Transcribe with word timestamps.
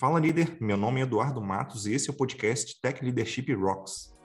Fala 0.00 0.18
líder, 0.18 0.56
meu 0.58 0.78
nome 0.78 0.98
é 0.98 1.02
Eduardo 1.02 1.42
Matos 1.42 1.84
e 1.84 1.92
esse 1.92 2.08
é 2.08 2.10
o 2.10 2.16
podcast 2.16 2.80
Tech 2.80 3.04
Leadership 3.04 3.52
Rocks. 3.52 4.16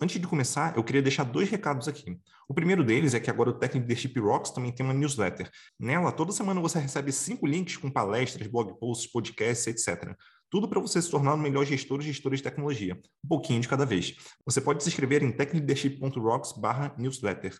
Antes 0.00 0.20
de 0.20 0.26
começar, 0.26 0.76
eu 0.76 0.82
queria 0.82 1.00
deixar 1.00 1.22
dois 1.22 1.48
recados 1.48 1.86
aqui. 1.86 2.18
O 2.48 2.52
primeiro 2.52 2.82
deles 2.82 3.14
é 3.14 3.20
que 3.20 3.30
agora 3.30 3.50
o 3.50 3.52
Tech 3.52 3.78
Leadership 3.78 4.18
Rocks 4.18 4.50
também 4.50 4.72
tem 4.72 4.84
uma 4.84 4.92
newsletter. 4.92 5.48
Nela, 5.78 6.10
toda 6.10 6.32
semana 6.32 6.60
você 6.60 6.80
recebe 6.80 7.12
cinco 7.12 7.46
links 7.46 7.76
com 7.76 7.88
palestras, 7.88 8.48
blog 8.48 8.76
posts, 8.80 9.08
podcasts, 9.12 9.68
etc. 9.68 10.16
Tudo 10.50 10.68
para 10.68 10.80
você 10.80 11.00
se 11.00 11.08
tornar 11.08 11.34
o 11.34 11.38
melhor 11.38 11.64
gestor 11.64 11.98
ou 11.98 12.02
gestora 12.02 12.36
de 12.36 12.42
tecnologia, 12.42 13.00
um 13.24 13.28
pouquinho 13.28 13.60
de 13.60 13.68
cada 13.68 13.86
vez. 13.86 14.16
Você 14.44 14.60
pode 14.60 14.82
se 14.82 14.88
inscrever 14.88 15.22
em 15.22 15.30
techleadership.rocks/newsletter. 15.30 17.56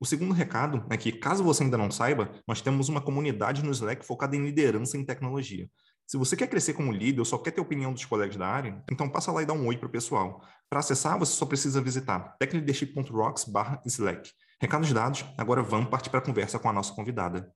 O 0.00 0.04
segundo 0.04 0.34
recado 0.34 0.84
é 0.90 0.96
que, 0.96 1.12
caso 1.12 1.44
você 1.44 1.62
ainda 1.62 1.78
não 1.78 1.88
saiba, 1.88 2.32
nós 2.48 2.60
temos 2.60 2.88
uma 2.88 3.00
comunidade 3.00 3.64
no 3.64 3.70
Slack 3.70 4.04
focada 4.04 4.34
em 4.34 4.44
liderança 4.44 4.98
em 4.98 5.04
tecnologia. 5.04 5.70
Se 6.04 6.18
você 6.18 6.36
quer 6.36 6.48
crescer 6.48 6.74
como 6.74 6.90
líder 6.90 7.20
ou 7.20 7.24
só 7.24 7.38
quer 7.38 7.52
ter 7.52 7.60
opinião 7.60 7.92
dos 7.92 8.04
colegas 8.04 8.36
da 8.36 8.48
área, 8.48 8.82
então 8.90 9.08
passa 9.08 9.30
lá 9.30 9.40
e 9.40 9.46
dá 9.46 9.52
um 9.52 9.68
oi 9.68 9.76
para 9.76 9.86
o 9.86 9.92
pessoal. 9.92 10.44
Para 10.68 10.80
acessar, 10.80 11.16
você 11.16 11.32
só 11.32 11.46
precisa 11.46 11.80
visitar 11.80 12.34
techleadership.rocks/slack. 12.40 14.32
Recados 14.60 14.92
dados, 14.92 15.24
agora 15.38 15.62
vamos 15.62 15.88
partir 15.88 16.10
para 16.10 16.18
a 16.18 16.24
conversa 16.24 16.58
com 16.58 16.68
a 16.68 16.72
nossa 16.72 16.92
convidada. 16.92 17.54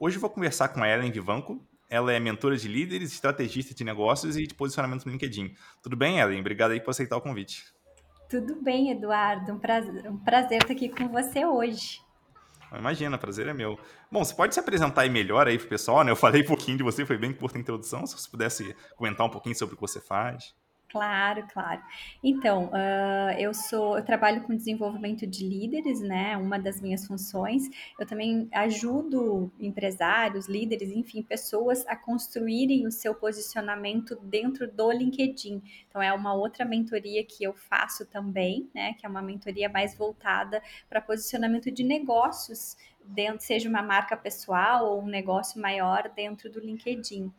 Hoje 0.00 0.18
vou 0.18 0.28
conversar 0.28 0.70
com 0.70 0.82
a 0.82 0.88
Ellen 0.88 1.12
Vivanco, 1.12 1.64
ela 1.88 2.12
é 2.12 2.20
mentora 2.20 2.56
de 2.56 2.68
líderes, 2.68 3.12
estrategista 3.12 3.74
de 3.74 3.84
negócios 3.84 4.36
e 4.36 4.46
de 4.46 4.54
posicionamento 4.54 5.06
no 5.06 5.12
LinkedIn. 5.12 5.54
Tudo 5.82 5.96
bem, 5.96 6.18
Ellen? 6.18 6.40
Obrigado 6.40 6.72
aí 6.72 6.80
por 6.80 6.90
aceitar 6.90 7.16
o 7.16 7.20
convite. 7.20 7.64
Tudo 8.28 8.60
bem, 8.60 8.90
Eduardo. 8.90 9.52
Um 9.52 9.58
prazer, 9.58 10.06
um 10.06 10.18
prazer 10.18 10.62
estar 10.62 10.72
aqui 10.72 10.88
com 10.88 11.08
você 11.08 11.46
hoje. 11.46 12.00
Imagina, 12.76 13.16
prazer 13.16 13.46
é 13.46 13.54
meu. 13.54 13.78
Bom, 14.12 14.22
você 14.22 14.34
pode 14.34 14.52
se 14.52 14.60
apresentar 14.60 15.02
aí 15.02 15.08
melhor 15.08 15.48
aí 15.48 15.58
pro 15.58 15.68
pessoal, 15.68 16.04
né? 16.04 16.10
Eu 16.10 16.16
falei 16.16 16.42
um 16.42 16.46
pouquinho 16.46 16.76
de 16.76 16.82
você, 16.82 17.06
foi 17.06 17.16
bem 17.16 17.32
curta 17.32 17.56
a 17.56 17.60
introdução. 17.60 18.06
Se 18.06 18.18
você 18.18 18.28
pudesse 18.28 18.76
comentar 18.96 19.26
um 19.26 19.30
pouquinho 19.30 19.56
sobre 19.56 19.72
o 19.72 19.76
que 19.76 19.80
você 19.80 20.00
faz. 20.00 20.54
Claro, 20.90 21.46
claro. 21.52 21.82
Então, 22.24 22.68
uh, 22.68 23.38
eu 23.38 23.52
sou, 23.52 23.98
eu 23.98 24.04
trabalho 24.04 24.42
com 24.44 24.56
desenvolvimento 24.56 25.26
de 25.26 25.46
líderes, 25.46 26.00
né? 26.00 26.34
Uma 26.38 26.58
das 26.58 26.80
minhas 26.80 27.06
funções. 27.06 27.64
Eu 28.00 28.06
também 28.06 28.48
ajudo 28.52 29.52
empresários, 29.60 30.48
líderes, 30.48 30.90
enfim, 30.90 31.22
pessoas 31.22 31.86
a 31.86 31.94
construírem 31.94 32.86
o 32.86 32.90
seu 32.90 33.14
posicionamento 33.14 34.16
dentro 34.22 34.66
do 34.66 34.90
LinkedIn. 34.90 35.62
Então, 35.86 36.00
é 36.00 36.10
uma 36.10 36.32
outra 36.32 36.64
mentoria 36.64 37.22
que 37.22 37.44
eu 37.44 37.52
faço 37.52 38.06
também, 38.06 38.70
né? 38.74 38.94
Que 38.94 39.04
é 39.04 39.08
uma 39.10 39.20
mentoria 39.20 39.68
mais 39.68 39.94
voltada 39.94 40.62
para 40.88 41.02
posicionamento 41.02 41.70
de 41.70 41.84
negócios, 41.84 42.78
dentro, 43.04 43.44
seja 43.44 43.68
uma 43.68 43.82
marca 43.82 44.16
pessoal 44.16 44.86
ou 44.86 45.02
um 45.02 45.06
negócio 45.06 45.60
maior 45.60 46.10
dentro 46.14 46.50
do 46.50 46.60
LinkedIn. 46.60 47.30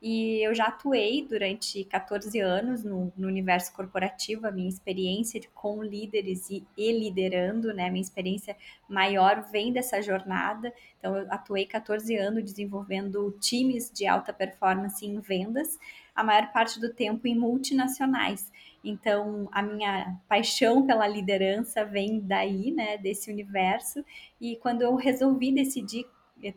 E 0.00 0.46
eu 0.46 0.54
já 0.54 0.66
atuei 0.66 1.26
durante 1.26 1.82
14 1.84 2.38
anos 2.38 2.84
no, 2.84 3.10
no 3.16 3.26
universo 3.26 3.72
corporativo, 3.72 4.46
a 4.46 4.50
minha 4.50 4.68
experiência 4.68 5.40
de, 5.40 5.48
com 5.48 5.82
líderes 5.82 6.50
e, 6.50 6.66
e 6.76 6.92
liderando, 6.92 7.72
né? 7.72 7.88
Minha 7.88 8.02
experiência 8.02 8.54
maior 8.86 9.42
vem 9.50 9.72
dessa 9.72 10.02
jornada. 10.02 10.72
Então, 10.98 11.16
eu 11.16 11.26
atuei 11.32 11.64
14 11.64 12.14
anos 12.14 12.44
desenvolvendo 12.44 13.36
times 13.40 13.90
de 13.90 14.06
alta 14.06 14.34
performance 14.34 15.04
em 15.04 15.18
vendas, 15.18 15.78
a 16.14 16.22
maior 16.22 16.52
parte 16.52 16.78
do 16.78 16.92
tempo 16.92 17.26
em 17.26 17.34
multinacionais. 17.34 18.52
Então, 18.84 19.48
a 19.50 19.62
minha 19.62 20.16
paixão 20.28 20.86
pela 20.86 21.08
liderança 21.08 21.84
vem 21.84 22.20
daí, 22.20 22.70
né, 22.70 22.98
desse 22.98 23.30
universo. 23.32 24.04
E 24.40 24.56
quando 24.56 24.82
eu 24.82 24.94
resolvi 24.94 25.50
decidir 25.52 26.06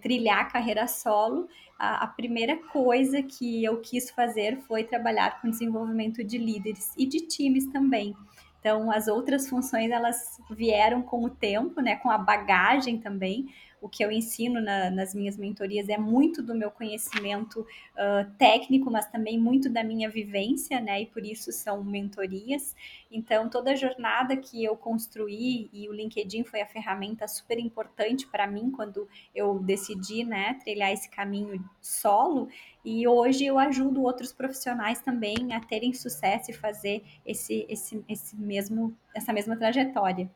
trilhar 0.02 0.40
a 0.40 0.46
carreira 0.46 0.88
solo, 0.88 1.48
a, 1.78 2.04
a, 2.04 2.08
primeira 2.08 2.58
coisa 2.58 3.24
que 3.24 3.64
eu 3.64 3.80
quis 3.80 4.10
fazer 4.10 4.58
foi 4.68 4.84
trabalhar 4.84 5.42
com 5.42 5.50
desenvolvimento 5.50 6.24
de 6.24 6.38
líderes 6.38 6.94
e 6.98 7.06
de 7.06 7.22
times 7.22 7.66
também. 7.68 8.16
Então, 8.60 8.92
as 8.92 9.08
outras 9.08 9.48
funções 9.48 9.90
elas 9.90 10.38
vieram 10.52 11.02
com 11.02 11.24
o 11.24 11.30
tempo, 11.30 11.80
né, 11.82 11.96
com 11.96 12.10
a 12.10 12.18
bagagem 12.18 12.98
também, 12.98 13.48
o 13.82 13.90
que 13.90 14.04
eu 14.04 14.12
ensino 14.12 14.62
na, 14.62 14.90
nas 14.90 15.14
minhas 15.14 15.38
mentorias 15.38 15.88
é 15.90 15.98
muito 15.98 16.42
do 16.42 16.54
meu 16.54 16.70
conhecimento 16.70 17.62
uh, 17.62 18.30
técnico, 18.38 18.92
mas 18.92 19.08
também 19.08 19.40
muito 19.40 19.70
da 19.70 19.84
minha 19.84 20.10
vivência, 20.10 20.80
né? 20.80 21.02
E 21.02 21.06
por 21.06 21.26
isso 21.26 21.52
são 21.52 21.84
mentorias. 21.84 22.76
Então, 23.12 23.50
toda 23.50 23.72
a 23.72 23.76
jornada 23.76 24.36
que 24.38 24.64
eu 24.64 24.76
construí, 24.76 25.70
e 25.74 25.90
o 25.90 25.94
LinkedIn 25.94 26.44
foi 26.44 26.62
a 26.62 26.68
ferramenta 26.68 27.28
super 27.28 27.58
importante 27.58 28.28
para 28.28 28.46
mim 28.46 28.70
quando 28.70 29.08
eu 29.34 29.60
decidi, 29.60 30.24
né, 30.24 30.56
trilhar 30.64 30.92
esse 30.92 31.10
caminho 31.10 31.64
solo. 31.82 32.48
E 32.86 33.08
hoje 33.08 33.46
eu 33.46 33.58
ajudo 33.58 34.04
outros 34.04 34.32
profissionais 34.32 35.02
também 35.02 35.54
a 35.54 35.60
terem 35.60 35.94
sucesso 35.94 36.52
e 36.52 36.54
fazer 36.54 37.04
esse, 37.26 37.66
esse, 37.68 38.04
esse 38.08 38.36
mesmo, 38.36 38.96
essa 39.14 39.34
mesma 39.34 39.58
trajetória. 39.58 40.30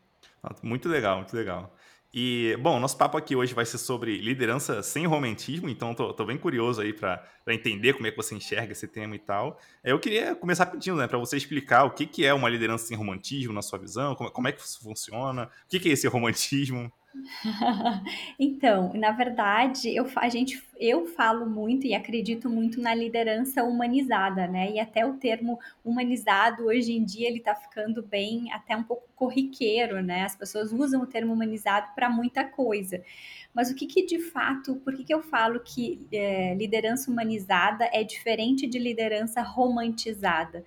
Muito 0.61 0.89
legal, 0.89 1.17
muito 1.17 1.35
legal. 1.35 1.73
E, 2.15 2.55
bom, 2.61 2.79
nosso 2.79 2.95
papo 2.95 3.17
aqui 3.17 3.35
hoje 3.35 3.55
vai 3.55 3.65
ser 3.65 3.79
sobre 3.79 4.17
liderança 4.19 4.83
sem 4.83 5.07
romantismo, 5.07 5.67
então 5.67 5.95
tô, 5.95 6.13
tô 6.13 6.23
bem 6.23 6.37
curioso 6.37 6.79
aí 6.79 6.93
para 6.93 7.27
entender 7.47 7.93
como 7.93 8.05
é 8.05 8.11
que 8.11 8.17
você 8.17 8.35
enxerga 8.35 8.71
esse 8.71 8.87
tema 8.87 9.15
e 9.15 9.19
tal. 9.19 9.59
Eu 9.83 9.99
queria 9.99 10.35
começar 10.35 10.67
pedindo, 10.67 10.97
né, 10.97 11.07
para 11.07 11.17
você 11.17 11.35
explicar 11.37 11.85
o 11.85 11.89
que, 11.89 12.05
que 12.05 12.23
é 12.23 12.31
uma 12.31 12.47
liderança 12.47 12.85
sem 12.85 12.95
romantismo 12.95 13.51
na 13.51 13.63
sua 13.63 13.79
visão, 13.79 14.13
como, 14.13 14.29
como 14.29 14.47
é 14.47 14.51
que 14.51 14.61
isso 14.61 14.79
funciona, 14.79 15.45
o 15.45 15.49
que, 15.67 15.79
que 15.79 15.89
é 15.89 15.93
esse 15.93 16.07
romantismo. 16.07 16.91
então, 18.39 18.91
na 18.93 19.11
verdade, 19.11 19.95
eu, 19.95 20.07
a 20.15 20.29
gente, 20.29 20.61
eu 20.79 21.05
falo 21.05 21.45
muito 21.45 21.85
e 21.85 21.93
acredito 21.93 22.49
muito 22.49 22.81
na 22.81 22.93
liderança 22.95 23.63
humanizada, 23.63 24.47
né? 24.47 24.71
E 24.71 24.79
até 24.79 25.05
o 25.05 25.13
termo 25.13 25.59
humanizado 25.85 26.65
hoje 26.65 26.93
em 26.93 27.03
dia 27.03 27.27
ele 27.27 27.37
está 27.37 27.53
ficando 27.53 28.01
bem, 28.01 28.51
até 28.51 28.75
um 28.75 28.83
pouco 28.83 29.07
corriqueiro, 29.15 30.01
né? 30.01 30.23
As 30.23 30.35
pessoas 30.35 30.71
usam 30.71 31.01
o 31.03 31.07
termo 31.07 31.33
humanizado 31.33 31.93
para 31.93 32.09
muita 32.09 32.43
coisa. 32.43 33.03
Mas 33.53 33.69
o 33.69 33.75
que, 33.75 33.85
que 33.85 34.05
de 34.05 34.19
fato, 34.19 34.75
por 34.77 34.95
que, 34.95 35.03
que 35.03 35.13
eu 35.13 35.21
falo 35.21 35.59
que 35.59 36.07
é, 36.11 36.55
liderança 36.55 37.11
humanizada 37.11 37.87
é 37.93 38.03
diferente 38.03 38.65
de 38.65 38.79
liderança 38.79 39.41
romantizada? 39.41 40.65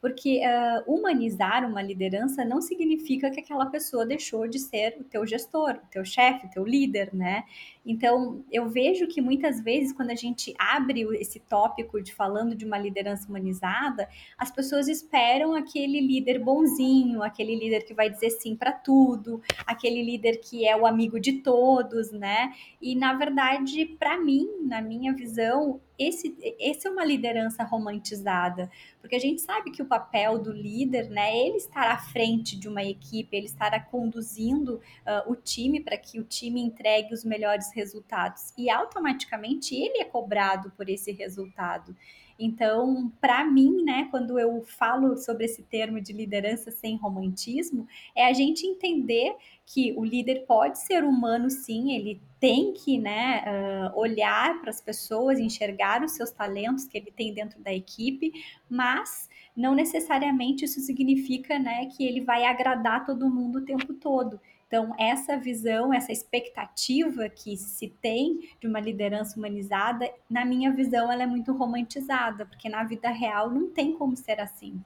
Porque 0.00 0.40
uh, 0.40 0.92
humanizar 0.92 1.68
uma 1.68 1.82
liderança 1.82 2.44
não 2.44 2.60
significa 2.60 3.30
que 3.30 3.40
aquela 3.40 3.66
pessoa 3.66 4.06
deixou 4.06 4.46
de 4.46 4.58
ser 4.58 4.96
o 5.00 5.04
teu 5.04 5.26
gestor, 5.26 5.80
o 5.82 5.90
teu 5.90 6.04
chefe, 6.04 6.46
o 6.46 6.50
teu 6.50 6.64
líder, 6.64 7.12
né? 7.12 7.44
Então, 7.84 8.44
eu 8.50 8.68
vejo 8.68 9.06
que 9.06 9.20
muitas 9.20 9.62
vezes, 9.62 9.92
quando 9.92 10.10
a 10.10 10.14
gente 10.14 10.54
abre 10.58 11.02
esse 11.20 11.40
tópico 11.40 12.02
de 12.02 12.12
falando 12.12 12.54
de 12.54 12.64
uma 12.64 12.78
liderança 12.78 13.28
humanizada, 13.28 14.08
as 14.36 14.50
pessoas 14.50 14.88
esperam 14.88 15.54
aquele 15.54 16.00
líder 16.00 16.38
bonzinho, 16.38 17.22
aquele 17.22 17.54
líder 17.56 17.84
que 17.84 17.94
vai 17.94 18.10
dizer 18.10 18.30
sim 18.30 18.54
para 18.54 18.72
tudo, 18.72 19.40
aquele 19.66 20.02
líder 20.02 20.38
que 20.38 20.66
é 20.66 20.76
o 20.76 20.86
amigo 20.86 21.18
de 21.18 21.40
todos, 21.40 22.12
né? 22.12 22.52
E, 22.80 22.94
na 22.94 23.14
verdade, 23.14 23.86
para 23.98 24.18
mim, 24.18 24.46
na 24.62 24.80
minha 24.80 25.12
visão, 25.14 25.80
esse, 25.98 26.36
esse 26.60 26.86
é 26.86 26.90
uma 26.90 27.04
liderança 27.04 27.64
romantizada, 27.64 28.70
porque 29.00 29.16
a 29.16 29.20
gente 29.20 29.40
sabe 29.40 29.72
que 29.72 29.82
o 29.82 29.86
papel 29.86 30.38
do 30.38 30.52
líder, 30.52 31.10
né, 31.10 31.36
ele 31.36 31.56
estar 31.56 31.90
à 31.90 31.98
frente 31.98 32.56
de 32.56 32.68
uma 32.68 32.84
equipe, 32.84 33.36
ele 33.36 33.46
estará 33.46 33.80
conduzindo 33.80 34.74
uh, 34.76 35.30
o 35.30 35.34
time 35.34 35.80
para 35.80 35.96
que 35.96 36.20
o 36.20 36.24
time 36.24 36.60
entregue 36.62 37.12
os 37.12 37.24
melhores 37.24 37.67
resultados 37.72 38.52
e 38.56 38.68
automaticamente 38.70 39.74
ele 39.74 39.98
é 39.98 40.04
cobrado 40.04 40.70
por 40.76 40.88
esse 40.88 41.12
resultado. 41.12 41.94
Então, 42.38 43.10
para 43.20 43.44
mim, 43.44 43.82
né, 43.82 44.06
quando 44.12 44.38
eu 44.38 44.62
falo 44.64 45.16
sobre 45.16 45.44
esse 45.44 45.64
termo 45.64 46.00
de 46.00 46.12
liderança 46.12 46.70
sem 46.70 46.96
romantismo, 46.96 47.86
é 48.14 48.26
a 48.26 48.32
gente 48.32 48.64
entender 48.64 49.34
que 49.66 49.92
o 49.96 50.04
líder 50.04 50.46
pode 50.46 50.78
ser 50.78 51.02
humano, 51.02 51.50
sim, 51.50 51.92
ele 51.92 52.22
tem 52.38 52.72
que 52.72 52.96
né, 52.96 53.90
olhar 53.94 54.60
para 54.60 54.70
as 54.70 54.80
pessoas, 54.80 55.40
enxergar 55.40 56.04
os 56.04 56.12
seus 56.12 56.30
talentos 56.30 56.86
que 56.86 56.96
ele 56.96 57.10
tem 57.10 57.34
dentro 57.34 57.60
da 57.60 57.74
equipe, 57.74 58.32
mas 58.70 59.28
não 59.56 59.74
necessariamente 59.74 60.64
isso 60.64 60.80
significa 60.80 61.58
né, 61.58 61.86
que 61.86 62.06
ele 62.06 62.20
vai 62.20 62.44
agradar 62.44 63.04
todo 63.04 63.28
mundo 63.28 63.58
o 63.58 63.64
tempo 63.64 63.92
todo. 63.94 64.40
Então, 64.68 64.94
essa 64.98 65.38
visão, 65.38 65.94
essa 65.94 66.12
expectativa 66.12 67.26
que 67.30 67.56
se 67.56 67.88
tem 67.88 68.50
de 68.60 68.68
uma 68.68 68.78
liderança 68.78 69.38
humanizada, 69.38 70.08
na 70.30 70.44
minha 70.44 70.70
visão, 70.70 71.10
ela 71.10 71.22
é 71.22 71.26
muito 71.26 71.52
romantizada, 71.54 72.44
porque 72.44 72.68
na 72.68 72.84
vida 72.84 73.08
real 73.08 73.50
não 73.50 73.70
tem 73.70 73.94
como 73.94 74.14
ser 74.14 74.38
assim. 74.38 74.78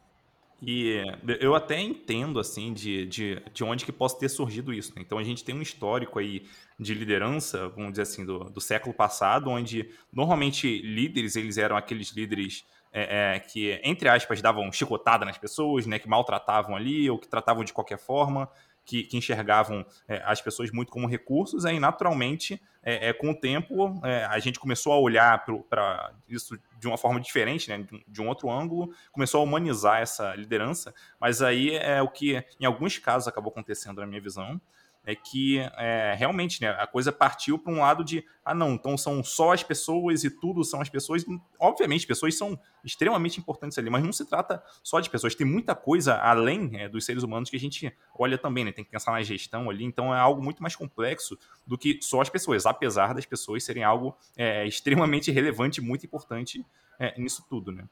E 0.64 1.04
eu 1.40 1.56
até 1.56 1.80
entendo, 1.80 2.38
assim, 2.38 2.72
de, 2.72 3.04
de, 3.06 3.42
de 3.52 3.64
onde 3.64 3.84
que 3.84 3.90
possa 3.90 4.16
ter 4.16 4.28
surgido 4.28 4.72
isso. 4.72 4.94
Né? 4.94 5.02
Então, 5.04 5.18
a 5.18 5.24
gente 5.24 5.42
tem 5.42 5.52
um 5.52 5.60
histórico 5.60 6.20
aí 6.20 6.46
de 6.78 6.94
liderança, 6.94 7.68
vamos 7.70 7.90
dizer 7.90 8.02
assim, 8.02 8.24
do, 8.24 8.44
do 8.44 8.60
século 8.60 8.94
passado, 8.94 9.50
onde 9.50 9.90
normalmente 10.12 10.80
líderes, 10.82 11.34
eles 11.34 11.58
eram 11.58 11.76
aqueles 11.76 12.12
líderes 12.12 12.64
é, 12.92 13.34
é, 13.34 13.40
que, 13.40 13.80
entre 13.82 14.08
aspas, 14.08 14.40
davam 14.40 14.70
chicotada 14.70 15.24
nas 15.24 15.36
pessoas, 15.36 15.84
né, 15.84 15.98
que 15.98 16.08
maltratavam 16.08 16.76
ali 16.76 17.10
ou 17.10 17.18
que 17.18 17.26
tratavam 17.26 17.64
de 17.64 17.72
qualquer 17.72 17.98
forma, 17.98 18.48
que, 18.84 19.04
que 19.04 19.16
enxergavam 19.16 19.84
é, 20.08 20.22
as 20.24 20.40
pessoas 20.40 20.70
muito 20.70 20.90
como 20.90 21.06
recursos, 21.06 21.64
aí 21.64 21.78
naturalmente, 21.78 22.60
é, 22.82 23.08
é 23.08 23.12
com 23.12 23.30
o 23.30 23.34
tempo, 23.34 24.00
é, 24.04 24.24
a 24.24 24.38
gente 24.38 24.58
começou 24.58 24.92
a 24.92 24.98
olhar 24.98 25.44
para 25.68 26.12
isso 26.28 26.58
de 26.78 26.86
uma 26.88 26.98
forma 26.98 27.20
diferente, 27.20 27.68
né, 27.68 27.78
de, 27.78 28.04
de, 28.06 28.20
um 28.20 28.28
outro 28.28 28.50
ângulo, 28.50 28.92
começou 29.12 29.40
a 29.40 29.44
humanizar 29.44 30.00
essa 30.00 30.34
liderança, 30.34 30.92
mas 31.20 31.40
aí 31.42 31.76
é 31.76 32.02
o 32.02 32.08
que 32.08 32.44
em 32.58 32.64
alguns 32.64 32.98
casos 32.98 33.28
acabou 33.28 33.50
acontecendo 33.50 34.00
na 34.00 34.06
minha 34.06 34.20
visão, 34.20 34.60
é 35.04 35.14
que 35.16 35.58
é, 35.58 36.14
realmente 36.16 36.62
né, 36.62 36.70
a 36.78 36.86
coisa 36.86 37.10
partiu 37.10 37.58
para 37.58 37.72
um 37.72 37.80
lado 37.80 38.04
de 38.04 38.24
ah 38.44 38.54
não, 38.54 38.72
então 38.74 38.96
são 38.96 39.22
só 39.22 39.52
as 39.52 39.62
pessoas 39.62 40.22
e 40.22 40.30
tudo 40.30 40.64
são 40.64 40.80
as 40.80 40.88
pessoas. 40.88 41.24
Obviamente, 41.58 42.06
pessoas 42.06 42.36
são 42.36 42.58
extremamente 42.84 43.38
importantes 43.38 43.76
ali, 43.78 43.90
mas 43.90 44.02
não 44.02 44.12
se 44.12 44.24
trata 44.24 44.62
só 44.82 45.00
de 45.00 45.10
pessoas. 45.10 45.34
Tem 45.34 45.46
muita 45.46 45.74
coisa 45.74 46.16
além 46.16 46.70
é, 46.74 46.88
dos 46.88 47.04
seres 47.04 47.22
humanos 47.22 47.50
que 47.50 47.56
a 47.56 47.60
gente 47.60 47.92
olha 48.16 48.38
também, 48.38 48.64
né? 48.64 48.72
Tem 48.72 48.84
que 48.84 48.90
pensar 48.90 49.12
na 49.12 49.22
gestão 49.22 49.68
ali. 49.68 49.84
Então 49.84 50.14
é 50.14 50.18
algo 50.18 50.42
muito 50.42 50.62
mais 50.62 50.76
complexo 50.76 51.38
do 51.66 51.76
que 51.76 51.98
só 52.00 52.20
as 52.20 52.28
pessoas, 52.28 52.64
apesar 52.64 53.12
das 53.14 53.26
pessoas 53.26 53.64
serem 53.64 53.82
algo 53.82 54.16
é, 54.36 54.66
extremamente 54.66 55.30
relevante, 55.30 55.80
muito 55.80 56.06
importante 56.06 56.64
é, 56.98 57.18
nisso 57.20 57.44
tudo, 57.48 57.72
né? 57.72 57.84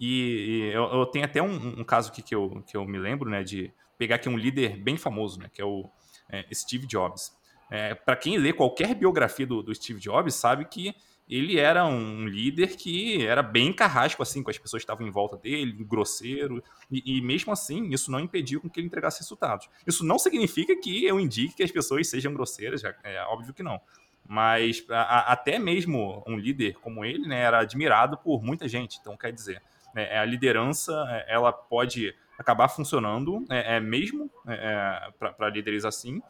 E, 0.00 0.68
e 0.68 0.72
eu, 0.74 0.84
eu, 0.84 1.06
tenho 1.06 1.24
até 1.24 1.42
um, 1.42 1.80
um, 1.80 1.84
caso 1.84 2.12
que 2.12 2.34
eu, 2.34 2.62
que 2.66 2.76
eu 2.76 2.84
me 2.84 2.98
lembro, 2.98 3.30
né? 3.30 3.42
De 3.42 3.72
pegar 3.96 4.16
aqui 4.16 4.28
um 4.28 4.36
líder 4.36 4.76
bem 4.76 4.96
famoso, 4.96 5.38
né? 5.38 5.50
Que 5.52 5.62
é 5.62 5.64
o 5.64 5.88
é, 6.28 6.46
Steve 6.52 6.86
Jobs. 6.86 7.32
É, 7.70 7.94
Para 7.94 8.16
quem 8.16 8.38
lê 8.38 8.52
qualquer 8.52 8.94
biografia 8.94 9.46
do, 9.46 9.62
do, 9.62 9.74
Steve 9.74 10.00
Jobs, 10.00 10.34
sabe 10.34 10.64
que 10.66 10.94
ele 11.28 11.58
era 11.58 11.84
um 11.84 12.26
líder 12.26 12.76
que 12.76 13.26
era 13.26 13.42
bem 13.42 13.72
carrasco 13.72 14.22
assim 14.22 14.44
com 14.44 14.50
as 14.50 14.58
pessoas 14.58 14.82
que 14.82 14.84
estavam 14.84 15.06
em 15.06 15.10
volta 15.10 15.36
dele, 15.36 15.72
grosseiro, 15.84 16.62
e, 16.88 17.18
e 17.18 17.20
mesmo 17.20 17.52
assim 17.52 17.88
isso 17.90 18.12
não 18.12 18.20
impediu 18.20 18.60
com 18.60 18.70
que 18.70 18.78
ele 18.78 18.86
entregasse 18.86 19.20
resultados. 19.20 19.68
Isso 19.84 20.04
não 20.04 20.18
significa 20.18 20.76
que 20.80 21.04
eu 21.04 21.18
indique 21.18 21.56
que 21.56 21.62
as 21.64 21.72
pessoas 21.72 22.08
sejam 22.08 22.32
grosseiras, 22.32 22.82
é 23.02 23.22
óbvio 23.24 23.52
que 23.52 23.62
não. 23.62 23.80
Mas 24.28 24.84
a, 24.88 25.32
até 25.32 25.58
mesmo 25.58 26.22
um 26.26 26.36
líder 26.36 26.74
como 26.74 27.04
ele 27.04 27.26
né, 27.26 27.40
era 27.40 27.60
admirado 27.60 28.16
por 28.18 28.42
muita 28.42 28.68
gente. 28.68 28.98
Então, 29.00 29.16
quer 29.16 29.32
dizer, 29.32 29.62
né, 29.94 30.18
a 30.18 30.24
liderança 30.24 30.92
ela 31.28 31.52
pode 31.52 32.14
acabar 32.38 32.68
funcionando, 32.68 33.44
é, 33.50 33.76
é 33.76 33.80
mesmo 33.80 34.30
é, 34.46 34.54
é 34.54 35.32
para 35.34 35.48
líderes 35.48 35.84
assim, 35.84 36.20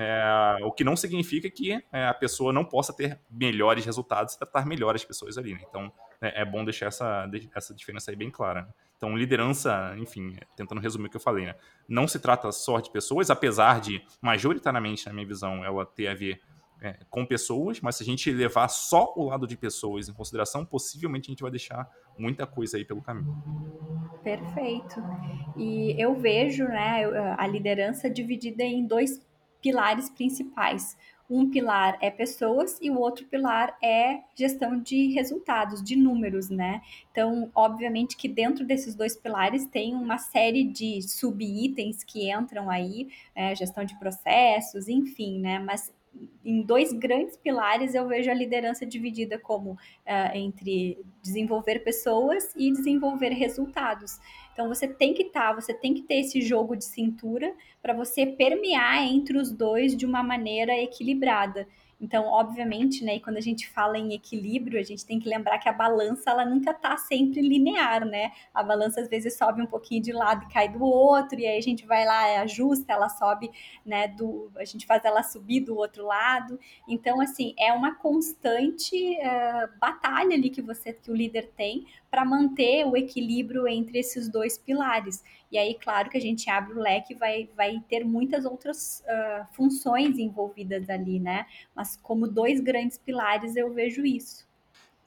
é, 0.00 0.58
o 0.62 0.70
que 0.70 0.84
não 0.84 0.94
significa 0.94 1.50
que 1.50 1.72
é, 1.92 2.06
a 2.06 2.14
pessoa 2.14 2.52
não 2.52 2.64
possa 2.64 2.92
ter 2.92 3.18
melhores 3.28 3.84
resultados 3.84 4.34
e 4.34 4.38
tratar 4.38 4.64
melhor 4.64 4.94
as 4.94 5.04
pessoas 5.04 5.36
ali. 5.36 5.54
Né? 5.54 5.60
Então, 5.68 5.92
é, 6.20 6.42
é, 6.42 6.44
bom 6.44 6.64
deixar 6.64 6.86
essa, 6.86 7.28
essa 7.52 7.74
diferença 7.74 8.12
aí 8.12 8.16
bem 8.16 8.30
clara. 8.30 8.62
Né? 8.62 8.68
Então, 8.96 9.16
liderança, 9.16 9.96
enfim, 9.98 10.36
tentando 10.56 10.80
resumir 10.80 11.08
o 11.08 11.10
que 11.10 11.16
eu 11.16 11.20
falei, 11.20 11.46
né? 11.46 11.56
não 11.88 12.06
se 12.06 12.20
trata 12.20 12.52
só 12.52 12.78
de 12.78 12.92
pessoas, 12.92 13.28
apesar 13.28 13.80
de, 13.80 14.00
majoritariamente, 14.22 15.04
na 15.04 15.12
minha 15.12 15.26
visão, 15.26 15.64
ela 15.64 15.84
ter 15.84 16.06
a 16.06 16.14
ver 16.14 16.40
é, 16.80 16.98
com 17.10 17.26
pessoas, 17.26 17.80
mas 17.80 17.96
se 17.96 18.02
a 18.02 18.06
gente 18.06 18.30
levar 18.30 18.68
só 18.68 19.12
o 19.16 19.24
lado 19.24 19.46
de 19.46 19.56
pessoas 19.56 20.08
em 20.08 20.12
consideração, 20.12 20.64
possivelmente 20.64 21.28
a 21.28 21.32
gente 21.32 21.42
vai 21.42 21.50
deixar 21.50 21.88
muita 22.16 22.46
coisa 22.46 22.76
aí 22.76 22.84
pelo 22.84 23.02
caminho. 23.02 23.36
Perfeito. 24.22 25.02
E 25.56 25.94
eu 25.98 26.14
vejo 26.14 26.64
né, 26.64 27.04
a 27.36 27.46
liderança 27.46 28.08
dividida 28.08 28.62
em 28.62 28.86
dois 28.86 29.20
pilares 29.60 30.08
principais. 30.10 30.96
Um 31.30 31.50
pilar 31.50 31.98
é 32.00 32.10
pessoas 32.10 32.78
e 32.80 32.90
o 32.90 32.98
outro 32.98 33.26
pilar 33.26 33.76
é 33.82 34.20
gestão 34.34 34.80
de 34.80 35.12
resultados, 35.12 35.82
de 35.82 35.94
números, 35.94 36.48
né? 36.48 36.80
Então, 37.12 37.50
obviamente 37.54 38.16
que 38.16 38.26
dentro 38.26 38.64
desses 38.64 38.94
dois 38.94 39.14
pilares 39.14 39.66
tem 39.66 39.94
uma 39.94 40.16
série 40.16 40.64
de 40.64 41.02
sub-itens 41.02 42.02
que 42.02 42.32
entram 42.32 42.70
aí, 42.70 43.08
é, 43.34 43.54
gestão 43.54 43.84
de 43.84 43.98
processos, 43.98 44.88
enfim, 44.88 45.38
né? 45.38 45.58
Mas 45.58 45.92
em 46.44 46.62
dois 46.62 46.92
grandes 46.92 47.36
pilares 47.36 47.94
eu 47.94 48.06
vejo 48.06 48.30
a 48.30 48.34
liderança 48.34 48.86
dividida 48.86 49.38
como 49.38 49.72
uh, 49.72 50.34
entre 50.34 50.98
desenvolver 51.22 51.80
pessoas 51.80 52.54
e 52.56 52.72
desenvolver 52.72 53.30
resultados. 53.30 54.18
Então 54.52 54.68
você 54.68 54.88
tem 54.88 55.14
que 55.14 55.24
estar, 55.24 55.50
tá, 55.50 55.60
você 55.60 55.72
tem 55.72 55.94
que 55.94 56.02
ter 56.02 56.20
esse 56.20 56.40
jogo 56.40 56.74
de 56.76 56.84
cintura 56.84 57.54
para 57.80 57.92
você 57.94 58.26
permear 58.26 59.04
entre 59.04 59.38
os 59.38 59.52
dois 59.52 59.96
de 59.96 60.04
uma 60.04 60.22
maneira 60.22 60.76
equilibrada. 60.76 61.66
Então, 62.00 62.26
obviamente, 62.26 63.04
né, 63.04 63.16
e 63.16 63.20
quando 63.20 63.38
a 63.38 63.40
gente 63.40 63.68
fala 63.68 63.98
em 63.98 64.14
equilíbrio, 64.14 64.78
a 64.78 64.84
gente 64.84 65.04
tem 65.04 65.18
que 65.18 65.28
lembrar 65.28 65.58
que 65.58 65.68
a 65.68 65.72
balança 65.72 66.30
ela 66.30 66.44
nunca 66.44 66.70
está 66.70 66.96
sempre 66.96 67.40
linear, 67.40 68.04
né? 68.04 68.30
A 68.54 68.62
balança 68.62 69.00
às 69.00 69.08
vezes 69.08 69.36
sobe 69.36 69.60
um 69.60 69.66
pouquinho 69.66 70.00
de 70.00 70.12
lado 70.12 70.44
e 70.44 70.52
cai 70.52 70.68
do 70.68 70.82
outro, 70.84 71.40
e 71.40 71.46
aí 71.46 71.58
a 71.58 71.62
gente 71.62 71.84
vai 71.84 72.04
lá, 72.04 72.40
ajusta, 72.42 72.92
ela 72.92 73.08
sobe, 73.08 73.50
né, 73.84 74.06
do 74.06 74.50
a 74.56 74.64
gente 74.64 74.86
faz 74.86 75.04
ela 75.04 75.24
subir 75.24 75.60
do 75.60 75.76
outro 75.76 76.06
lado. 76.06 76.58
Então, 76.86 77.20
assim, 77.20 77.54
é 77.58 77.72
uma 77.72 77.96
constante 77.96 79.18
uh, 79.18 79.78
batalha 79.80 80.34
ali 80.34 80.50
que 80.50 80.62
você 80.62 80.92
que 80.92 81.10
o 81.10 81.16
líder 81.16 81.50
tem 81.56 81.86
para 82.10 82.24
manter 82.24 82.84
o 82.86 82.96
equilíbrio 82.96 83.68
entre 83.68 83.98
esses 83.98 84.28
dois 84.28 84.56
pilares. 84.56 85.22
E 85.50 85.58
aí, 85.58 85.74
claro 85.74 86.10
que 86.10 86.16
a 86.16 86.20
gente 86.20 86.48
abre 86.50 86.74
o 86.74 86.80
leque 86.80 87.14
vai, 87.14 87.48
vai 87.56 87.82
ter 87.88 88.04
muitas 88.04 88.44
outras 88.44 89.02
uh, 89.06 89.46
funções 89.54 90.18
envolvidas 90.18 90.88
ali, 90.88 91.18
né? 91.18 91.46
Mas 91.74 91.96
como 91.96 92.26
dois 92.26 92.60
grandes 92.60 92.98
pilares 92.98 93.56
eu 93.56 93.72
vejo 93.72 94.04
isso. 94.04 94.46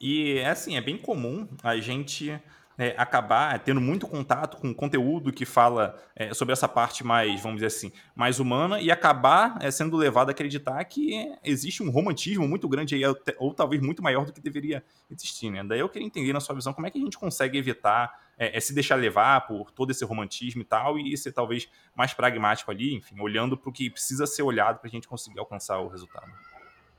E 0.00 0.40
assim, 0.40 0.76
é 0.76 0.80
bem 0.80 0.98
comum 0.98 1.46
a 1.62 1.76
gente 1.76 2.40
é, 2.78 2.94
acabar 2.96 3.58
tendo 3.60 3.80
muito 3.80 4.06
contato 4.06 4.56
com 4.56 4.74
conteúdo 4.74 5.32
que 5.32 5.44
fala 5.44 5.98
é, 6.16 6.32
sobre 6.34 6.52
essa 6.52 6.68
parte 6.68 7.04
mais, 7.04 7.42
vamos 7.42 7.56
dizer 7.56 7.66
assim, 7.66 7.92
mais 8.14 8.40
humana 8.40 8.80
e 8.80 8.90
acabar 8.90 9.58
é, 9.60 9.70
sendo 9.70 9.96
levado 9.96 10.28
a 10.28 10.32
acreditar 10.32 10.82
que 10.84 11.32
existe 11.44 11.82
um 11.82 11.90
romantismo 11.90 12.48
muito 12.48 12.68
grande 12.68 12.94
aí, 12.94 13.04
ou, 13.04 13.16
ou, 13.38 13.54
talvez 13.54 13.82
muito 13.82 14.02
maior 14.02 14.24
do 14.24 14.32
que 14.32 14.40
deveria 14.40 14.82
existir, 15.10 15.50
né? 15.50 15.62
Daí 15.64 15.80
eu 15.80 15.88
queria 15.88 16.06
entender 16.06 16.32
na 16.32 16.40
sua 16.40 16.54
visão 16.54 16.72
como 16.72 16.86
é 16.86 16.90
que 16.90 16.98
a 16.98 17.02
gente 17.02 17.18
consegue 17.18 17.58
evitar 17.58 18.12
é, 18.38 18.56
é, 18.56 18.60
se 18.60 18.74
deixar 18.74 18.96
levar 18.96 19.46
por 19.46 19.70
todo 19.70 19.90
esse 19.90 20.04
romantismo 20.04 20.62
e 20.62 20.64
tal 20.64 20.98
e 20.98 21.16
ser 21.16 21.32
talvez 21.32 21.68
mais 21.94 22.12
pragmático 22.12 22.70
ali, 22.70 22.94
enfim, 22.94 23.20
olhando 23.20 23.56
para 23.56 23.70
o 23.70 23.72
que 23.72 23.90
precisa 23.90 24.26
ser 24.26 24.42
olhado 24.42 24.78
para 24.78 24.88
a 24.88 24.90
gente 24.90 25.06
conseguir 25.06 25.38
alcançar 25.38 25.78
o 25.78 25.88
resultado. 25.88 26.32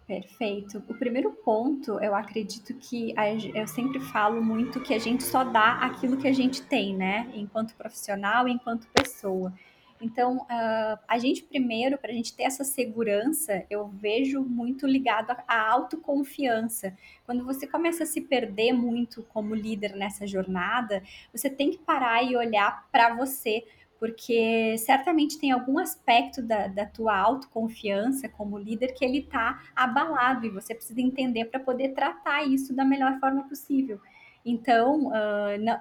Perfeito. 0.06 0.84
O 0.90 0.94
primeiro 0.94 1.32
ponto, 1.32 1.98
eu 2.00 2.14
acredito 2.14 2.74
que 2.74 3.14
a, 3.18 3.34
eu 3.34 3.68
sempre 3.68 4.00
falo 4.02 4.44
muito 4.44 4.82
que 4.82 4.94
a 4.94 5.00
gente 5.00 5.24
só 5.24 5.44
dá 5.46 5.80
aquilo 5.80 6.18
que 6.18 6.28
a 6.28 6.34
gente 6.34 6.62
tem, 6.62 6.96
né? 6.96 7.32
Enquanto 7.34 7.74
profissional, 7.76 8.48
enquanto 8.48 8.88
pessoa. 8.88 9.54
Então, 10.02 10.40
uh, 10.40 11.00
a 11.08 11.18
gente 11.18 11.44
primeiro, 11.44 11.98
para 11.98 12.12
a 12.12 12.14
gente 12.14 12.36
ter 12.36 12.44
essa 12.44 12.66
segurança, 12.66 13.64
eu 13.70 13.88
vejo 13.88 14.44
muito 14.44 14.86
ligado 14.86 15.32
à 15.48 15.72
autoconfiança. 15.72 16.94
Quando 17.26 17.46
você 17.46 17.66
começa 17.66 18.04
a 18.04 18.06
se 18.06 18.20
perder 18.20 18.74
muito 18.74 19.24
como 19.30 19.56
líder 19.56 19.96
nessa 19.96 20.28
jornada, 20.28 21.02
você 21.32 21.50
tem 21.50 21.72
que 21.72 21.78
parar 21.78 22.22
e 22.22 22.36
olhar 22.36 22.86
para 22.92 23.16
você 23.16 23.64
porque 24.04 24.78
certamente 24.80 25.40
tem 25.40 25.52
algum 25.52 25.80
aspecto 25.80 26.42
da, 26.42 26.68
da 26.68 26.86
tua 26.86 27.18
autoconfiança 27.18 28.28
como 28.28 28.58
líder 28.58 28.94
que 28.94 29.06
ele 29.06 29.20
está 29.20 29.64
abalado 29.74 30.46
e 30.46 30.50
você 30.50 30.76
precisa 30.76 31.00
entender 31.00 31.46
para 31.46 31.58
poder 31.58 31.94
tratar 31.94 32.44
isso 32.44 32.76
da 32.76 32.84
melhor 32.84 33.18
forma 33.22 33.48
possível. 33.48 34.02
Então, 34.46 35.08
uh, 35.08 35.58
não, 35.58 35.80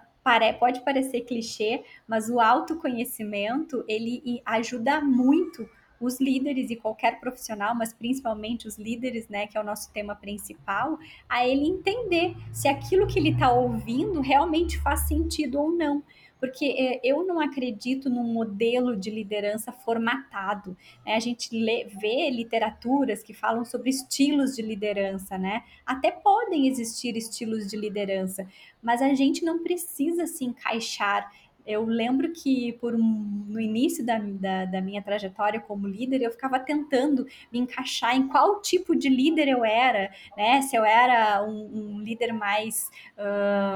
pode 0.61 0.85
parecer 0.85 1.23
clichê, 1.23 1.83
mas 2.07 2.31
o 2.31 2.38
autoconhecimento 2.38 3.85
ele 3.88 4.41
ajuda 4.47 5.00
muito 5.00 5.69
os 6.00 6.21
líderes 6.21 6.71
e 6.71 6.76
qualquer 6.76 7.19
profissional, 7.19 7.75
mas 7.75 7.93
principalmente 7.93 8.69
os 8.69 8.79
líderes, 8.79 9.29
né, 9.29 9.49
que 9.49 9.59
é 9.59 9.61
o 9.61 9.64
nosso 9.64 9.93
tema 9.93 10.14
principal, 10.14 10.97
a 11.29 11.45
ele 11.45 11.67
entender 11.67 12.37
se 12.52 12.69
aquilo 12.69 13.09
que 13.09 13.19
ele 13.19 13.31
está 13.31 13.50
ouvindo 13.50 14.21
realmente 14.21 14.79
faz 14.79 15.09
sentido 15.09 15.61
ou 15.61 15.73
não 15.73 16.05
porque 16.42 16.64
é, 16.76 17.00
eu 17.04 17.25
não 17.25 17.38
acredito 17.38 18.11
num 18.11 18.25
modelo 18.25 18.96
de 18.96 19.11
liderança 19.11 19.70
formatado. 19.70 20.76
Né? 21.06 21.14
A 21.14 21.20
gente 21.20 21.56
lê, 21.56 21.84
vê 21.84 22.28
literaturas 22.30 23.22
que 23.22 23.32
falam 23.32 23.64
sobre 23.64 23.90
estilos 23.90 24.56
de 24.56 24.61
liderança, 24.61 25.38
né? 25.38 25.62
Até 25.87 26.11
podem 26.11 26.66
existir 26.66 27.16
estilos 27.16 27.68
de 27.68 27.76
liderança, 27.76 28.44
mas 28.82 29.00
a 29.00 29.14
gente 29.14 29.44
não 29.44 29.62
precisa 29.62 30.26
se 30.26 30.44
encaixar 30.44 31.30
eu 31.64 31.84
lembro 31.84 32.32
que 32.32 32.72
por 32.80 32.92
um, 32.92 33.44
no 33.46 33.61
início 33.61 34.04
da, 34.04 34.18
da, 34.18 34.64
da, 34.64 34.80
minha 34.80 35.00
trajetória 35.00 35.61
como 35.61 35.87
líder, 35.87 36.20
eu 36.20 36.32
ficava 36.32 36.58
tentando 36.58 37.25
me 37.52 37.61
encaixar 37.61 38.16
em 38.16 38.26
qual 38.26 38.61
tipo 38.61 38.96
de 38.96 39.08
líder 39.08 39.46
eu 39.46 39.64
era, 39.64 40.11
né? 40.37 40.61
Se 40.62 40.75
eu 40.75 40.84
era 40.84 41.40
um, 41.44 41.94
um 41.94 42.00
líder 42.00 42.32
mais 42.32 42.90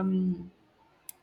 um, 0.04 0.46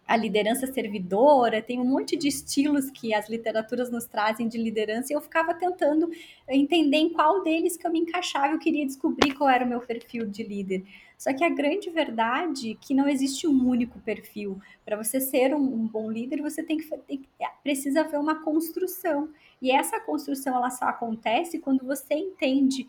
a 0.08 0.18
liderança 0.18 0.68
servidora, 0.68 1.62
tem 1.62 1.80
um 1.80 1.86
monte 1.86 2.16
de 2.16 2.28
estilos 2.28 2.90
que 2.92 3.14
as 3.14 3.30
literaturas 3.30 3.90
nos 3.90 4.06
trazem 4.06 4.48
de 4.48 4.58
liderança, 4.58 5.12
e 5.12 5.16
eu 5.16 5.22
ficava 5.22 5.54
tentando 5.54 6.10
entender 6.48 6.98
em 6.98 7.10
qual 7.10 7.42
deles 7.42 7.78
que 7.78 7.88
eu 7.88 7.92
me 7.92 8.00
encaixava, 8.00 8.54
eu 8.54 8.60
queria 8.60 8.86
descobrir 8.86 9.34
qual 9.34 9.50
era 9.50 9.66
o 9.66 9.68
meu 9.68 9.80
perfil 9.80 10.26
de 10.26 10.44
líder. 10.44 10.84
Só 11.24 11.34
que 11.34 11.42
a 11.42 11.50
grande 11.50 11.90
verdade 11.90 12.72
é 12.72 12.76
que 12.76 12.94
não 12.94 13.08
existe 13.08 13.48
um 13.48 13.66
único 13.66 13.98
perfil. 14.02 14.60
Para 14.84 14.98
você 14.98 15.22
ser 15.22 15.56
um, 15.56 15.64
um, 15.64 15.88
bom 15.88 16.12
líder, 16.12 16.42
você 16.42 16.62
tem 16.62 16.78
que, 16.78 16.98
tem, 17.08 17.22
é, 17.40 17.48
precisa 17.64 18.02
haver 18.02 18.20
uma 18.20 18.44
construção. 18.44 19.30
E 19.62 19.72
essa 19.72 20.02
construção 20.02 20.54
ela 20.54 20.70
só 20.70 20.84
acontece 20.84 21.60
quando 21.60 21.86
você 21.86 22.14
entende 22.14 22.86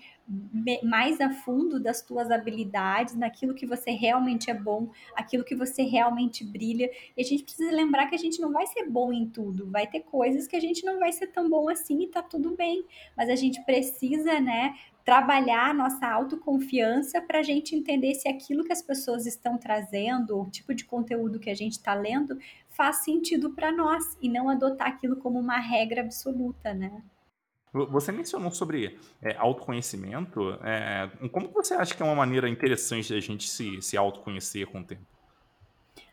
mais 0.83 1.21
a 1.21 1.31
fundo 1.31 1.79
das 1.79 2.03
tuas 2.03 2.29
habilidades, 2.29 3.15
naquilo 3.15 3.55
que 3.55 3.67
você 3.67 3.93
realmente 3.93 4.51
é 4.51 4.55
bom, 4.55 4.91
aquilo 5.15 5.45
que 5.45 5.55
você 5.55 5.85
realmente 5.85 6.43
brilha. 6.45 6.91
E 7.17 7.21
a 7.23 7.25
gente 7.25 7.45
precisa 7.45 7.71
lembrar 7.71 8.09
que 8.09 8.17
a 8.17 8.19
gente 8.19 8.41
não 8.41 8.51
vai 8.51 8.67
ser 8.67 8.91
bom 8.91 9.13
em 9.13 9.29
tudo, 9.29 9.71
vai 9.71 9.87
ter 9.87 10.01
coisas 10.01 10.49
que 10.49 10.57
a 10.57 10.61
gente 10.61 10.85
não 10.85 10.99
vai 10.99 11.13
ser 11.13 11.29
tão 11.29 11.49
bom 11.49 11.69
assim 11.69 12.03
e 12.03 12.09
tá 12.09 12.21
tudo 12.21 12.57
bem. 12.57 12.85
Mas 13.17 13.31
a 13.31 13.37
gente 13.37 13.65
precisa, 13.65 14.41
né, 14.41 14.75
trabalhar 15.05 15.71
a 15.71 15.75
nossa 15.75 16.09
autoconfiança 16.09 17.21
para 17.21 17.41
a 17.41 17.43
gente 17.43 17.77
entender 17.77 18.15
se 18.15 18.29
aquilo 18.29 18.65
que 18.65 18.73
as 18.73 18.81
pessoas 18.81 19.27
estão 19.27 19.59
trazendo, 19.59 20.41
o 20.41 20.51
tipo 20.51 20.75
de 20.75 20.85
conteúdo 20.85 21.39
que 21.39 21.51
a 21.51 21.55
gente 21.55 21.73
está 21.73 21.95
lendo, 21.95 22.39
faz 22.71 23.05
sentido 23.05 23.51
para 23.51 23.71
nós 23.71 24.17
e 24.21 24.29
não 24.29 24.49
adotar 24.49 24.89
aquilo 24.89 25.17
como 25.17 25.39
uma 25.39 25.59
regra 25.59 26.01
absoluta, 26.01 26.73
né? 26.73 27.03
Você 27.91 28.13
mencionou 28.13 28.53
sobre 28.53 28.99
é, 29.21 29.37
autoconhecimento. 29.37 30.53
É, 30.63 31.11
como 31.29 31.51
você 31.51 31.75
acha 31.75 31.93
que 31.93 32.01
é 32.03 32.07
uma 32.07 32.15
maneira 32.15 32.49
interessante 32.49 33.13
da 33.13 33.19
gente 33.19 33.49
se, 33.49 33.83
se 33.83 33.97
autoconhecer 33.97 34.67
com 34.69 34.81
o 34.81 34.85
tempo? 34.85 35.14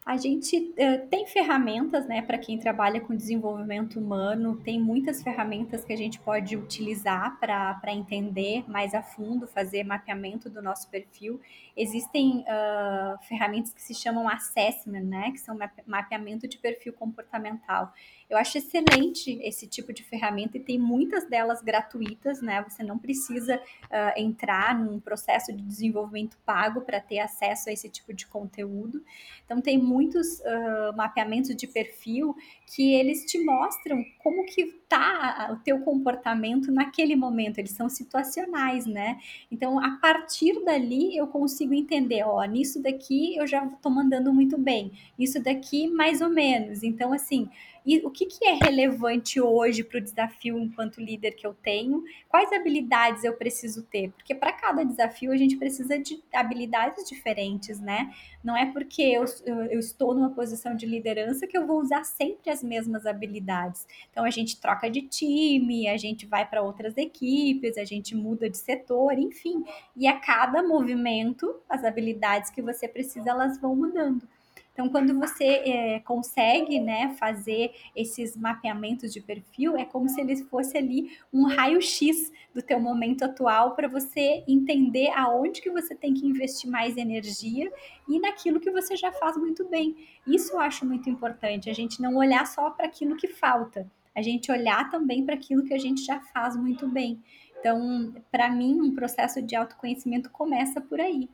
A 0.04 0.18
gente 0.18 0.58
uh, 0.58 1.08
tem 1.10 1.28
ferramentas, 1.28 2.08
né, 2.08 2.24
para 2.24 2.38
quem 2.40 2.58
trabalha 2.58 3.00
com 3.00 3.16
desenvolvimento 3.16 4.00
humano, 4.00 4.58
tem 4.58 4.80
muitas 4.80 5.22
ferramentas 5.22 5.86
que 5.86 5.94
a 5.94 5.96
gente 5.96 6.20
pode 6.20 6.58
utilizar 6.58 7.40
para 7.40 7.94
entender 7.94 8.68
mais 8.68 8.96
a 8.96 9.04
fundo, 9.04 9.46
fazer 9.46 9.84
mapeamento 9.84 10.50
do 10.50 10.60
nosso 10.60 10.90
perfil. 10.90 11.40
Existem 11.78 12.40
uh, 12.40 13.24
ferramentas 13.28 13.74
que 13.74 13.82
se 13.82 13.94
chamam 13.94 14.28
assessment, 14.28 15.04
né, 15.04 15.32
que 15.32 15.40
são 15.40 15.56
mapeamento 15.86 16.48
de 16.48 16.58
perfil 16.58 16.94
comportamental. 16.94 17.94
Eu 18.32 18.38
acho 18.38 18.58
excelente 18.58 19.38
esse 19.44 19.68
tipo 19.68 19.92
de 19.92 20.04
ferramenta 20.04 20.58
e 20.58 20.62
tem 20.62 20.80
muitas 20.80 21.28
delas 21.28 21.62
gratuitas, 21.62 22.42
né? 22.42 22.64
Você 22.64 22.82
não 22.82 22.98
precisa 22.98 23.58
uh, 23.58 24.14
entrar 24.16 24.74
num 24.74 25.02
processo 25.02 25.52
de 25.52 25.62
desenvolvimento 25.62 26.38
pago 26.46 26.80
para 26.80 27.02
ter 27.02 27.20
acesso 27.20 27.70
a 27.70 27.74
esse 27.74 27.90
tipo 27.90 28.14
de 28.14 28.26
conteúdo. 28.26 29.04
Então 29.44 29.60
tem 29.60 29.78
muitos 29.92 30.40
uh, 30.40 30.96
mapeamentos 30.96 31.56
de 31.56 31.68
perfil 31.68 32.34
que 32.66 32.94
eles 32.94 33.26
te 33.26 33.44
mostram 33.44 34.04
como 34.24 34.46
que 34.46 34.81
tá 34.92 35.50
o 35.52 35.64
teu 35.64 35.80
comportamento 35.80 36.72
naquele 36.72 37.16
momento. 37.16 37.58
Eles 37.58 37.72
são 37.72 37.88
situacionais, 37.88 38.86
né? 38.86 39.20
Então 39.50 39.80
a 39.80 39.98
partir 39.98 40.64
dali 40.66 41.16
eu 41.16 41.28
consigo 41.28 41.74
entender, 41.74 42.24
ó, 42.24 42.44
nisso 42.44 42.82
daqui 42.82 43.36
eu 43.38 43.48
já 43.48 43.66
estou 43.66 43.92
mandando 43.92 44.34
muito 44.34 44.58
bem, 44.58 44.92
isso 45.18 45.42
daqui 45.42 45.88
mais 45.88 46.20
ou 46.20 46.30
menos. 46.30 46.84
Então 46.84 47.14
assim 47.14 47.50
e 47.86 47.98
o 48.06 48.12
que, 48.12 48.28
que 48.28 48.46
é 48.46 48.54
relevante 48.54 49.42
hoje 49.42 49.84
para 49.84 49.98
o 49.98 50.02
desafio 50.02 50.60
enquanto 50.60 51.02
líder 51.02 51.32
que 51.32 51.46
eu 51.46 51.54
tenho? 51.54 52.04
Quais 52.30 52.52
habilidades 52.54 53.24
eu 53.24 53.34
preciso 53.34 53.82
ter? 53.84 54.12
Porque 54.12 54.36
para 54.36 54.54
cada 54.54 54.84
desafio 54.84 55.32
a 55.32 55.38
gente 55.38 55.58
precisa 55.58 55.98
de 55.98 56.22
habilidades 56.32 57.10
diferentes, 57.10 57.80
né? 57.80 58.14
Não 58.44 58.56
é 58.56 58.72
porque 58.72 59.02
eu, 59.02 59.26
eu 59.46 59.80
estou 59.80 60.14
numa 60.14 60.30
posição 60.30 60.76
de 60.76 60.86
liderança 60.86 61.48
que 61.48 61.58
eu 61.58 61.66
vou 61.66 61.80
usar 61.80 62.04
sempre 62.04 62.52
as 62.52 62.62
mesmas 62.62 63.08
habilidades. 63.08 63.88
Então 64.12 64.24
a 64.24 64.30
gente 64.30 64.60
troca 64.62 64.81
de 64.90 65.02
time, 65.04 65.88
a 65.88 65.98
gente 65.98 66.26
vai 66.26 66.48
para 66.48 66.62
outras 66.62 66.98
equipes, 66.98 67.78
a 67.78 67.84
gente 67.84 68.16
muda 68.16 68.50
de 68.50 68.58
setor, 68.58 69.18
enfim. 69.18 69.64
E 69.96 70.08
a 70.08 70.20
cada 70.20 70.64
movimento, 70.64 71.60
as 71.70 71.84
habilidades 71.84 72.50
que 72.50 72.62
você 72.62 72.88
precisa, 72.88 73.30
elas 73.30 73.60
vão 73.60 73.76
mudando. 73.76 74.28
Então, 74.74 74.88
quando 74.88 75.18
você 75.20 75.46
é, 75.46 76.00
consegue 76.00 76.80
né, 76.80 77.14
fazer 77.20 77.72
esses 77.96 78.38
mapeamentos 78.38 79.12
de 79.12 79.20
perfil, 79.20 79.76
é 79.76 79.84
como 79.84 80.08
se 80.08 80.22
ele 80.22 80.36
fosse 80.46 80.78
ali 80.78 81.18
um 81.32 81.44
raio-x 81.46 82.32
do 82.54 82.62
teu 82.62 82.80
momento 82.80 83.24
atual 83.24 83.76
para 83.76 83.88
você 83.88 84.44
entender 84.48 85.10
aonde 85.12 85.62
que 85.62 85.70
você 85.70 85.94
tem 85.94 86.14
que 86.14 86.26
investir 86.26 86.70
mais 86.70 86.96
energia 86.96 87.72
e 88.08 88.20
naquilo 88.20 88.60
que 88.60 88.72
você 88.72 88.96
já 88.96 89.12
faz 89.12 89.36
muito 89.38 89.68
bem. 89.68 89.96
Isso 90.26 90.54
eu 90.54 90.60
acho 90.60 90.86
muito 90.86 91.10
importante, 91.10 91.70
a 91.70 91.74
gente 91.74 92.02
não 92.02 92.16
olhar 92.16 92.48
só 92.48 92.70
para 92.70 92.86
aquilo 92.86 93.18
que 93.18 93.28
falta, 93.28 93.90
a 94.16 94.22
gente 94.22 94.52
olhar 94.52 94.90
também 94.90 95.26
para 95.26 95.36
aquilo 95.36 95.64
que 95.64 95.74
a 95.74 95.80
gente 95.80 96.04
já 96.04 96.20
faz 96.20 96.56
muito 96.56 96.88
bem. 96.88 97.22
Então, 97.60 98.14
para 98.32 98.50
mim, 98.50 98.80
um 98.82 98.96
processo 98.96 99.42
de 99.42 99.56
autoconhecimento 99.56 100.30
começa 100.30 100.82
por 100.82 101.00
aí. 101.00 101.30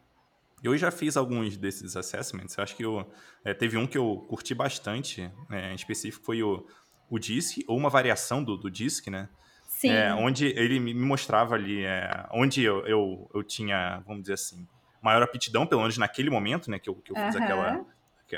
Eu 0.64 0.76
já 0.78 0.92
fiz 0.92 1.16
alguns 1.16 1.56
desses 1.56 1.96
assessments. 1.96 2.58
Eu 2.58 2.64
acho 2.64 2.76
que 2.76 2.84
eu, 2.84 3.10
é, 3.46 3.54
teve 3.54 3.78
um 3.78 3.88
que 3.88 3.98
eu 3.98 4.26
curti 4.28 4.54
bastante, 4.54 5.32
é, 5.50 5.72
em 5.72 5.76
específico 5.76 6.26
foi 6.26 6.42
o, 6.44 6.66
o 7.10 7.20
DISC, 7.20 7.64
ou 7.68 7.78
uma 7.78 7.90
variação 7.90 8.44
do, 8.44 8.58
do 8.58 8.70
DISC, 8.70 9.10
né? 9.10 9.30
Sim. 9.68 9.92
É, 9.92 10.14
onde 10.14 10.48
ele 10.48 10.80
me 10.80 10.94
mostrava 10.94 11.54
ali 11.54 11.86
é, 11.86 12.26
onde 12.32 12.64
eu, 12.64 12.86
eu, 12.88 13.30
eu, 13.34 13.44
tinha, 13.44 14.02
vamos 14.08 14.24
dizer 14.24 14.34
assim, 14.34 14.68
maior 15.02 15.22
aptidão, 15.22 15.68
pelo 15.68 15.82
menos 15.82 15.98
naquele 15.98 16.30
momento, 16.30 16.72
né, 16.72 16.80
que 16.80 16.90
eu, 16.90 16.96
que 16.96 17.12
eu 17.12 17.16
fiz 17.16 17.36
uhum. 17.36 17.44
aquela, 17.44 17.86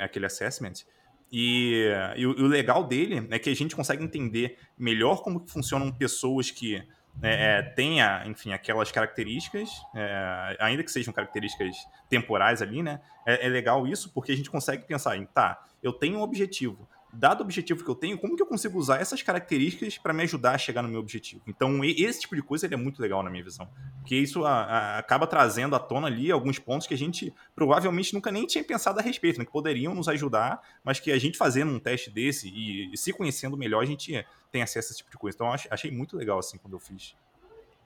aquele 0.01 0.25
assessment. 0.25 0.86
E, 1.31 1.86
e, 2.17 2.25
o, 2.25 2.39
e, 2.39 2.43
o 2.43 2.48
legal 2.48 2.83
dele 2.83 3.27
é 3.29 3.38
que 3.38 3.50
a 3.50 3.55
gente 3.55 3.75
consegue 3.75 4.03
entender 4.03 4.57
melhor 4.77 5.21
como 5.21 5.48
funcionam 5.48 5.91
pessoas 5.91 6.50
que 6.50 6.83
é, 7.21 7.57
é, 7.57 7.62
tenha, 7.62 8.24
enfim, 8.25 8.53
aquelas 8.53 8.91
características, 8.91 9.69
é, 9.93 10.57
ainda 10.59 10.83
que 10.83 10.91
sejam 10.91 11.13
características 11.13 11.75
temporais 12.09 12.62
ali, 12.62 12.81
né? 12.81 13.01
É, 13.25 13.45
é, 13.45 13.50
legal 13.50 13.86
isso 13.86 14.12
porque 14.13 14.31
a 14.31 14.38
gente 14.38 14.50
consegue 14.50 14.86
pensar 14.86 15.17
em, 15.17 15.25
tá, 15.25 15.62
eu 15.83 15.91
tenho 15.91 16.19
um 16.19 16.21
objetivo, 16.21 16.88
dado 17.13 17.41
o 17.41 17.43
objetivo 17.43 17.83
que 17.83 17.89
eu 17.89 17.95
tenho, 17.95 18.17
como 18.17 18.35
que 18.35 18.41
eu 18.41 18.45
consigo 18.45 18.77
usar 18.77 19.01
essas 19.01 19.21
características 19.21 19.97
para 19.97 20.13
me 20.13 20.23
ajudar 20.23 20.55
a 20.55 20.57
chegar 20.57 20.81
no 20.81 20.89
meu 20.89 20.99
objetivo? 20.99 21.41
Então, 21.47 21.83
esse 21.83 22.21
tipo 22.21 22.35
de 22.35 22.41
coisa 22.41 22.67
é 22.67 22.75
muito 22.75 23.01
legal 23.01 23.23
na 23.23 23.29
minha 23.29 23.43
visão, 23.43 23.67
porque 23.99 24.15
isso 24.15 24.45
a, 24.45 24.63
a, 24.63 24.99
acaba 24.99 25.25
trazendo 25.25 25.75
à 25.75 25.79
tona 25.79 26.07
ali 26.07 26.31
alguns 26.31 26.59
pontos 26.59 26.87
que 26.87 26.93
a 26.93 26.97
gente 26.97 27.33
provavelmente 27.55 28.13
nunca 28.13 28.31
nem 28.31 28.45
tinha 28.45 28.63
pensado 28.63 28.99
a 28.99 29.01
respeito, 29.01 29.39
né? 29.39 29.45
que 29.45 29.51
poderiam 29.51 29.93
nos 29.93 30.07
ajudar, 30.07 30.61
mas 30.83 30.99
que 30.99 31.11
a 31.11 31.17
gente 31.17 31.37
fazendo 31.37 31.71
um 31.71 31.79
teste 31.79 32.09
desse 32.09 32.49
e, 32.49 32.93
e 32.93 32.97
se 32.97 33.11
conhecendo 33.11 33.57
melhor, 33.57 33.81
a 33.81 33.85
gente 33.85 34.25
tem 34.51 34.61
acesso 34.61 34.89
a 34.89 34.91
esse 34.91 34.97
tipo 34.97 35.11
de 35.11 35.17
coisa. 35.17 35.35
Então, 35.35 35.51
achei 35.51 35.91
muito 35.91 36.17
legal 36.17 36.39
assim 36.39 36.57
quando 36.57 36.73
eu 36.73 36.79
fiz. 36.79 37.15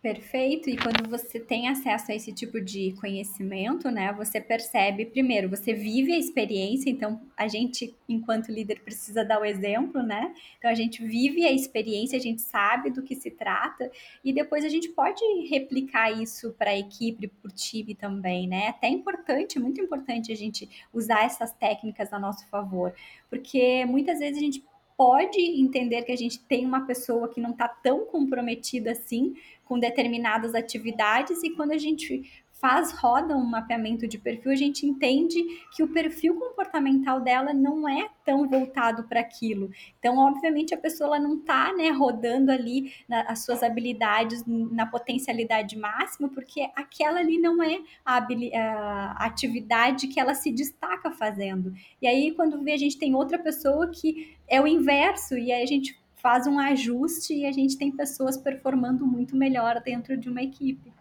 Perfeito. 0.04 0.70
E 0.70 0.76
quando 0.76 1.10
você 1.10 1.40
tem 1.40 1.70
acesso 1.70 2.12
a 2.12 2.16
esse 2.16 2.34
tipo 2.34 2.60
de 2.60 2.92
conhecimento, 3.00 3.90
né, 3.90 4.12
você 4.12 4.42
percebe, 4.42 5.06
primeiro, 5.06 5.50
você 5.50 5.74
vive 5.74 6.12
a 6.12 6.20
experiência, 6.20 6.90
então 6.90 7.22
a 7.38 7.48
gente, 7.48 7.96
enquanto 8.10 8.52
líder, 8.52 8.82
precisa 8.82 9.24
dar 9.24 9.40
o 9.40 9.46
exemplo, 9.46 10.04
né? 10.04 10.34
Então 10.58 10.70
a 10.70 10.74
gente 10.74 11.02
vive 11.02 11.46
a 11.46 11.54
experiência, 11.54 12.18
a 12.18 12.22
gente 12.22 12.42
sabe 12.42 12.90
do 12.90 13.02
que 13.02 13.16
se 13.16 13.32
trata, 13.32 13.90
e 14.26 14.34
depois 14.34 14.66
a 14.66 14.70
gente 14.70 14.90
pode 14.90 15.24
replicar 15.50 16.12
isso 16.12 16.52
para 16.60 16.72
a 16.72 16.78
equipe, 16.78 17.30
para 17.30 17.50
o 17.50 17.56
time 17.56 17.96
também, 17.96 18.46
né? 18.46 18.68
Até 18.68 18.90
importante, 18.90 19.58
muito 19.58 19.80
importante 19.80 20.34
a 20.34 20.36
gente 20.36 20.70
usar 20.92 21.24
essas 21.24 21.54
técnicas 21.54 22.12
a 22.12 22.20
nosso 22.20 22.46
favor, 22.50 22.94
porque 23.30 23.86
muitas 23.86 24.20
vezes 24.20 24.38
a 24.38 24.42
gente 24.42 24.66
pode 24.98 25.40
entender 25.40 26.04
que 26.04 26.12
a 26.12 26.18
gente 26.18 26.40
tem 26.40 26.66
uma 26.66 26.86
pessoa 26.86 27.28
que 27.28 27.42
não 27.42 27.52
está 27.52 27.68
tão 27.68 28.06
comprometida 28.06 28.92
assim 28.92 29.34
com 29.66 29.80
determinadas 29.80 30.54
atividades 30.56 31.44
e 31.44 31.52
quando 31.52 31.72
a 31.72 31.78
gente 31.78 32.24
faz, 32.64 32.94
roda 32.94 33.36
um 33.36 33.44
mapeamento 33.44 34.08
de 34.08 34.18
perfil, 34.18 34.50
a 34.50 34.56
gente 34.56 34.86
entende 34.86 35.44
que 35.76 35.84
o 35.84 35.88
perfil 35.90 36.40
comportamental 36.40 37.20
dela 37.20 37.54
não 37.54 37.90
é 37.90 38.08
tão 38.24 38.48
voltado 38.48 39.04
para 39.04 39.20
aquilo. 39.20 39.70
Então, 40.00 40.18
obviamente, 40.18 40.74
a 40.74 40.78
pessoa 40.78 41.20
não 41.20 41.40
está 41.40 41.74
né, 41.74 41.90
rodando 41.90 42.54
ali 42.54 42.94
na, 43.06 43.24
as 43.24 43.44
suas 43.44 43.62
habilidades 43.62 44.46
na 44.48 44.86
potencialidade 44.86 45.78
máxima, 45.78 46.30
porque 46.30 46.70
aquela 46.74 47.20
ali 47.20 47.38
não 47.38 47.62
é 47.62 47.82
a, 48.06 48.20
a, 48.20 49.26
atividade 49.26 50.08
que 50.08 50.18
ela 50.18 50.34
se 50.34 50.50
destaca 50.50 51.12
fazendo. 51.12 51.74
E 52.02 52.08
aí, 52.08 52.32
quando 52.32 52.64
vê, 52.64 52.72
a 52.72 52.78
gente 52.78 52.98
tem 52.98 53.14
outra 53.14 53.38
pessoa 53.38 53.92
que 53.92 54.38
é 54.48 54.62
o 54.62 54.66
inverso, 54.66 55.38
e 55.38 55.52
aí 55.52 55.64
a 55.64 55.68
gente 55.68 56.02
faz 56.24 56.48
um 56.48 56.58
ajuste 56.58 57.34
e 57.34 57.46
a 57.46 57.52
gente 57.52 57.78
tem 57.78 57.92
pessoas 57.92 58.38
performando 58.38 59.06
muito 59.06 59.36
melhor 59.36 59.82
dentro 59.84 60.16
de 60.18 60.30
uma 60.30 60.42
equipe. 60.42 60.92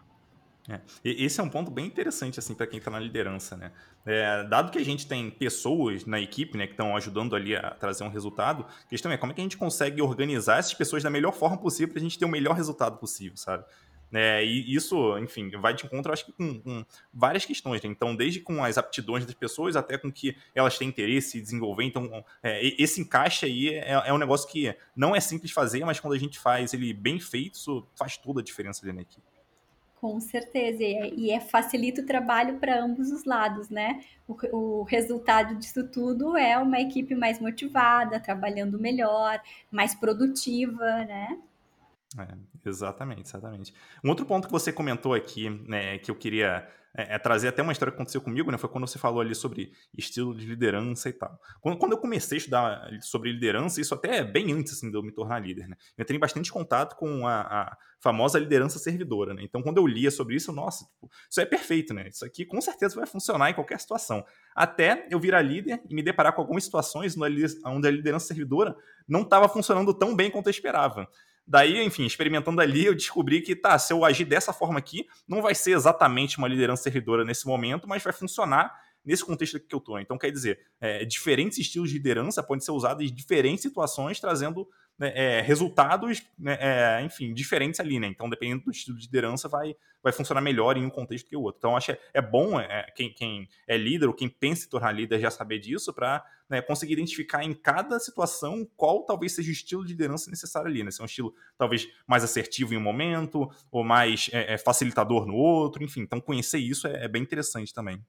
É. 0.68 0.80
Esse 1.04 1.40
é 1.40 1.42
um 1.42 1.48
ponto 1.48 1.70
bem 1.70 1.86
interessante 1.86 2.38
assim 2.38 2.54
para 2.54 2.66
quem 2.66 2.78
está 2.78 2.90
na 2.90 2.98
liderança, 3.00 3.56
né? 3.56 3.72
É, 4.04 4.44
dado 4.44 4.70
que 4.70 4.78
a 4.78 4.84
gente 4.84 5.06
tem 5.06 5.30
pessoas 5.30 6.04
na 6.04 6.20
equipe, 6.20 6.56
né, 6.58 6.66
que 6.66 6.72
estão 6.72 6.96
ajudando 6.96 7.34
ali 7.34 7.54
a 7.54 7.70
trazer 7.70 8.04
um 8.04 8.08
resultado, 8.08 8.64
a 8.64 8.88
questão 8.88 9.10
é 9.10 9.16
como 9.16 9.32
é 9.32 9.34
que 9.34 9.40
a 9.40 9.44
gente 9.44 9.56
consegue 9.56 10.02
organizar 10.02 10.58
essas 10.58 10.74
pessoas 10.74 11.02
da 11.02 11.10
melhor 11.10 11.32
forma 11.32 11.56
possível 11.56 11.88
para 11.88 12.00
a 12.00 12.02
gente 12.02 12.18
ter 12.18 12.24
o 12.24 12.28
melhor 12.28 12.54
resultado 12.54 12.96
possível, 12.98 13.36
sabe? 13.36 13.64
É, 14.12 14.44
e 14.44 14.74
isso, 14.74 15.18
enfim, 15.18 15.50
vai 15.50 15.74
de 15.74 15.86
encontro, 15.86 16.12
acho 16.12 16.26
que 16.26 16.32
com, 16.32 16.60
com 16.60 16.84
várias 17.12 17.44
questões. 17.44 17.82
Né? 17.82 17.88
Então, 17.88 18.14
desde 18.14 18.40
com 18.40 18.62
as 18.62 18.76
aptidões 18.76 19.24
das 19.24 19.34
pessoas 19.34 19.74
até 19.74 19.96
com 19.96 20.12
que 20.12 20.36
elas 20.54 20.76
têm 20.76 20.88
interesse 20.88 21.38
em 21.38 21.42
desenvolver. 21.42 21.84
Então, 21.84 22.24
é, 22.42 22.62
esse 22.80 23.00
encaixe 23.00 23.46
aí 23.46 23.70
é, 23.70 23.92
é, 24.06 24.12
um 24.12 24.18
negócio 24.18 24.48
que 24.48 24.74
não 24.94 25.16
é 25.16 25.20
simples 25.20 25.50
fazer, 25.50 25.84
mas 25.84 25.98
quando 25.98 26.14
a 26.14 26.18
gente 26.18 26.38
faz 26.38 26.74
ele 26.74 26.92
bem 26.92 27.18
feito, 27.18 27.54
isso 27.54 27.86
faz 27.96 28.16
toda 28.16 28.40
a 28.40 28.44
diferença 28.44 28.84
ali 28.84 28.92
na 28.92 29.02
equipe. 29.02 29.22
Com 30.02 30.18
certeza, 30.18 30.82
e, 30.82 30.94
é, 30.94 31.14
e 31.14 31.30
é, 31.30 31.38
facilita 31.38 32.02
o 32.02 32.04
trabalho 32.04 32.58
para 32.58 32.82
ambos 32.82 33.12
os 33.12 33.24
lados, 33.24 33.70
né? 33.70 34.00
O, 34.26 34.80
o, 34.80 34.82
resultado 34.82 35.54
disso 35.54 35.88
tudo 35.88 36.36
é 36.36 36.58
uma 36.58 36.80
equipe 36.80 37.14
mais 37.14 37.38
motivada, 37.38 38.18
trabalhando 38.18 38.80
melhor, 38.80 39.40
mais 39.70 39.94
produtiva, 39.94 40.84
né? 41.04 41.38
É, 42.18 42.68
exatamente, 42.68 43.28
exatamente. 43.28 43.74
Um 44.04 44.08
outro 44.10 44.26
ponto 44.26 44.46
que 44.46 44.52
você 44.52 44.72
comentou 44.72 45.14
aqui, 45.14 45.48
né, 45.48 45.98
que 45.98 46.10
eu 46.10 46.14
queria 46.14 46.68
é, 46.94 47.14
é, 47.14 47.18
trazer 47.18 47.48
até 47.48 47.62
uma 47.62 47.72
história 47.72 47.90
que 47.90 47.96
aconteceu 47.96 48.20
comigo, 48.20 48.50
né? 48.50 48.58
Foi 48.58 48.68
quando 48.68 48.86
você 48.86 48.98
falou 48.98 49.20
ali 49.20 49.34
sobre 49.34 49.72
estilo 49.96 50.36
de 50.36 50.44
liderança 50.44 51.08
e 51.08 51.12
tal. 51.12 51.40
Quando, 51.60 51.78
quando 51.78 51.92
eu 51.92 51.98
comecei 51.98 52.36
a 52.36 52.38
estudar 52.38 52.90
sobre 53.00 53.32
liderança, 53.32 53.80
isso 53.80 53.94
até 53.94 54.18
é 54.18 54.24
bem 54.24 54.52
antes 54.52 54.74
assim, 54.74 54.90
de 54.90 54.96
eu 54.96 55.02
me 55.02 55.10
tornar 55.10 55.38
líder, 55.38 55.68
né? 55.68 55.76
Eu 55.96 56.04
tenho 56.04 56.20
bastante 56.20 56.52
contato 56.52 56.96
com 56.96 57.26
a, 57.26 57.40
a 57.40 57.76
famosa 57.98 58.38
liderança 58.38 58.78
servidora, 58.78 59.32
né? 59.32 59.42
Então, 59.42 59.62
quando 59.62 59.78
eu 59.78 59.86
lia 59.86 60.10
sobre 60.10 60.36
isso, 60.36 60.52
nossa, 60.52 60.84
tipo, 60.84 61.10
isso 61.30 61.40
é 61.40 61.46
perfeito, 61.46 61.94
né? 61.94 62.08
Isso 62.08 62.26
aqui 62.26 62.44
com 62.44 62.60
certeza 62.60 62.94
vai 62.94 63.06
funcionar 63.06 63.48
em 63.48 63.54
qualquer 63.54 63.80
situação. 63.80 64.22
Até 64.54 65.06
eu 65.10 65.18
virar 65.18 65.40
líder 65.40 65.80
e 65.88 65.94
me 65.94 66.02
deparar 66.02 66.34
com 66.34 66.42
algumas 66.42 66.64
situações 66.64 67.16
onde 67.16 67.88
a 67.88 67.90
liderança 67.90 68.26
servidora 68.26 68.76
não 69.08 69.22
estava 69.22 69.48
funcionando 69.48 69.94
tão 69.94 70.14
bem 70.14 70.30
quanto 70.30 70.48
eu 70.48 70.50
esperava. 70.50 71.08
Daí, 71.46 71.82
enfim, 71.82 72.04
experimentando 72.06 72.60
ali, 72.60 72.86
eu 72.86 72.94
descobri 72.94 73.40
que, 73.40 73.56
tá, 73.56 73.78
se 73.78 73.92
eu 73.92 74.04
agir 74.04 74.24
dessa 74.24 74.52
forma 74.52 74.78
aqui, 74.78 75.06
não 75.28 75.42
vai 75.42 75.54
ser 75.54 75.72
exatamente 75.72 76.38
uma 76.38 76.48
liderança 76.48 76.84
servidora 76.84 77.24
nesse 77.24 77.46
momento, 77.46 77.88
mas 77.88 78.02
vai 78.02 78.12
funcionar 78.12 78.72
nesse 79.04 79.24
contexto 79.24 79.58
que 79.58 79.74
eu 79.74 79.78
estou. 79.78 79.98
Então, 79.98 80.18
quer 80.18 80.30
dizer, 80.30 80.60
é, 80.80 81.04
diferentes 81.04 81.58
estilos 81.58 81.90
de 81.90 81.96
liderança 81.96 82.42
podem 82.42 82.64
ser 82.64 82.72
usados 82.72 83.04
em 83.04 83.12
diferentes 83.12 83.62
situações, 83.62 84.20
trazendo 84.20 84.68
né, 84.98 85.12
é, 85.14 85.40
resultados, 85.40 86.22
né, 86.38 86.56
é, 86.60 87.02
enfim, 87.02 87.32
diferentes 87.34 87.80
ali, 87.80 87.98
né? 87.98 88.06
Então, 88.06 88.28
dependendo 88.28 88.64
do 88.64 88.70
estilo 88.70 88.96
de 88.96 89.06
liderança, 89.06 89.48
vai, 89.48 89.74
vai 90.02 90.12
funcionar 90.12 90.40
melhor 90.40 90.76
em 90.76 90.84
um 90.84 90.90
contexto 90.90 91.28
que 91.28 91.36
o 91.36 91.42
outro. 91.42 91.58
Então, 91.58 91.76
acho 91.76 91.86
que 91.86 91.92
é, 91.92 91.98
é 92.14 92.22
bom 92.22 92.60
é, 92.60 92.86
quem, 92.94 93.12
quem 93.12 93.48
é 93.66 93.76
líder 93.76 94.06
ou 94.06 94.14
quem 94.14 94.28
pensa 94.28 94.66
em 94.66 94.68
tornar 94.68 94.92
líder 94.92 95.18
já 95.18 95.30
saber 95.30 95.58
disso 95.58 95.92
para 95.92 96.24
né, 96.48 96.60
conseguir 96.60 96.92
identificar 96.92 97.42
em 97.42 97.54
cada 97.54 97.98
situação 97.98 98.68
qual 98.76 99.04
talvez 99.04 99.32
seja 99.34 99.48
o 99.48 99.52
estilo 99.52 99.84
de 99.84 99.92
liderança 99.92 100.30
necessário 100.30 100.68
ali, 100.68 100.84
né? 100.84 100.90
Se 100.90 101.00
é 101.00 101.02
um 101.02 101.06
estilo 101.06 101.34
talvez 101.56 101.88
mais 102.06 102.22
assertivo 102.22 102.74
em 102.74 102.76
um 102.76 102.80
momento 102.80 103.50
ou 103.70 103.82
mais 103.82 104.30
é, 104.32 104.54
é, 104.54 104.58
facilitador 104.58 105.26
no 105.26 105.34
outro, 105.34 105.82
enfim. 105.82 106.02
Então, 106.02 106.20
conhecer 106.20 106.58
isso 106.58 106.86
é, 106.86 107.04
é 107.04 107.08
bem 107.08 107.22
interessante 107.22 107.72
também. 107.72 108.04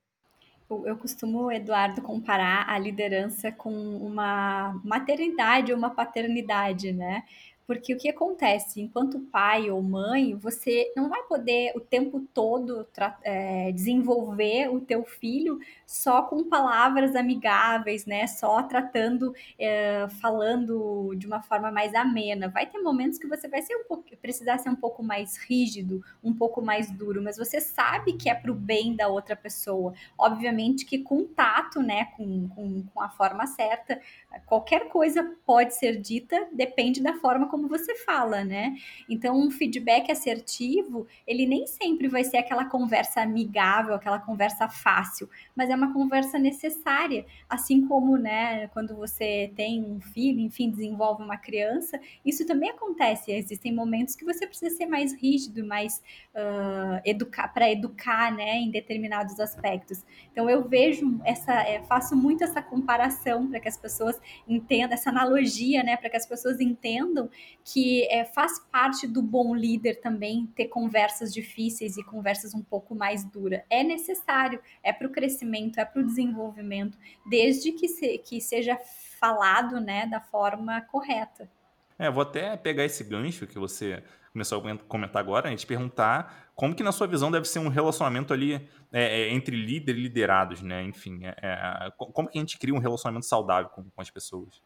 Eu 0.70 0.98
costumo, 0.98 1.52
Eduardo, 1.52 2.02
comparar 2.02 2.68
a 2.70 2.80
liderança 2.80 3.52
com 3.52 3.72
uma 3.98 4.80
maternidade 4.84 5.72
ou 5.72 5.78
uma 5.78 5.90
paternidade, 5.92 6.92
né? 6.92 7.24
Porque 7.66 7.94
o 7.94 7.98
que 7.98 8.10
acontece? 8.10 8.82
Enquanto 8.82 9.20
pai 9.20 9.70
ou 9.70 9.82
mãe, 9.82 10.36
você 10.36 10.92
não 10.96 11.10
vai 11.10 11.24
poder 11.24 11.72
o 11.76 11.80
tempo 11.80 12.20
todo 12.34 12.86
é, 13.24 13.72
desenvolver 13.72 14.70
o 14.70 14.82
teu 14.82 15.06
filho 15.06 15.60
só 15.86 16.24
com 16.24 16.44
palavras 16.44 17.16
amigáveis, 17.16 18.06
né? 18.06 18.28
Só 18.28 18.64
tratando, 18.64 19.34
é, 19.58 20.08
falando 20.22 21.14
de 21.16 21.26
uma 21.26 21.42
forma 21.42 21.72
mais 21.72 21.96
amena. 21.96 22.50
Vai 22.50 22.66
ter 22.66 22.80
momentos 22.80 23.18
que 23.18 23.28
você 23.28 23.48
vai 23.48 23.62
ser 23.62 23.76
um 23.76 23.86
pouco, 23.86 24.04
precisar 24.18 24.58
ser 24.58 24.70
um 24.70 24.76
pouco 24.76 25.02
mais 25.02 25.38
rígido, 25.38 26.04
um 26.24 26.34
pouco 26.34 26.62
mais 26.62 26.92
duro, 26.92 27.22
mas 27.22 27.38
você 27.38 27.62
sabe 27.62 28.14
que 28.14 28.30
é 28.30 28.36
para 28.36 28.52
o 28.52 28.56
bem 28.56 28.96
da 28.96 29.08
outra 29.08 29.36
pessoa. 29.36 29.94
Obviamente 30.18 30.86
que 30.86 31.00
com 31.00 31.26
tato, 31.26 31.82
né? 31.82 32.06
Com, 32.18 32.50
com, 32.50 32.84
com 32.84 33.02
a 33.02 33.10
forma 33.10 33.48
certa, 33.48 34.02
qualquer 34.46 34.90
coisa 34.90 35.24
pode 35.46 35.76
ser 35.76 36.02
dita, 36.02 36.48
depende 36.52 37.02
da 37.02 37.14
forma 37.16 37.53
como 37.54 37.68
você 37.68 37.94
fala, 37.98 38.44
né? 38.44 38.76
Então, 39.08 39.40
um 39.40 39.52
feedback 39.52 40.12
assertivo, 40.12 41.06
ele 41.28 41.46
nem 41.46 41.68
sempre 41.68 42.08
vai 42.08 42.24
ser 42.24 42.38
aquela 42.38 42.66
conversa 42.66 43.22
amigável, 43.22 43.94
aquela 43.94 44.18
conversa 44.18 44.68
fácil, 44.68 45.30
mas 45.56 45.70
é 45.70 45.76
uma 45.76 45.94
conversa 45.94 46.40
necessária. 46.40 47.24
Assim 47.48 47.86
como, 47.86 48.18
né, 48.18 48.70
quando 48.70 48.96
você 48.96 49.54
tem 49.56 49.84
um 49.84 50.02
filho, 50.02 50.40
enfim, 50.40 50.72
desenvolve 50.72 51.22
uma 51.22 51.38
criança, 51.38 52.00
isso 52.26 52.44
também 52.44 52.72
acontece. 52.72 53.32
Existem 53.32 53.72
momentos 53.72 54.16
que 54.16 54.26
você 54.26 54.48
precisa 54.48 54.76
ser 54.76 54.88
mais 54.88 55.14
rígido, 55.14 55.64
mais 55.64 56.02
uh, 56.34 57.02
educar 57.06 57.50
para 57.54 57.70
educar, 57.70 58.34
né, 58.36 58.56
em 58.56 58.72
determinados 58.72 59.40
aspectos. 59.40 60.04
Então, 60.32 60.50
eu 60.50 60.68
vejo 60.68 61.22
essa, 61.24 61.54
é, 61.54 61.84
faço 61.84 62.16
muito 62.16 62.44
essa 62.44 62.64
comparação 62.64 63.48
para 63.48 63.60
que 63.60 63.68
as 63.68 63.78
pessoas 63.78 64.20
entendam 64.48 64.96
essa 64.96 65.12
analogia, 65.12 65.84
né, 65.84 65.96
para 65.96 66.10
que 66.10 66.18
as 66.18 66.26
pessoas 66.26 66.60
entendam 66.60 67.30
que 67.64 68.06
é, 68.12 68.26
faz 68.26 68.60
parte 68.72 69.08
do 69.08 69.22
bom 69.22 69.56
líder 69.56 70.02
também 70.02 70.48
ter 70.56 70.68
conversas 70.68 71.34
difíceis 71.34 71.98
e 71.98 72.04
conversas 72.04 72.54
um 72.54 72.62
pouco 72.62 72.94
mais 72.94 73.24
duras. 73.24 73.62
É 73.70 73.84
necessário, 73.84 74.60
é 74.84 74.92
para 74.92 75.08
o 75.08 75.12
crescimento, 75.12 75.80
é 75.80 75.86
para 75.86 76.02
o 76.02 76.06
desenvolvimento, 76.06 76.98
desde 77.26 77.72
que, 77.72 77.88
se, 77.88 78.18
que 78.18 78.42
seja 78.42 78.78
falado 79.20 79.80
né, 79.80 80.06
da 80.06 80.20
forma 80.20 80.82
correta. 80.82 81.50
É, 81.98 82.10
vou 82.10 82.24
até 82.24 82.58
pegar 82.58 82.84
esse 82.84 83.04
gancho 83.04 83.48
que 83.48 83.58
você 83.58 84.04
começou 84.34 84.60
a 84.60 84.78
comentar 84.88 85.22
agora, 85.22 85.48
a 85.48 85.52
gente 85.52 85.66
perguntar 85.66 86.52
como 86.56 86.76
que 86.76 86.84
na 86.84 86.92
sua 86.92 87.08
visão 87.08 87.32
deve 87.32 87.48
ser 87.48 87.60
um 87.60 87.68
relacionamento 87.68 88.34
ali 88.34 88.56
é, 88.92 89.22
é 89.22 89.30
entre 89.30 89.56
líder 89.56 89.96
e 89.96 90.02
liderados, 90.02 90.62
né? 90.62 90.84
Enfim, 90.84 91.24
é, 91.24 91.36
é, 91.42 91.92
como 91.96 92.28
que 92.28 92.38
a 92.38 92.42
gente 92.42 92.58
cria 92.58 92.74
um 92.74 92.80
relacionamento 92.80 93.28
saudável 93.28 93.70
com, 93.70 93.84
com 93.84 94.02
as 94.02 94.10
pessoas? 94.10 94.62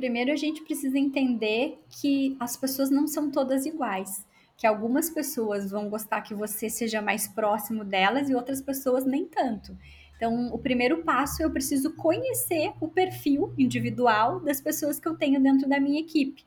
Primeiro, 0.00 0.32
a 0.32 0.36
gente 0.36 0.62
precisa 0.62 0.98
entender 0.98 1.78
que 1.90 2.34
as 2.40 2.56
pessoas 2.56 2.88
não 2.88 3.06
são 3.06 3.30
todas 3.30 3.66
iguais. 3.66 4.26
Que 4.56 4.66
algumas 4.66 5.10
pessoas 5.10 5.70
vão 5.70 5.90
gostar 5.90 6.22
que 6.22 6.32
você 6.32 6.70
seja 6.70 7.02
mais 7.02 7.28
próximo 7.28 7.84
delas 7.84 8.30
e 8.30 8.34
outras 8.34 8.62
pessoas 8.62 9.04
nem 9.04 9.26
tanto. 9.26 9.76
Então, 10.16 10.54
o 10.54 10.58
primeiro 10.58 11.04
passo 11.04 11.42
eu 11.42 11.50
preciso 11.50 11.92
conhecer 11.96 12.72
o 12.80 12.88
perfil 12.88 13.52
individual 13.58 14.40
das 14.40 14.58
pessoas 14.58 14.98
que 14.98 15.06
eu 15.06 15.16
tenho 15.16 15.38
dentro 15.38 15.68
da 15.68 15.78
minha 15.78 16.00
equipe. 16.00 16.46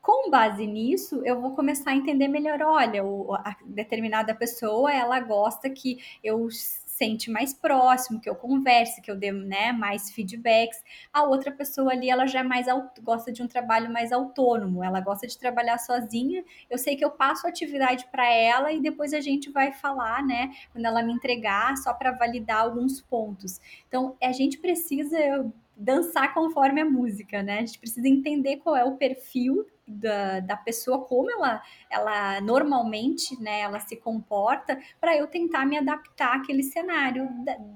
Com 0.00 0.30
base 0.30 0.66
nisso, 0.66 1.20
eu 1.22 1.38
vou 1.38 1.54
começar 1.54 1.90
a 1.90 1.96
entender 1.96 2.28
melhor. 2.28 2.62
Olha, 2.62 3.02
a 3.44 3.56
determinada 3.66 4.34
pessoa 4.34 4.90
ela 4.90 5.20
gosta 5.20 5.68
que 5.68 5.98
eu 6.24 6.48
sente 6.96 7.30
mais 7.30 7.52
próximo, 7.52 8.20
que 8.20 8.28
eu 8.28 8.34
converse, 8.34 9.02
que 9.02 9.10
eu 9.10 9.16
dê 9.16 9.30
né, 9.30 9.70
mais 9.72 10.10
feedbacks. 10.10 10.82
A 11.12 11.24
outra 11.24 11.52
pessoa 11.52 11.92
ali, 11.92 12.08
ela 12.08 12.26
já 12.26 12.40
é 12.40 12.42
mais 12.42 12.66
gosta 13.02 13.30
de 13.30 13.42
um 13.42 13.46
trabalho 13.46 13.92
mais 13.92 14.12
autônomo, 14.12 14.82
ela 14.82 15.00
gosta 15.00 15.26
de 15.26 15.36
trabalhar 15.38 15.78
sozinha. 15.78 16.42
Eu 16.70 16.78
sei 16.78 16.96
que 16.96 17.04
eu 17.04 17.10
passo 17.10 17.46
a 17.46 17.50
atividade 17.50 18.06
para 18.10 18.26
ela 18.32 18.72
e 18.72 18.80
depois 18.80 19.12
a 19.12 19.20
gente 19.20 19.50
vai 19.50 19.72
falar, 19.72 20.24
né, 20.24 20.50
quando 20.72 20.86
ela 20.86 21.02
me 21.02 21.12
entregar, 21.12 21.76
só 21.76 21.92
para 21.92 22.12
validar 22.12 22.62
alguns 22.62 23.00
pontos. 23.02 23.60
Então, 23.86 24.16
a 24.22 24.32
gente 24.32 24.58
precisa 24.58 25.52
dançar 25.76 26.32
conforme 26.32 26.80
a 26.80 26.84
música, 26.86 27.42
né? 27.42 27.58
A 27.58 27.66
gente 27.66 27.78
precisa 27.78 28.08
entender 28.08 28.56
qual 28.56 28.74
é 28.74 28.84
o 28.84 28.96
perfil 28.96 29.66
da, 29.86 30.40
da 30.40 30.56
pessoa, 30.56 31.04
como 31.04 31.30
ela, 31.30 31.62
ela 31.88 32.40
normalmente, 32.40 33.40
né, 33.40 33.60
ela 33.60 33.78
se 33.80 33.96
comporta, 33.96 34.78
para 35.00 35.16
eu 35.16 35.26
tentar 35.26 35.64
me 35.64 35.78
adaptar 35.78 36.36
àquele 36.36 36.62
cenário 36.62 37.28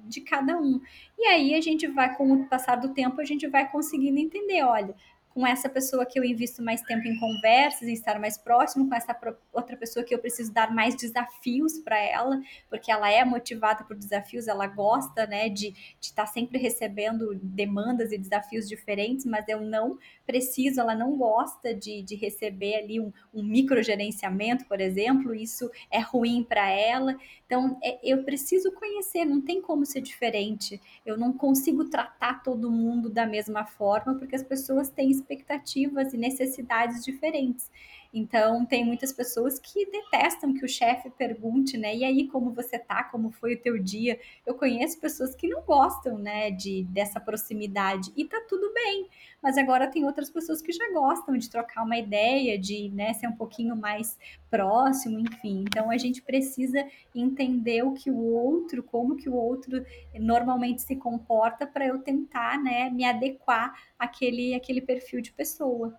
de 0.06 0.20
cada 0.20 0.58
um. 0.58 0.80
E 1.18 1.26
aí 1.26 1.54
a 1.54 1.60
gente 1.60 1.86
vai, 1.86 2.16
com 2.16 2.32
o 2.32 2.46
passar 2.46 2.76
do 2.76 2.92
tempo, 2.94 3.20
a 3.20 3.24
gente 3.24 3.46
vai 3.46 3.70
conseguindo 3.70 4.18
entender, 4.18 4.62
olha, 4.64 4.94
com 5.32 5.46
essa 5.46 5.68
pessoa 5.68 6.04
que 6.04 6.18
eu 6.18 6.24
invisto 6.24 6.62
mais 6.62 6.82
tempo 6.82 7.06
em 7.06 7.18
conversas, 7.18 7.82
em 7.82 7.92
estar 7.92 8.18
mais 8.18 8.36
próximo, 8.36 8.88
com 8.88 8.94
essa 8.94 9.16
outra 9.52 9.76
pessoa 9.76 10.04
que 10.04 10.14
eu 10.14 10.18
preciso 10.18 10.52
dar 10.52 10.74
mais 10.74 10.96
desafios 10.96 11.78
para 11.78 11.98
ela, 11.98 12.40
porque 12.68 12.90
ela 12.90 13.10
é 13.10 13.24
motivada 13.24 13.84
por 13.84 13.96
desafios, 13.96 14.48
ela 14.48 14.66
gosta, 14.66 15.26
né, 15.26 15.48
de 15.48 15.72
estar 16.00 16.26
tá 16.26 16.26
sempre 16.26 16.58
recebendo 16.58 17.34
demandas 17.42 18.10
e 18.10 18.18
desafios 18.18 18.68
diferentes, 18.68 19.24
mas 19.24 19.48
eu 19.48 19.60
não 19.60 19.98
preciso, 20.26 20.80
ela 20.80 20.94
não 20.94 21.16
gosta 21.16 21.72
de, 21.72 22.02
de 22.02 22.16
receber 22.16 22.76
ali 22.76 23.00
um, 23.00 23.12
um 23.32 23.42
microgerenciamento, 23.42 24.64
por 24.66 24.80
exemplo, 24.80 25.34
isso 25.34 25.70
é 25.90 26.00
ruim 26.00 26.42
para 26.42 26.68
ela. 26.68 27.16
Então, 27.46 27.78
é, 27.82 27.98
eu 28.02 28.22
preciso 28.24 28.70
conhecer, 28.72 29.24
não 29.24 29.40
tem 29.40 29.60
como 29.60 29.84
ser 29.84 30.00
diferente. 30.00 30.80
Eu 31.04 31.16
não 31.16 31.32
consigo 31.32 31.84
tratar 31.84 32.42
todo 32.44 32.70
mundo 32.70 33.10
da 33.10 33.26
mesma 33.26 33.64
forma, 33.64 34.14
porque 34.14 34.36
as 34.36 34.42
pessoas 34.42 34.88
têm 34.88 35.10
expectativas 35.30 36.12
e 36.12 36.16
necessidades 36.16 37.04
diferentes. 37.04 37.70
Então, 38.12 38.66
tem 38.66 38.84
muitas 38.84 39.12
pessoas 39.12 39.60
que 39.60 39.86
detestam 39.86 40.52
que 40.52 40.64
o 40.64 40.68
chefe 40.68 41.08
pergunte, 41.10 41.78
né? 41.78 41.94
E 41.94 42.04
aí, 42.04 42.26
como 42.26 42.52
você 42.52 42.76
tá? 42.76 43.04
Como 43.04 43.30
foi 43.30 43.54
o 43.54 43.60
teu 43.60 43.78
dia? 43.78 44.18
Eu 44.44 44.54
conheço 44.54 44.98
pessoas 44.98 45.34
que 45.34 45.46
não 45.48 45.62
gostam, 45.62 46.18
né, 46.18 46.50
de 46.50 46.82
dessa 46.84 47.20
proximidade 47.20 48.12
e 48.16 48.24
tá 48.24 48.40
tudo 48.48 48.72
bem. 48.74 49.08
Mas 49.40 49.56
agora 49.56 49.86
tem 49.86 50.04
outras 50.04 50.28
pessoas 50.28 50.60
que 50.60 50.72
já 50.72 50.90
gostam 50.92 51.36
de 51.36 51.48
trocar 51.48 51.84
uma 51.84 51.96
ideia, 51.96 52.58
de, 52.58 52.88
né, 52.90 53.12
ser 53.14 53.28
um 53.28 53.36
pouquinho 53.36 53.76
mais 53.76 54.18
próximo, 54.50 55.20
enfim. 55.20 55.64
Então, 55.68 55.88
a 55.88 55.96
gente 55.96 56.20
precisa 56.20 56.84
entender 57.14 57.84
o 57.84 57.92
que 57.92 58.10
o 58.10 58.18
outro, 58.18 58.82
como 58.82 59.16
que 59.16 59.28
o 59.28 59.34
outro 59.34 59.84
normalmente 60.14 60.82
se 60.82 60.96
comporta 60.96 61.64
para 61.66 61.86
eu 61.86 62.00
tentar, 62.00 62.60
né, 62.60 62.90
me 62.90 63.04
adequar 63.04 63.72
àquele, 63.96 64.54
àquele 64.54 64.80
perfil 64.80 65.20
de 65.20 65.32
pessoa. 65.32 65.96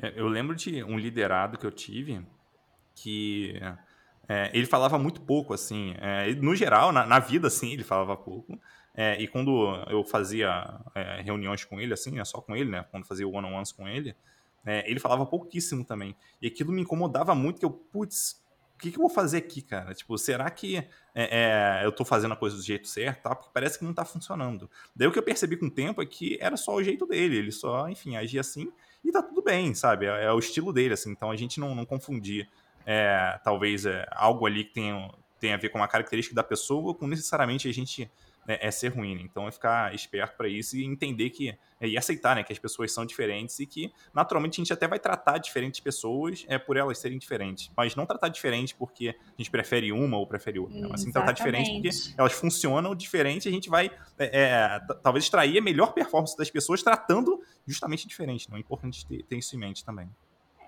É, 0.00 0.12
eu 0.16 0.28
lembro 0.28 0.54
de 0.54 0.82
um 0.84 0.98
liderado 0.98 1.58
que 1.58 1.66
eu 1.66 1.70
tive 1.70 2.24
que 2.94 3.54
é, 4.28 4.50
ele 4.54 4.66
falava 4.66 4.98
muito 4.98 5.20
pouco, 5.20 5.52
assim. 5.52 5.94
É, 5.98 6.32
no 6.34 6.54
geral, 6.54 6.92
na, 6.92 7.04
na, 7.06 7.18
vida, 7.18 7.48
assim, 7.48 7.72
ele 7.72 7.84
falava 7.84 8.16
pouco. 8.16 8.58
É, 8.94 9.20
e 9.20 9.26
quando 9.26 9.74
eu 9.88 10.04
fazia 10.04 10.80
é, 10.94 11.22
reuniões 11.22 11.64
com 11.64 11.80
ele, 11.80 11.92
assim, 11.92 12.12
né, 12.12 12.24
só 12.24 12.40
com 12.40 12.54
ele, 12.54 12.70
né? 12.70 12.84
Quando 12.90 13.06
fazia 13.06 13.26
one-on-ones 13.26 13.72
com 13.72 13.88
ele, 13.88 14.14
é, 14.64 14.88
ele 14.90 15.00
falava 15.00 15.26
pouquíssimo 15.26 15.84
também. 15.84 16.14
E 16.40 16.46
aquilo 16.46 16.72
me 16.72 16.82
incomodava 16.82 17.34
muito, 17.34 17.58
que 17.58 17.64
eu, 17.64 17.70
putz, 17.70 18.42
o 18.74 18.78
que, 18.78 18.90
que 18.90 18.98
eu 18.98 19.02
vou 19.02 19.10
fazer 19.10 19.38
aqui, 19.38 19.62
cara? 19.62 19.94
Tipo, 19.94 20.16
será 20.18 20.50
que 20.50 20.76
é, 20.76 20.88
é, 21.14 21.80
eu 21.84 21.92
tô 21.92 22.04
fazendo 22.04 22.32
a 22.32 22.36
coisa 22.36 22.56
do 22.56 22.62
jeito 22.62 22.88
certo, 22.88 23.22
tá? 23.22 23.34
Porque 23.34 23.50
parece 23.52 23.78
que 23.78 23.84
não 23.84 23.94
tá 23.94 24.04
funcionando. 24.04 24.70
Daí 24.94 25.08
o 25.08 25.12
que 25.12 25.18
eu 25.18 25.22
percebi 25.22 25.56
com 25.56 25.66
o 25.66 25.70
tempo 25.70 26.02
é 26.02 26.06
que 26.06 26.36
era 26.40 26.56
só 26.56 26.74
o 26.74 26.82
jeito 26.82 27.06
dele, 27.06 27.36
ele 27.36 27.52
só, 27.52 27.88
enfim, 27.88 28.16
agia 28.16 28.40
assim 28.40 28.72
e 29.04 29.10
tá 29.10 29.22
tudo 29.22 29.42
bem, 29.42 29.74
sabe? 29.74 30.06
É, 30.06 30.24
é 30.24 30.32
o 30.32 30.38
estilo 30.38 30.72
dele, 30.72 30.94
assim. 30.94 31.10
Então 31.10 31.30
a 31.30 31.36
gente 31.36 31.58
não, 31.58 31.74
não 31.74 31.84
confundir, 31.84 32.48
é, 32.86 33.38
talvez, 33.42 33.86
é, 33.86 34.06
algo 34.12 34.46
ali 34.46 34.64
que 34.64 34.74
tenha, 34.74 35.10
tenha 35.40 35.54
a 35.54 35.58
ver 35.58 35.68
com 35.70 35.78
uma 35.78 35.88
característica 35.88 36.34
da 36.34 36.42
pessoa 36.44 36.94
com 36.94 37.06
necessariamente 37.06 37.68
a 37.68 37.72
gente 37.72 38.10
é, 38.46 38.68
é 38.68 38.70
ser 38.70 38.88
ruim. 38.88 39.14
Né? 39.14 39.22
Então 39.24 39.46
é 39.46 39.52
ficar 39.52 39.94
esperto 39.94 40.36
para 40.36 40.48
isso 40.48 40.76
e 40.76 40.84
entender 40.84 41.30
que 41.30 41.56
é, 41.80 41.88
e 41.88 41.98
aceitar, 41.98 42.36
né, 42.36 42.44
que 42.44 42.52
as 42.52 42.58
pessoas 42.58 42.92
são 42.92 43.04
diferentes 43.04 43.58
e 43.58 43.66
que 43.66 43.92
naturalmente 44.14 44.60
a 44.60 44.62
gente 44.62 44.72
até 44.72 44.86
vai 44.86 45.00
tratar 45.00 45.38
diferentes 45.38 45.80
pessoas 45.80 46.44
é 46.48 46.56
por 46.56 46.76
elas 46.76 46.98
serem 46.98 47.18
diferentes, 47.18 47.70
mas 47.76 47.96
não 47.96 48.06
tratar 48.06 48.28
diferente 48.28 48.74
porque 48.74 49.08
a 49.08 49.34
gente 49.36 49.50
prefere 49.50 49.90
uma 49.90 50.16
ou 50.16 50.26
prefere 50.26 50.60
outra, 50.60 50.78
né? 50.78 50.88
mas 50.88 51.00
sim 51.00 51.10
tratar 51.10 51.32
diferente 51.32 51.72
porque 51.72 51.90
elas 52.16 52.32
funcionam 52.32 52.94
diferente, 52.94 53.48
a 53.48 53.52
gente 53.52 53.68
vai 53.68 53.90
é, 54.18 54.42
é, 54.42 54.80
talvez 55.02 55.24
extrair 55.24 55.58
a 55.58 55.60
melhor 55.60 55.92
performance 55.92 56.36
das 56.36 56.50
pessoas 56.50 56.82
tratando 56.82 57.42
justamente 57.66 58.06
diferente. 58.06 58.48
Não 58.48 58.56
é 58.56 58.60
importante 58.60 59.04
ter, 59.06 59.22
ter 59.24 59.36
isso 59.36 59.56
em 59.56 59.58
mente 59.58 59.84
também. 59.84 60.08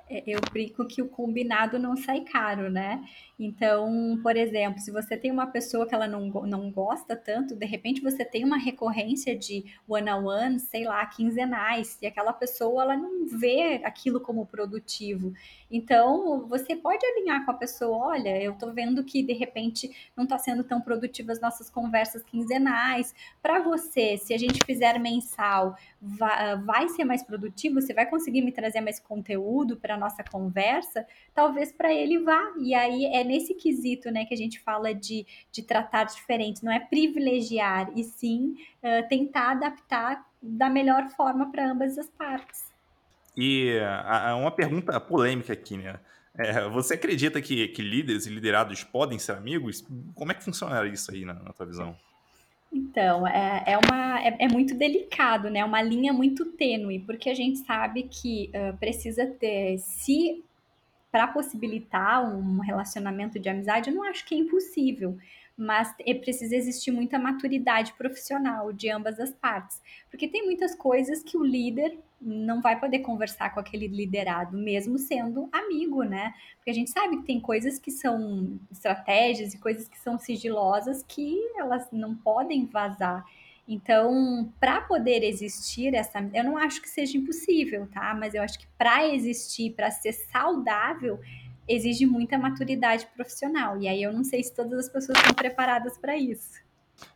É, 0.09 0.23
eu 0.27 0.39
brinco 0.53 0.87
que 0.87 1.01
o 1.01 1.09
combinado 1.09 1.79
não 1.79 1.97
sai 1.97 2.21
caro, 2.21 2.71
né? 2.71 3.03
Então, 3.39 4.21
por 4.23 4.37
exemplo, 4.37 4.79
se 4.79 4.91
você 4.91 5.17
tem 5.17 5.31
uma 5.31 5.47
pessoa 5.47 5.87
que 5.87 5.95
ela 5.95 6.07
não, 6.07 6.29
não 6.29 6.71
gosta 6.71 7.17
tanto, 7.17 7.57
de 7.57 7.65
repente 7.65 8.03
você 8.03 8.25
tem 8.25 8.45
uma 8.45 8.59
recorrência 8.59 9.37
de 9.37 9.65
one-on-one, 9.89 10.61
sei 10.61 10.85
lá, 10.85 11.05
quinzenais, 11.07 11.99
e 12.03 12.07
aquela 12.07 12.33
pessoa 12.33 12.83
ela 12.83 12.97
não 12.97 13.27
vê 13.27 13.81
aquilo 13.83 14.21
como 14.21 14.47
produtivo. 14.47 15.33
Então, 15.71 16.47
você 16.47 16.77
pode 16.77 17.05
alinhar 17.05 17.45
com 17.45 17.51
a 17.51 17.55
pessoa, 17.55 18.09
olha, 18.09 18.41
eu 18.41 18.53
tô 18.55 18.73
vendo 18.73 19.03
que 19.03 19.23
de 19.23 19.33
repente 19.33 19.91
não 20.17 20.25
está 20.25 20.39
sendo 20.39 20.63
tão 20.63 20.81
produtiva 20.81 21.33
as 21.33 21.41
nossas 21.41 21.71
conversas 21.71 22.23
quinzenais. 22.23 23.15
Para 23.43 23.61
você, 23.61 24.17
se 24.19 24.35
a 24.35 24.39
gente 24.39 24.65
fizer 24.65 25.01
mensal, 25.01 25.77
vai, 26.01 26.57
vai 26.59 26.89
ser 26.91 27.05
mais 27.05 27.23
produtivo? 27.23 27.81
Você 27.81 27.93
vai 27.95 28.07
conseguir 28.07 28.43
me 28.43 28.53
trazer 28.53 28.81
mais 28.81 29.01
conteúdo 29.01 29.77
para 29.77 29.94
nossa 29.97 30.23
conversa? 30.25 31.07
Talvez 31.35 31.73
para 31.73 31.93
ele 31.93 32.19
vá. 32.19 32.53
E 32.59 32.75
aí 32.75 33.07
é 33.07 33.25
nesse 33.25 33.55
quesito, 33.55 34.11
né, 34.11 34.25
que 34.25 34.35
a 34.35 34.37
gente 34.37 34.61
fala 34.61 34.95
de, 34.95 35.27
de 35.51 35.63
tratar 35.63 36.05
diferente, 36.05 36.65
não 36.65 36.73
é 36.73 36.81
privilegiar, 36.81 37.91
e 37.97 38.05
sim 38.05 38.57
uh, 38.83 39.09
tentar 39.09 39.53
adaptar 39.53 40.25
da 40.43 40.69
melhor 40.69 41.09
forma 41.09 41.51
para 41.51 41.71
ambas 41.71 41.99
as 41.99 42.09
partes. 42.09 42.73
E 43.37 43.79
a, 43.81 44.37
uma 44.37 44.51
pergunta 44.51 44.99
polêmica 45.01 45.53
aqui, 45.53 45.77
né? 45.77 45.99
É, 46.37 46.69
você 46.69 46.95
acredita 46.95 47.41
que, 47.41 47.69
que 47.69 47.83
líderes 47.83 48.27
e 48.27 48.31
liderados 48.31 48.83
podem 48.83 49.19
ser 49.19 49.33
amigos? 49.33 49.87
Como 50.15 50.33
é 50.33 50.35
que 50.35 50.43
funciona 50.43 50.85
isso 50.87 51.13
aí 51.13 51.25
na, 51.25 51.35
na 51.35 51.53
tua 51.53 51.67
visão? 51.67 51.97
Então, 52.75 53.25
é, 53.25 53.63
é, 53.69 53.79
uma, 53.79 54.21
é, 54.21 54.37
é, 54.41 54.49
muito 54.49 54.75
delicado, 54.75 55.49
né? 55.49 55.61
É 55.61 55.65
uma 55.65 55.81
linha 55.81 56.13
muito 56.13 56.45
tênue, 56.45 56.99
porque 56.99 57.31
a 57.31 57.35
gente 57.35 57.61
sabe 57.61 58.03
que 58.03 58.51
uh, 58.53 58.77
precisa 58.79 59.25
ter, 59.27 59.79
se 59.79 60.43
para 61.13 61.29
possibilitar 61.29 62.29
um 62.29 62.59
relacionamento 62.59 63.39
de 63.39 63.49
amizade, 63.49 63.89
eu 63.89 63.95
não 63.95 64.03
acho 64.03 64.27
que 64.27 64.35
é 64.35 64.39
impossível, 64.39 65.17
mas 65.57 65.95
é 66.01 66.15
precisa 66.15 66.57
existir 66.57 66.91
muita 66.91 67.19
maturidade 67.19 67.93
profissional 67.95 68.73
de 68.73 68.91
ambas 68.91 69.21
as 69.21 69.33
partes, 69.33 69.81
porque 70.11 70.27
tem 70.27 70.45
muitas 70.45 70.75
coisas 70.75 71.23
que 71.23 71.37
o 71.37 71.45
líder 71.45 71.99
não 72.21 72.61
vai 72.61 72.79
poder 72.79 73.01
conversar 73.01 73.53
com 73.53 73.61
aquele 73.61 73.87
liderado, 73.87 74.57
mesmo 74.57 74.99
sendo 74.99 75.49
amigo, 75.53 76.03
né? 76.03 76.35
Porque 76.57 76.71
a 76.71 76.75
gente 76.75 76.91
sabe 76.91 77.19
que 77.19 77.25
tem 77.25 77.39
coisas 77.39 77.79
que 77.79 77.91
são 77.91 78.59
estratégias 78.71 79.55
e 79.55 79.59
coisas 79.59 79.87
que 79.87 79.99
são 79.99 80.19
sigilosas 80.19 81.05
que 81.07 81.39
elas 81.57 81.87
não 81.93 82.15
podem 82.17 82.67
vazar. 82.67 83.25
Então, 83.67 84.53
para 84.61 84.81
poder 84.83 85.23
existir 85.23 85.95
essa, 85.95 86.21
eu 86.35 86.45
não 86.45 86.57
acho 86.57 86.83
que 86.83 86.89
seja 86.89 87.17
impossível, 87.17 87.87
tá? 87.93 88.15
Mas 88.15 88.35
eu 88.35 88.43
acho 88.43 88.59
que 88.59 88.67
para 88.77 89.07
existir, 89.09 89.75
para 89.75 89.91
ser 89.91 90.13
saudável, 90.13 91.19
exige 91.69 92.07
muita 92.07 92.39
maturidade 92.39 93.07
profissional. 93.15 93.81
E 93.81 93.89
aí 93.89 94.03
eu 94.03 94.13
não 94.13 94.25
sei 94.25 94.43
se 94.43 94.55
todas 94.55 94.79
as 94.79 94.89
pessoas 94.89 95.19
estão 95.19 95.35
preparadas 95.35 95.99
para 95.99 96.17
isso. 96.17 96.63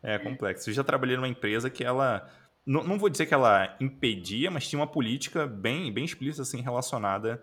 É 0.03 0.19
complexo. 0.19 0.71
Eu 0.71 0.75
já 0.75 0.85
trabalhei 0.85 1.17
numa 1.17 1.29
empresa 1.29 1.71
que 1.71 1.85
ela 1.85 2.29
não, 2.67 2.85
não 2.85 2.99
vou 2.99 3.09
dizer 3.09 3.27
que 3.27 3.35
ela 3.35 3.77
impedia, 3.81 4.51
mas 4.51 4.69
tinha 4.69 4.79
uma 4.79 4.87
política 4.87 5.47
bem, 5.47 5.93
bem 5.93 6.05
explícita 6.05 6.43
assim 6.43 6.61
relacionada 6.61 7.43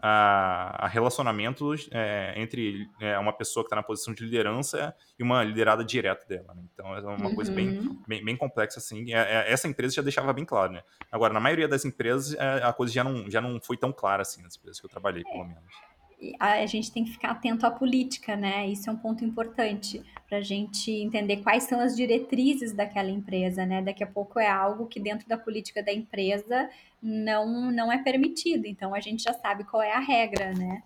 a, 0.00 0.86
a 0.86 0.88
relacionamentos 0.88 1.88
é, 1.92 2.32
entre 2.36 2.88
é, 3.00 3.16
uma 3.18 3.32
pessoa 3.32 3.62
que 3.62 3.68
está 3.68 3.76
na 3.76 3.82
posição 3.82 4.12
de 4.12 4.24
liderança 4.24 4.94
e 5.16 5.22
uma 5.22 5.44
liderada 5.44 5.84
direta 5.84 6.26
dela. 6.26 6.54
Né? 6.54 6.62
Então 6.72 6.96
é 6.96 7.00
uma 7.00 7.28
uhum. 7.28 7.34
coisa 7.34 7.52
bem, 7.52 7.78
uhum. 7.78 8.02
bem, 8.08 8.24
bem, 8.24 8.36
complexa 8.36 8.80
assim. 8.80 9.12
É, 9.12 9.18
é, 9.18 9.52
essa 9.52 9.68
empresa 9.68 9.94
já 9.94 10.02
deixava 10.02 10.32
bem 10.32 10.44
claro, 10.44 10.72
né? 10.72 10.82
Agora, 11.10 11.32
na 11.32 11.38
maioria 11.38 11.68
das 11.68 11.84
empresas, 11.84 12.34
é, 12.34 12.64
a 12.64 12.72
coisa 12.72 12.92
já 12.92 13.04
não, 13.04 13.30
já 13.30 13.40
não 13.40 13.60
foi 13.60 13.76
tão 13.76 13.92
clara 13.92 14.22
assim 14.22 14.42
nas 14.42 14.56
empresas 14.56 14.80
que 14.80 14.86
eu 14.86 14.90
trabalhei, 14.90 15.22
pelo 15.22 15.44
menos 15.44 15.91
a 16.38 16.66
gente 16.66 16.92
tem 16.92 17.04
que 17.04 17.10
ficar 17.10 17.30
atento 17.30 17.66
à 17.66 17.70
política, 17.70 18.36
né? 18.36 18.66
Isso 18.68 18.88
é 18.88 18.92
um 18.92 18.96
ponto 18.96 19.24
importante 19.24 20.02
para 20.28 20.38
a 20.38 20.42
gente 20.42 20.90
entender 20.90 21.38
quais 21.38 21.64
são 21.64 21.80
as 21.80 21.96
diretrizes 21.96 22.72
daquela 22.72 23.10
empresa, 23.10 23.66
né? 23.66 23.82
Daqui 23.82 24.04
a 24.04 24.06
pouco 24.06 24.38
é 24.38 24.48
algo 24.48 24.86
que 24.86 25.00
dentro 25.00 25.28
da 25.28 25.36
política 25.36 25.82
da 25.82 25.92
empresa 25.92 26.70
não, 27.02 27.70
não 27.70 27.92
é 27.92 27.98
permitido, 27.98 28.66
então 28.66 28.94
a 28.94 29.00
gente 29.00 29.22
já 29.22 29.32
sabe 29.32 29.64
qual 29.64 29.82
é 29.82 29.92
a 29.92 30.00
regra, 30.00 30.52
né? 30.52 30.82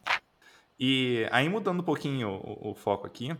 E 0.79 1.27
aí 1.31 1.49
mudando 1.49 1.81
um 1.81 1.85
pouquinho 1.85 2.29
o, 2.29 2.71
o 2.71 2.75
foco 2.75 3.07
aqui, 3.07 3.37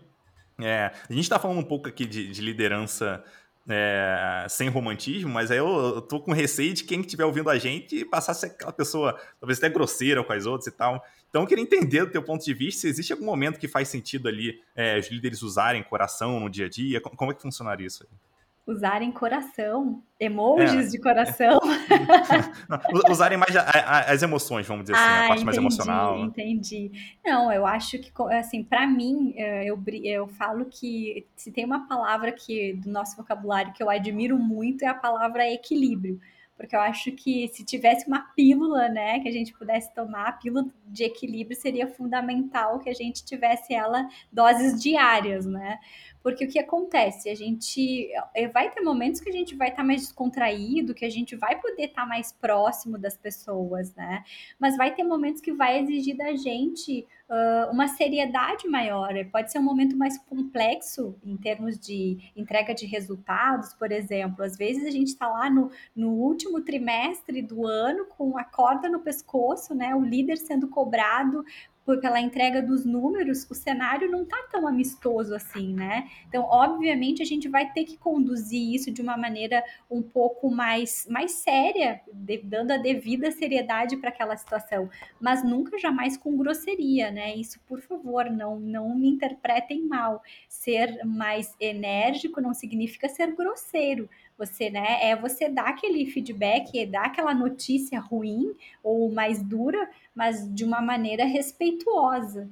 é, 0.61 0.93
a 1.09 1.13
gente 1.13 1.23
está 1.23 1.39
falando 1.39 1.59
um 1.59 1.65
pouco 1.65 1.89
aqui 1.89 2.07
de, 2.07 2.31
de 2.31 2.41
liderança 2.41 3.23
é, 3.69 4.47
sem 4.49 4.69
romantismo, 4.69 5.31
mas 5.31 5.51
aí 5.51 5.59
eu, 5.59 5.67
eu 5.67 6.03
tô 6.03 6.21
com 6.21 6.33
receio 6.33 6.73
de 6.73 6.85
quem 6.85 7.01
estiver 7.01 7.25
ouvindo 7.25 7.51
a 7.51 7.59
gente 7.59 8.05
passar 8.05 8.33
a 8.33 8.35
ser 8.35 8.47
aquela 8.47 8.73
pessoa, 8.73 9.19
talvez 9.41 9.59
até 9.59 9.69
grosseira 9.69 10.23
com 10.23 10.33
as 10.33 10.47
outras 10.47 10.67
e 10.67 10.77
tal. 10.77 11.03
Então 11.37 11.45
eu 11.45 11.47
queria 11.47 11.63
entender 11.63 12.07
do 12.07 12.11
teu 12.11 12.23
ponto 12.23 12.43
de 12.43 12.55
vista 12.55 12.81
se 12.81 12.89
existe 12.89 13.13
algum 13.13 13.27
momento 13.27 13.59
que 13.59 13.69
faz 13.69 13.89
sentido 13.89 14.27
ali 14.27 14.59
é, 14.75 14.99
os 14.99 15.11
líderes 15.11 15.43
usarem 15.43 15.83
coração 15.83 16.41
no 16.41 16.49
dia 16.49 16.65
a 16.65 16.69
dia, 16.71 16.99
como 16.99 17.31
é 17.31 17.35
que 17.35 17.43
funcionaria 17.43 17.87
isso 17.87 18.05
aí? 18.05 18.19
usarem 18.67 19.13
coração, 19.13 20.03
emojis 20.19 20.89
é, 20.89 20.91
de 20.91 20.99
coração. 20.99 21.61
Usarem 23.09 23.39
mais 23.39 23.55
a, 23.55 23.61
a, 23.61 24.13
as 24.13 24.23
emoções, 24.23 24.67
vamos 24.67 24.87
dizer 24.87 24.95
assim, 24.95 25.05
ah, 25.05 25.15
a 25.15 25.29
parte 25.29 25.31
entendi, 25.31 25.45
mais 25.45 25.57
emocional. 25.57 26.19
Entendi. 26.19 26.91
Não, 27.25 27.53
eu 27.53 27.65
acho 27.65 27.97
que, 28.01 28.11
assim, 28.33 28.65
para 28.65 28.85
mim, 28.85 29.35
eh, 29.37 29.67
eu, 29.67 29.81
eu 30.03 30.27
falo 30.27 30.65
que 30.65 31.25
se 31.37 31.53
tem 31.53 31.65
uma 31.65 31.87
palavra 31.87 32.33
que 32.33 32.73
do 32.73 32.91
nosso 32.91 33.17
vocabulário 33.17 33.73
que 33.73 33.81
eu 33.81 33.89
admiro 33.89 34.37
muito 34.37 34.85
é 34.85 34.89
a 34.89 34.95
palavra 34.95 35.49
equilíbrio 35.49 36.19
porque 36.57 36.75
eu 36.75 36.81
acho 36.81 37.13
que 37.13 37.49
se 37.49 37.65
tivesse 37.65 38.07
uma 38.09 38.21
pílula, 38.35 38.89
né, 38.89 39.21
que 39.21 39.29
a 39.29 39.33
gente 39.33 39.53
pudesse 39.53 39.93
tomar, 39.95 40.29
a 40.29 40.33
pílula 40.33 40.67
de 40.87 41.05
equilíbrio 41.05 41.57
seria 41.57 41.87
fundamental 41.87 42.79
que 42.79 42.89
a 42.89 42.95
gente 42.95 43.25
tivesse 43.25 43.75
ela 43.75 44.09
doses 44.33 44.83
diárias, 44.83 45.45
né? 45.45 45.79
Porque 46.27 46.45
o 46.45 46.49
que 46.49 46.59
acontece? 46.59 47.31
A 47.31 47.37
gente 47.37 48.11
eh, 48.35 48.49
vai 48.49 48.69
ter 48.69 48.81
momentos 48.81 49.21
que 49.21 49.29
a 49.29 49.33
gente 49.33 49.55
vai 49.55 49.69
estar 49.69 49.83
tá 49.83 49.87
mais 49.87 50.01
descontraído, 50.01 50.93
que 50.93 51.05
a 51.05 51.09
gente 51.09 51.37
vai 51.37 51.61
poder 51.61 51.85
estar 51.85 52.03
tá 52.03 52.09
mais 52.09 52.33
próximo 52.33 52.99
das 52.99 53.17
pessoas, 53.17 53.95
né? 53.95 54.25
Mas 54.59 54.77
vai 54.77 54.93
ter 54.93 55.05
momentos 55.05 55.41
que 55.41 55.53
vai 55.53 55.79
exigir 55.79 56.17
da 56.17 56.35
gente 56.35 57.07
uh, 57.31 57.71
uma 57.71 57.87
seriedade 57.87 58.67
maior. 58.67 59.15
Pode 59.31 59.53
ser 59.53 59.61
um 59.61 59.63
momento 59.63 59.97
mais 59.97 60.19
complexo 60.19 61.17
em 61.25 61.37
termos 61.37 61.79
de 61.79 62.19
entrega 62.35 62.75
de 62.75 62.87
resultados, 62.87 63.73
por 63.75 63.93
exemplo. 63.93 64.45
Às 64.45 64.57
vezes 64.57 64.85
a 64.85 64.91
gente 64.91 65.11
está 65.11 65.29
lá 65.29 65.49
no, 65.49 65.71
no 65.95 66.11
último 66.11 66.61
trimestre 66.61 67.41
do 67.41 67.65
ano 67.65 68.05
com 68.07 68.37
a 68.37 68.43
corda 68.43 68.89
no 68.89 68.99
pescoço, 68.99 69.77
né? 69.77 69.95
O 69.95 70.01
líder 70.01 70.39
sendo 70.39 70.67
cobrado 70.67 71.45
pela 71.95 72.21
entrega 72.21 72.61
dos 72.61 72.85
números, 72.85 73.49
o 73.49 73.55
cenário 73.55 74.11
não 74.11 74.23
está 74.23 74.37
tão 74.51 74.67
amistoso 74.67 75.35
assim, 75.35 75.73
né? 75.73 76.11
Então, 76.29 76.43
obviamente, 76.43 77.23
a 77.23 77.25
gente 77.25 77.49
vai 77.49 77.71
ter 77.71 77.85
que 77.85 77.97
conduzir 77.97 78.75
isso 78.75 78.91
de 78.91 79.01
uma 79.01 79.17
maneira 79.17 79.63
um 79.89 80.03
pouco 80.03 80.51
mais, 80.51 81.07
mais 81.09 81.33
séria, 81.33 82.01
de, 82.13 82.39
dando 82.39 82.73
a 82.73 82.77
devida 82.77 83.31
seriedade 83.31 83.97
para 83.99 84.09
aquela 84.09 84.37
situação, 84.37 84.91
mas 85.21 85.45
nunca 85.45 85.79
jamais 85.79 86.17
com 86.17 86.37
grosseria, 86.37 87.11
né? 87.13 87.37
Isso, 87.37 87.61
por 87.69 87.81
favor, 87.81 88.29
não, 88.31 88.59
não 88.59 88.97
me 88.97 89.09
interpretem 89.09 89.87
mal. 89.87 90.23
Ser 90.49 91.05
mais 91.05 91.55
enérgico 91.61 92.41
não 92.41 92.53
significa 92.53 93.09
ser 93.09 93.33
grosseiro 93.37 94.09
você, 94.39 94.69
né, 94.69 94.99
é 95.01 95.17
você 95.17 95.49
dar 95.49 95.69
aquele 95.69 96.05
feedback, 96.07 96.79
é 96.79 96.87
dar 96.87 97.07
aquela 97.07 97.33
notícia 97.33 97.99
ruim 97.99 98.55
ou 98.83 99.11
mais 99.11 99.43
dura, 99.43 99.89
mas 100.17 100.53
de 100.53 100.65
uma 100.65 100.81
maneira 100.81 101.27
respeituosa. 101.27 102.49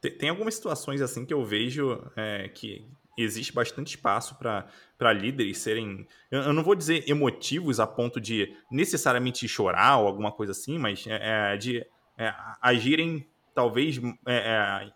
Tem, 0.00 0.16
tem 0.16 0.28
algumas 0.28 0.54
situações 0.54 1.02
assim 1.02 1.26
que 1.26 1.34
eu 1.34 1.44
vejo 1.44 2.00
é, 2.16 2.48
que 2.48 2.86
existe 3.18 3.52
bastante 3.52 3.88
espaço 3.88 4.36
para 4.36 5.12
líderes 5.12 5.58
serem, 5.58 6.06
eu, 6.30 6.40
eu, 6.40 6.52
não 6.52 6.62
vou 6.62 6.74
dizer 6.74 7.04
emotivos 7.08 7.80
a 7.80 7.86
ponto 7.86 8.20
de 8.20 8.56
necessariamente 8.70 9.46
chorar 9.48 9.98
ou 9.98 10.06
alguma 10.06 10.32
coisa 10.32 10.52
assim, 10.52 10.78
mas 10.78 11.04
é, 11.06 11.54
é 11.54 11.56
de 11.56 11.84
é, 12.16 12.32
agirem 12.62 13.26
talvez 13.54 14.00
é, 14.26 14.36
é, 14.36 14.92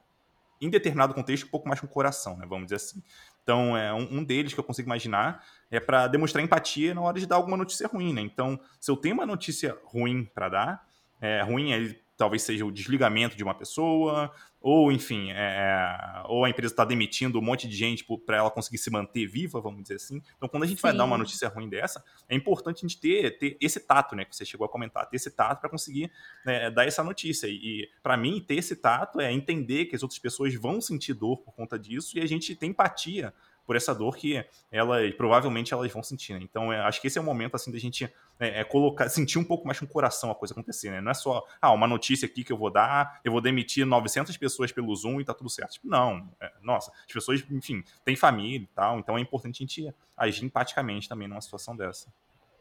em 0.60 0.70
determinado 0.70 1.12
contexto 1.12 1.46
um 1.46 1.50
pouco 1.50 1.68
mais 1.68 1.80
com 1.80 1.86
o 1.86 1.90
coração, 1.90 2.36
né, 2.38 2.46
vamos 2.48 2.66
dizer 2.66 2.76
assim. 2.76 3.02
Então, 3.42 3.76
é 3.76 3.92
um, 3.92 4.20
um 4.20 4.24
deles 4.24 4.54
que 4.54 4.60
eu 4.60 4.64
consigo 4.64 4.88
imaginar 4.88 5.44
é 5.70 5.78
para 5.78 6.06
demonstrar 6.06 6.42
empatia 6.42 6.94
na 6.94 7.02
hora 7.02 7.20
de 7.20 7.26
dar 7.26 7.36
alguma 7.36 7.58
notícia 7.58 7.86
ruim, 7.86 8.10
né? 8.14 8.22
Então, 8.22 8.58
se 8.80 8.90
eu 8.90 8.96
tenho 8.96 9.14
uma 9.14 9.26
notícia 9.26 9.76
ruim 9.84 10.24
para 10.34 10.48
dar, 10.48 10.88
é, 11.20 11.42
ruim 11.42 11.72
é 11.72 11.94
talvez 12.16 12.42
seja 12.42 12.64
o 12.64 12.70
desligamento 12.70 13.36
de 13.36 13.42
uma 13.42 13.54
pessoa, 13.54 14.32
ou 14.60 14.90
enfim, 14.90 15.30
é, 15.30 15.34
é 15.34 16.22
ou 16.26 16.44
a 16.44 16.50
empresa 16.50 16.72
está 16.72 16.84
demitindo 16.84 17.38
um 17.38 17.42
monte 17.42 17.68
de 17.68 17.76
gente 17.76 18.04
para 18.24 18.38
ela 18.38 18.50
conseguir 18.50 18.78
se 18.78 18.90
manter 18.90 19.26
viva, 19.26 19.60
vamos 19.60 19.82
dizer 19.82 19.96
assim. 19.96 20.22
Então, 20.36 20.48
quando 20.48 20.62
a 20.62 20.66
gente 20.66 20.78
Sim. 20.78 20.82
vai 20.82 20.96
dar 20.96 21.04
uma 21.04 21.18
notícia 21.18 21.48
ruim 21.48 21.68
dessa, 21.68 22.02
é 22.28 22.34
importante 22.34 22.78
a 22.78 22.88
gente 22.88 22.98
ter, 22.98 23.38
ter 23.38 23.56
esse 23.60 23.80
tato, 23.80 24.16
né, 24.16 24.24
que 24.24 24.34
você 24.34 24.44
chegou 24.44 24.64
a 24.64 24.68
comentar, 24.68 25.08
ter 25.08 25.16
esse 25.16 25.30
tato 25.30 25.60
para 25.60 25.68
conseguir 25.68 26.10
né, 26.44 26.70
dar 26.70 26.86
essa 26.86 27.02
notícia. 27.02 27.46
E, 27.46 27.52
e 27.52 27.90
para 28.02 28.16
mim, 28.16 28.40
ter 28.40 28.54
esse 28.54 28.76
tato 28.76 29.20
é 29.20 29.32
entender 29.32 29.86
que 29.86 29.96
as 29.96 30.02
outras 30.02 30.18
pessoas 30.18 30.54
vão 30.54 30.80
sentir 30.80 31.14
dor 31.14 31.38
por 31.38 31.54
conta 31.54 31.78
disso 31.78 32.16
e 32.18 32.22
a 32.22 32.26
gente 32.26 32.54
tem 32.54 32.70
empatia 32.70 33.34
por 33.66 33.76
essa 33.76 33.94
dor 33.94 34.16
que 34.16 34.44
elas 34.70 35.14
provavelmente 35.14 35.72
elas 35.72 35.92
vão 35.92 36.02
sentir. 36.02 36.34
Né? 36.34 36.40
Então, 36.42 36.72
é, 36.72 36.80
acho 36.80 37.00
que 37.00 37.06
esse 37.06 37.18
é 37.18 37.20
o 37.20 37.24
momento 37.24 37.54
assim 37.54 37.72
da 37.72 37.78
gente 37.78 38.04
é, 38.38 38.60
é, 38.60 38.64
colocar, 38.64 39.08
sentir 39.08 39.38
um 39.38 39.44
pouco 39.44 39.66
mais 39.66 39.78
com 39.78 39.84
o 39.86 39.88
coração 39.88 40.30
a 40.30 40.34
coisa 40.34 40.52
acontecer, 40.52 40.90
né? 40.90 41.00
Não 41.00 41.10
é 41.10 41.14
só, 41.14 41.44
ah, 41.60 41.72
uma 41.72 41.86
notícia 41.86 42.26
aqui 42.26 42.42
que 42.42 42.52
eu 42.52 42.56
vou 42.56 42.70
dar, 42.70 43.20
eu 43.24 43.32
vou 43.32 43.40
demitir 43.40 43.86
900 43.86 44.36
pessoas 44.36 44.72
pelo 44.72 44.94
Zoom 44.94 45.20
e 45.20 45.24
tá 45.24 45.32
tudo 45.32 45.48
certo. 45.48 45.72
Tipo, 45.72 45.88
não, 45.88 46.28
é, 46.40 46.52
nossa, 46.62 46.92
as 47.06 47.12
pessoas, 47.12 47.44
enfim, 47.50 47.82
têm 48.04 48.16
família 48.16 48.64
e 48.64 48.74
tal, 48.74 48.98
então 48.98 49.16
é 49.16 49.20
importante 49.20 49.62
a 49.62 49.66
gente 49.66 49.94
agir 50.16 50.44
empaticamente 50.44 51.08
também 51.08 51.28
numa 51.28 51.40
situação 51.40 51.76
dessa. 51.76 52.12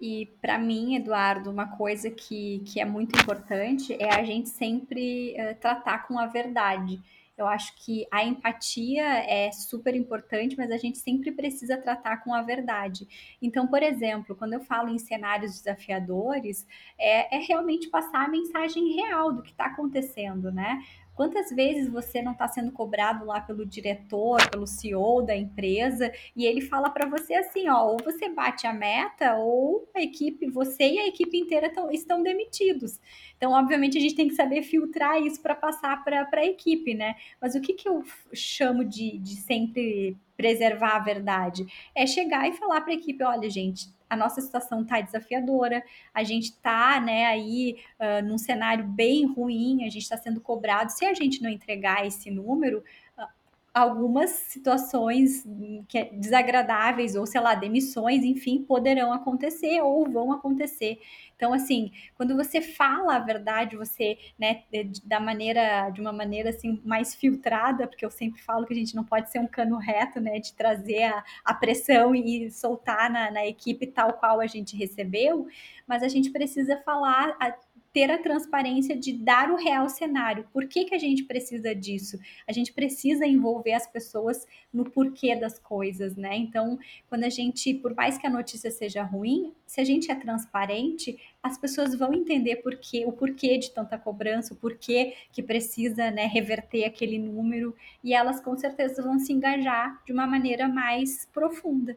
E 0.01 0.25
para 0.41 0.57
mim, 0.57 0.95
Eduardo, 0.95 1.49
uma 1.49 1.77
coisa 1.77 2.11
que, 2.11 2.59
que 2.65 2.79
é 2.81 2.85
muito 2.85 3.17
importante 3.19 3.93
é 3.93 4.13
a 4.13 4.23
gente 4.23 4.49
sempre 4.49 5.33
uh, 5.39 5.55
tratar 5.59 6.07
com 6.07 6.19
a 6.19 6.25
verdade. 6.27 7.01
Eu 7.37 7.47
acho 7.47 7.75
que 7.83 8.05
a 8.11 8.23
empatia 8.23 9.03
é 9.03 9.51
super 9.51 9.95
importante, 9.95 10.55
mas 10.55 10.71
a 10.71 10.77
gente 10.77 10.99
sempre 10.99 11.31
precisa 11.31 11.77
tratar 11.77 12.17
com 12.23 12.33
a 12.33 12.43
verdade. 12.43 13.07
Então, 13.41 13.67
por 13.67 13.81
exemplo, 13.81 14.35
quando 14.35 14.53
eu 14.53 14.61
falo 14.61 14.89
em 14.89 14.99
cenários 14.99 15.57
desafiadores, 15.57 16.65
é, 16.97 17.37
é 17.37 17.39
realmente 17.39 17.89
passar 17.89 18.25
a 18.25 18.29
mensagem 18.29 18.93
real 18.95 19.33
do 19.33 19.41
que 19.41 19.51
está 19.51 19.65
acontecendo, 19.65 20.51
né? 20.51 20.79
Quantas 21.15 21.51
vezes 21.51 21.87
você 21.87 22.21
não 22.21 22.31
está 22.31 22.47
sendo 22.47 22.71
cobrado 22.71 23.25
lá 23.25 23.39
pelo 23.39 23.65
diretor, 23.65 24.49
pelo 24.49 24.65
CEO 24.65 25.21
da 25.21 25.35
empresa, 25.35 26.11
e 26.35 26.45
ele 26.45 26.61
fala 26.61 26.89
para 26.89 27.07
você 27.07 27.35
assim, 27.35 27.69
ó, 27.69 27.91
ou 27.91 27.97
você 28.03 28.29
bate 28.29 28.65
a 28.65 28.73
meta, 28.73 29.35
ou 29.35 29.87
a 29.95 30.01
equipe, 30.01 30.49
você 30.49 30.83
e 30.83 30.99
a 30.99 31.07
equipe 31.07 31.37
inteira 31.37 31.69
tão, 31.69 31.91
estão 31.91 32.23
demitidos. 32.23 32.99
Então, 33.37 33.51
obviamente, 33.51 33.97
a 33.97 34.01
gente 34.01 34.15
tem 34.15 34.27
que 34.27 34.35
saber 34.35 34.63
filtrar 34.63 35.21
isso 35.21 35.41
para 35.41 35.55
passar 35.55 36.03
para 36.03 36.27
a 36.31 36.45
equipe, 36.45 36.93
né? 36.93 37.15
Mas 37.39 37.55
o 37.55 37.61
que, 37.61 37.73
que 37.73 37.87
eu 37.87 38.03
chamo 38.33 38.83
de, 38.83 39.17
de 39.19 39.35
sempre 39.35 40.17
preservar 40.35 40.95
a 40.95 40.99
verdade? 40.99 41.65
É 41.95 42.05
chegar 42.05 42.47
e 42.47 42.53
falar 42.53 42.81
para 42.81 42.91
a 42.91 42.95
equipe, 42.95 43.23
olha, 43.23 43.49
gente, 43.49 43.87
a 44.09 44.15
nossa 44.15 44.41
situação 44.41 44.81
está 44.81 45.01
desafiadora, 45.01 45.83
a 46.13 46.23
gente 46.23 46.45
está 46.45 46.99
né, 47.01 47.25
aí 47.25 47.77
uh, 47.99 48.23
num 48.25 48.37
cenário 48.37 48.85
bem 48.85 49.25
ruim, 49.25 49.83
a 49.83 49.89
gente 49.89 50.03
está 50.03 50.17
sendo 50.17 50.39
cobrado. 50.39 50.91
Se 50.91 51.05
a 51.05 51.13
gente 51.13 51.41
não 51.41 51.49
entregar 51.49 52.05
esse 52.05 52.29
número, 52.29 52.83
algumas 53.73 54.29
situações 54.29 55.43
que 55.87 55.97
é 55.97 56.05
desagradáveis 56.13 57.15
ou 57.15 57.25
sei 57.25 57.41
lá 57.41 57.55
demissões 57.55 58.23
enfim 58.23 58.63
poderão 58.63 59.11
acontecer 59.11 59.81
ou 59.81 60.07
vão 60.07 60.31
acontecer. 60.31 60.99
Então 61.35 61.51
assim 61.51 61.91
quando 62.13 62.35
você 62.35 62.61
fala 62.61 63.15
a 63.15 63.19
verdade 63.19 63.75
você 63.75 64.17
né 64.37 64.63
da 65.03 65.19
maneira 65.19 65.89
de 65.89 66.01
uma 66.01 66.13
maneira 66.13 66.51
assim 66.51 66.79
mais 66.85 67.15
filtrada 67.15 67.87
porque 67.87 68.05
eu 68.05 68.11
sempre 68.11 68.41
falo 68.43 68.65
que 68.65 68.73
a 68.73 68.77
gente 68.77 68.95
não 68.95 69.03
pode 69.03 69.31
ser 69.31 69.39
um 69.39 69.47
cano 69.47 69.77
reto 69.77 70.19
né 70.19 70.39
de 70.39 70.53
trazer 70.53 71.03
a, 71.03 71.23
a 71.43 71.53
pressão 71.55 72.13
e 72.13 72.51
soltar 72.51 73.09
na, 73.09 73.31
na 73.31 73.45
equipe 73.45 73.87
tal 73.87 74.13
qual 74.13 74.39
a 74.39 74.45
gente 74.45 74.77
recebeu 74.77 75.47
mas 75.87 76.03
a 76.03 76.07
gente 76.07 76.29
precisa 76.29 76.77
falar 76.77 77.35
a, 77.39 77.55
ter 77.93 78.09
a 78.09 78.17
transparência 78.17 78.97
de 78.97 79.13
dar 79.13 79.51
o 79.51 79.55
real 79.55 79.87
cenário. 79.87 80.47
Por 80.51 80.67
que, 80.67 80.85
que 80.85 80.95
a 80.95 80.97
gente 80.97 81.23
precisa 81.23 81.75
disso? 81.75 82.17
A 82.47 82.51
gente 82.51 82.73
precisa 82.73 83.25
envolver 83.25 83.73
as 83.73 83.85
pessoas 83.85 84.47
no 84.73 84.89
porquê 84.89 85.35
das 85.35 85.59
coisas, 85.59 86.15
né? 86.15 86.35
Então, 86.35 86.79
quando 87.07 87.23
a 87.23 87.29
gente, 87.29 87.71
por 87.75 87.93
mais 87.93 88.17
que 88.17 88.25
a 88.25 88.31
notícia 88.31 88.71
seja 88.71 89.03
ruim, 89.03 89.53
se 89.67 89.79
a 89.79 89.83
gente 89.83 90.11
é 90.11 90.15
transparente, 90.15 91.19
as 91.41 91.55
pessoas 91.57 91.93
vão 91.93 92.13
entender 92.13 92.57
por 92.57 92.75
quê, 92.77 93.05
o 93.05 93.11
porquê 93.11 93.59
de 93.59 93.69
tanta 93.69 93.97
cobrança, 93.97 94.55
o 94.55 94.57
porquê 94.57 95.13
que 95.31 95.43
precisa 95.43 96.09
né, 96.09 96.25
reverter 96.25 96.85
aquele 96.85 97.19
número, 97.19 97.75
e 98.03 98.11
elas 98.11 98.41
com 98.41 98.57
certeza 98.57 99.03
vão 99.03 99.19
se 99.19 99.31
engajar 99.31 100.01
de 100.03 100.11
uma 100.11 100.25
maneira 100.25 100.67
mais 100.67 101.27
profunda. 101.31 101.95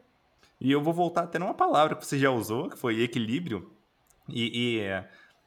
E 0.61 0.71
eu 0.71 0.81
vou 0.81 0.93
voltar 0.93 1.23
até 1.23 1.39
numa 1.39 1.53
palavra 1.55 1.95
que 1.95 2.05
você 2.05 2.19
já 2.19 2.29
usou, 2.29 2.69
que 2.69 2.77
foi 2.77 3.01
equilíbrio. 3.01 3.71
E, 4.29 4.77
e 4.79 4.79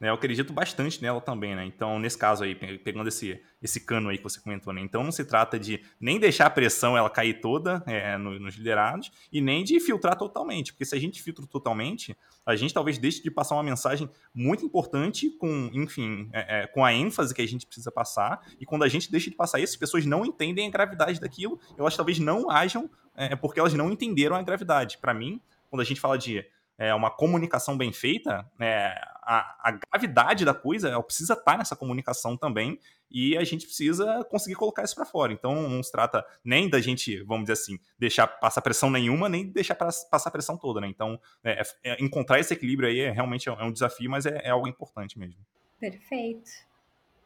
né? 0.01 0.09
Eu 0.09 0.15
acredito 0.15 0.51
bastante 0.51 0.99
nela 0.99 1.21
também, 1.21 1.55
né? 1.55 1.63
Então, 1.63 1.99
nesse 1.99 2.17
caso 2.17 2.43
aí, 2.43 2.55
pegando 2.55 3.07
esse, 3.07 3.39
esse 3.61 3.79
cano 3.79 4.09
aí 4.09 4.17
que 4.17 4.23
você 4.23 4.41
comentou, 4.41 4.73
né? 4.73 4.81
Então, 4.81 5.03
não 5.03 5.11
se 5.11 5.23
trata 5.23 5.59
de 5.59 5.79
nem 5.99 6.19
deixar 6.19 6.47
a 6.47 6.49
pressão 6.49 6.97
ela 6.97 7.07
cair 7.07 7.39
toda 7.39 7.83
é, 7.85 8.17
no, 8.17 8.39
nos 8.39 8.55
liderados 8.55 9.11
e 9.31 9.39
nem 9.39 9.63
de 9.63 9.79
filtrar 9.79 10.17
totalmente, 10.17 10.73
porque 10.73 10.85
se 10.85 10.95
a 10.95 10.99
gente 10.99 11.21
filtra 11.21 11.45
totalmente, 11.45 12.17
a 12.43 12.55
gente 12.55 12.73
talvez 12.73 12.97
deixe 12.97 13.21
de 13.21 13.29
passar 13.29 13.55
uma 13.55 13.63
mensagem 13.63 14.09
muito 14.33 14.65
importante 14.65 15.29
com, 15.37 15.69
enfim, 15.71 16.27
é, 16.33 16.61
é, 16.61 16.67
com 16.67 16.83
a 16.83 16.91
ênfase 16.91 17.35
que 17.35 17.41
a 17.41 17.47
gente 17.47 17.67
precisa 17.67 17.91
passar 17.91 18.41
e 18.59 18.65
quando 18.65 18.83
a 18.83 18.87
gente 18.87 19.11
deixa 19.11 19.29
de 19.29 19.35
passar 19.35 19.59
isso, 19.59 19.73
as 19.73 19.79
pessoas 19.79 20.03
não 20.03 20.25
entendem 20.25 20.67
a 20.67 20.71
gravidade 20.71 21.19
daquilo, 21.19 21.59
elas 21.77 21.95
talvez 21.95 22.17
não 22.17 22.49
ajam 22.49 22.89
é, 23.15 23.35
porque 23.35 23.59
elas 23.59 23.73
não 23.75 23.91
entenderam 23.91 24.35
a 24.35 24.41
gravidade. 24.41 24.97
Para 24.97 25.13
mim, 25.13 25.39
quando 25.69 25.81
a 25.81 25.85
gente 25.85 26.01
fala 26.01 26.17
de 26.17 26.43
é, 26.81 26.95
uma 26.95 27.11
comunicação 27.11 27.77
bem 27.77 27.93
feita, 27.93 28.49
é, 28.59 28.99
a, 29.31 29.69
a, 29.69 29.71
gravidade 29.71 30.43
da 30.43 30.53
coisa 30.53 30.89
ela 30.89 31.01
precisa 31.01 31.33
estar 31.33 31.57
nessa 31.57 31.73
comunicação 31.73 32.35
também 32.35 32.77
e 33.09 33.37
a 33.37 33.43
gente 33.45 33.65
precisa 33.65 34.25
conseguir 34.25 34.55
colocar 34.55 34.83
isso 34.83 34.93
para 34.93 35.05
fora. 35.05 35.31
Então 35.31 35.69
não 35.69 35.81
se 35.81 35.89
trata 35.89 36.25
nem 36.43 36.69
da 36.69 36.81
gente, 36.81 37.23
vamos 37.23 37.43
dizer 37.43 37.53
assim, 37.53 37.79
deixar 37.97 38.27
passar 38.27 38.61
pressão 38.61 38.89
nenhuma, 38.89 39.29
nem 39.29 39.49
deixar 39.49 39.75
passar 39.75 40.31
pressão 40.31 40.57
toda, 40.57 40.81
né? 40.81 40.87
Então 40.87 41.17
é, 41.43 41.61
é, 41.81 42.03
encontrar 42.03 42.41
esse 42.41 42.53
equilíbrio 42.53 42.89
aí 42.89 42.99
é 42.99 43.11
realmente 43.11 43.47
é 43.47 43.63
um 43.63 43.71
desafio, 43.71 44.11
mas 44.11 44.25
é, 44.25 44.41
é 44.43 44.49
algo 44.49 44.67
importante 44.67 45.17
mesmo. 45.17 45.39
Perfeito. 45.79 46.51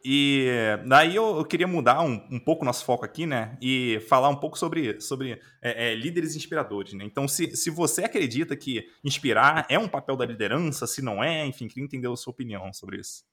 E 0.07 0.47
daí 0.85 1.15
eu, 1.15 1.37
eu 1.37 1.43
queria 1.43 1.65
mudar 1.65 2.03
um, 2.03 2.21
um 2.29 2.39
pouco 2.39 2.61
o 2.61 2.65
nosso 2.65 2.85
foco 2.85 3.03
aqui, 3.03 3.25
né? 3.25 3.57
E 3.59 3.99
falar 4.07 4.29
um 4.29 4.35
pouco 4.35 4.55
sobre, 4.55 5.01
sobre 5.01 5.41
é, 5.59 5.93
é, 5.93 5.95
líderes 5.95 6.35
inspiradores, 6.35 6.93
né? 6.93 7.03
Então, 7.03 7.27
se, 7.27 7.55
se 7.55 7.71
você 7.71 8.03
acredita 8.03 8.55
que 8.55 8.87
inspirar 9.03 9.65
é 9.67 9.79
um 9.79 9.87
papel 9.87 10.15
da 10.15 10.23
liderança, 10.23 10.85
se 10.85 11.01
não 11.01 11.23
é, 11.23 11.43
enfim, 11.47 11.67
queria 11.67 11.85
entender 11.85 12.07
a 12.07 12.15
sua 12.15 12.29
opinião 12.29 12.71
sobre 12.71 12.99
isso. 12.99 13.25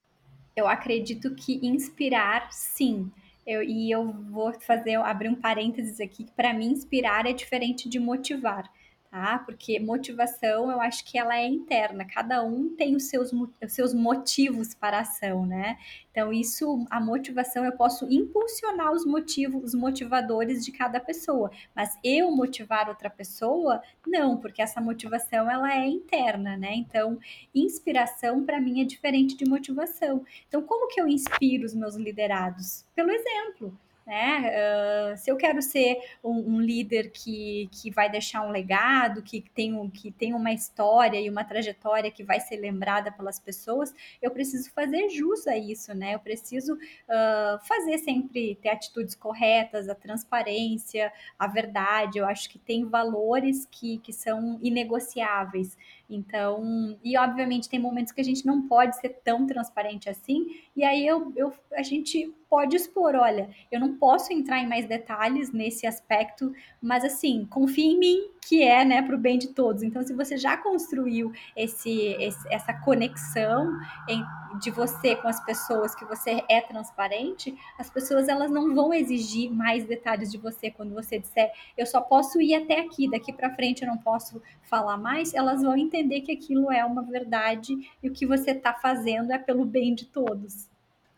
Eu 0.56 0.66
acredito 0.66 1.35
que 1.35 1.61
inspirar, 1.62 2.50
sim. 2.50 3.12
Eu, 3.46 3.62
e 3.62 3.90
eu 3.90 4.11
vou 4.30 4.58
fazer, 4.58 4.94
abrir 4.96 5.28
um 5.28 5.35
parênteses 5.35 6.00
aqui, 6.00 6.24
que 6.24 6.32
para 6.32 6.54
mim 6.54 6.70
inspirar 6.70 7.26
é 7.26 7.35
diferente 7.35 7.87
de 7.87 7.98
motivar 7.98 8.64
tá? 9.12 9.38
Porque 9.40 9.79
motivação, 9.79 10.70
eu 10.70 10.81
acho 10.81 11.05
que 11.05 11.18
ela 11.18 11.37
é 11.37 11.46
interna, 11.46 12.03
cada 12.03 12.42
um 12.42 12.75
tem 12.75 12.96
os 12.96 13.05
seus, 13.05 13.31
os 13.31 13.72
seus 13.72 13.92
motivos 13.92 14.75
para 14.75 14.96
a 14.96 15.01
ação, 15.03 15.44
né? 15.44 15.77
Então, 16.11 16.33
isso, 16.33 16.87
a 16.90 16.98
motivação, 16.98 17.62
eu 17.62 17.72
posso 17.72 18.11
impulsionar 18.11 18.90
os 18.90 19.05
motivos, 19.05 19.62
os 19.64 19.75
motivadores 19.75 20.64
de 20.64 20.72
cada 20.72 20.98
pessoa, 20.98 21.51
mas 21.77 21.98
eu 22.03 22.31
motivar 22.31 22.88
outra 22.88 23.11
pessoa, 23.11 23.83
não, 24.07 24.38
porque 24.38 24.62
essa 24.62 24.81
motivação, 24.81 25.51
ela 25.51 25.77
é 25.77 25.87
interna, 25.87 26.57
né? 26.57 26.75
Então, 26.75 27.18
inspiração, 27.55 28.46
para 28.46 28.62
mim, 28.62 28.81
é 28.81 28.85
diferente 28.85 29.37
de 29.37 29.44
motivação. 29.44 30.25
Então, 30.48 30.62
como 30.62 30.88
que 30.88 30.98
eu 30.98 31.07
inspiro 31.07 31.66
os 31.66 31.75
meus 31.75 31.96
liderados? 31.96 32.87
Pelo 32.94 33.11
exemplo, 33.11 33.79
né? 34.06 35.12
Uh, 35.12 35.16
se 35.16 35.30
eu 35.30 35.36
quero 35.36 35.62
ser 35.62 35.98
um, 36.22 36.56
um, 36.56 36.60
líder 36.60 37.10
que, 37.10 37.68
que 37.70 37.90
vai 37.90 38.10
deixar 38.10 38.42
um 38.42 38.50
legado, 38.50 39.22
que 39.22 39.40
tem, 39.54 39.74
um, 39.74 39.88
que 39.88 40.10
tem 40.10 40.34
uma 40.34 40.52
história 40.52 41.20
e 41.20 41.30
uma 41.30 41.44
trajetória 41.44 42.10
que 42.10 42.24
vai 42.24 42.40
ser 42.40 42.56
lembrada 42.56 43.12
pelas 43.12 43.38
pessoas, 43.38 43.94
eu 44.20 44.30
preciso 44.30 44.70
fazer 44.72 45.08
jus 45.08 45.46
a 45.46 45.56
isso, 45.56 45.94
né? 45.94 46.14
Eu 46.14 46.18
preciso 46.18 46.74
uh, 46.74 47.66
fazer 47.66 47.98
sempre 47.98 48.56
ter 48.56 48.70
atitudes 48.70 49.14
corretas, 49.14 49.88
a 49.88 49.94
transparência, 49.94 51.12
a 51.38 51.46
verdade. 51.46 52.18
Eu 52.18 52.26
acho 52.26 52.48
que 52.50 52.58
tem 52.58 52.84
valores 52.84 53.66
que, 53.70 53.98
que 53.98 54.12
são 54.12 54.58
inegociáveis. 54.62 55.76
Então, 56.08 56.98
e 57.02 57.16
obviamente 57.16 57.68
tem 57.68 57.78
momentos 57.78 58.12
que 58.12 58.20
a 58.20 58.24
gente 58.24 58.44
não 58.44 58.68
pode 58.68 58.96
ser 59.00 59.08
tão 59.24 59.46
transparente 59.46 60.10
assim, 60.10 60.60
e 60.76 60.84
aí 60.84 61.06
eu, 61.06 61.32
eu, 61.34 61.52
a 61.72 61.82
gente 61.82 62.32
pode 62.52 62.76
expor, 62.76 63.14
olha, 63.14 63.48
eu 63.70 63.80
não 63.80 63.96
posso 63.96 64.30
entrar 64.30 64.58
em 64.58 64.68
mais 64.68 64.84
detalhes 64.84 65.50
nesse 65.50 65.86
aspecto, 65.86 66.52
mas 66.82 67.02
assim, 67.02 67.46
confia 67.46 67.90
em 67.90 67.98
mim, 67.98 68.18
que 68.46 68.62
é, 68.62 68.84
né, 68.84 69.00
para 69.00 69.16
o 69.16 69.18
bem 69.18 69.38
de 69.38 69.54
todos. 69.54 69.82
Então, 69.82 70.02
se 70.02 70.12
você 70.12 70.36
já 70.36 70.54
construiu 70.58 71.32
esse, 71.56 72.08
esse, 72.20 72.46
essa 72.52 72.74
conexão 72.74 73.72
em, 74.06 74.22
de 74.60 74.70
você 74.70 75.16
com 75.16 75.28
as 75.28 75.42
pessoas, 75.46 75.94
que 75.94 76.04
você 76.04 76.44
é 76.46 76.60
transparente, 76.60 77.56
as 77.78 77.88
pessoas 77.88 78.28
elas 78.28 78.50
não 78.50 78.74
vão 78.74 78.92
exigir 78.92 79.50
mais 79.50 79.86
detalhes 79.86 80.30
de 80.30 80.36
você 80.36 80.70
quando 80.70 80.92
você 80.92 81.18
disser, 81.18 81.50
eu 81.74 81.86
só 81.86 82.02
posso 82.02 82.38
ir 82.38 82.54
até 82.54 82.80
aqui, 82.80 83.10
daqui 83.10 83.32
para 83.32 83.54
frente 83.54 83.80
eu 83.80 83.88
não 83.88 83.96
posso 83.96 84.42
falar 84.60 84.98
mais, 84.98 85.32
elas 85.32 85.62
vão 85.62 85.74
entender 85.74 86.20
que 86.20 86.32
aquilo 86.32 86.70
é 86.70 86.84
uma 86.84 87.02
verdade 87.02 87.72
e 88.02 88.10
o 88.10 88.12
que 88.12 88.26
você 88.26 88.50
está 88.50 88.74
fazendo 88.74 89.32
é 89.32 89.38
pelo 89.38 89.64
bem 89.64 89.94
de 89.94 90.04
todos. 90.04 90.70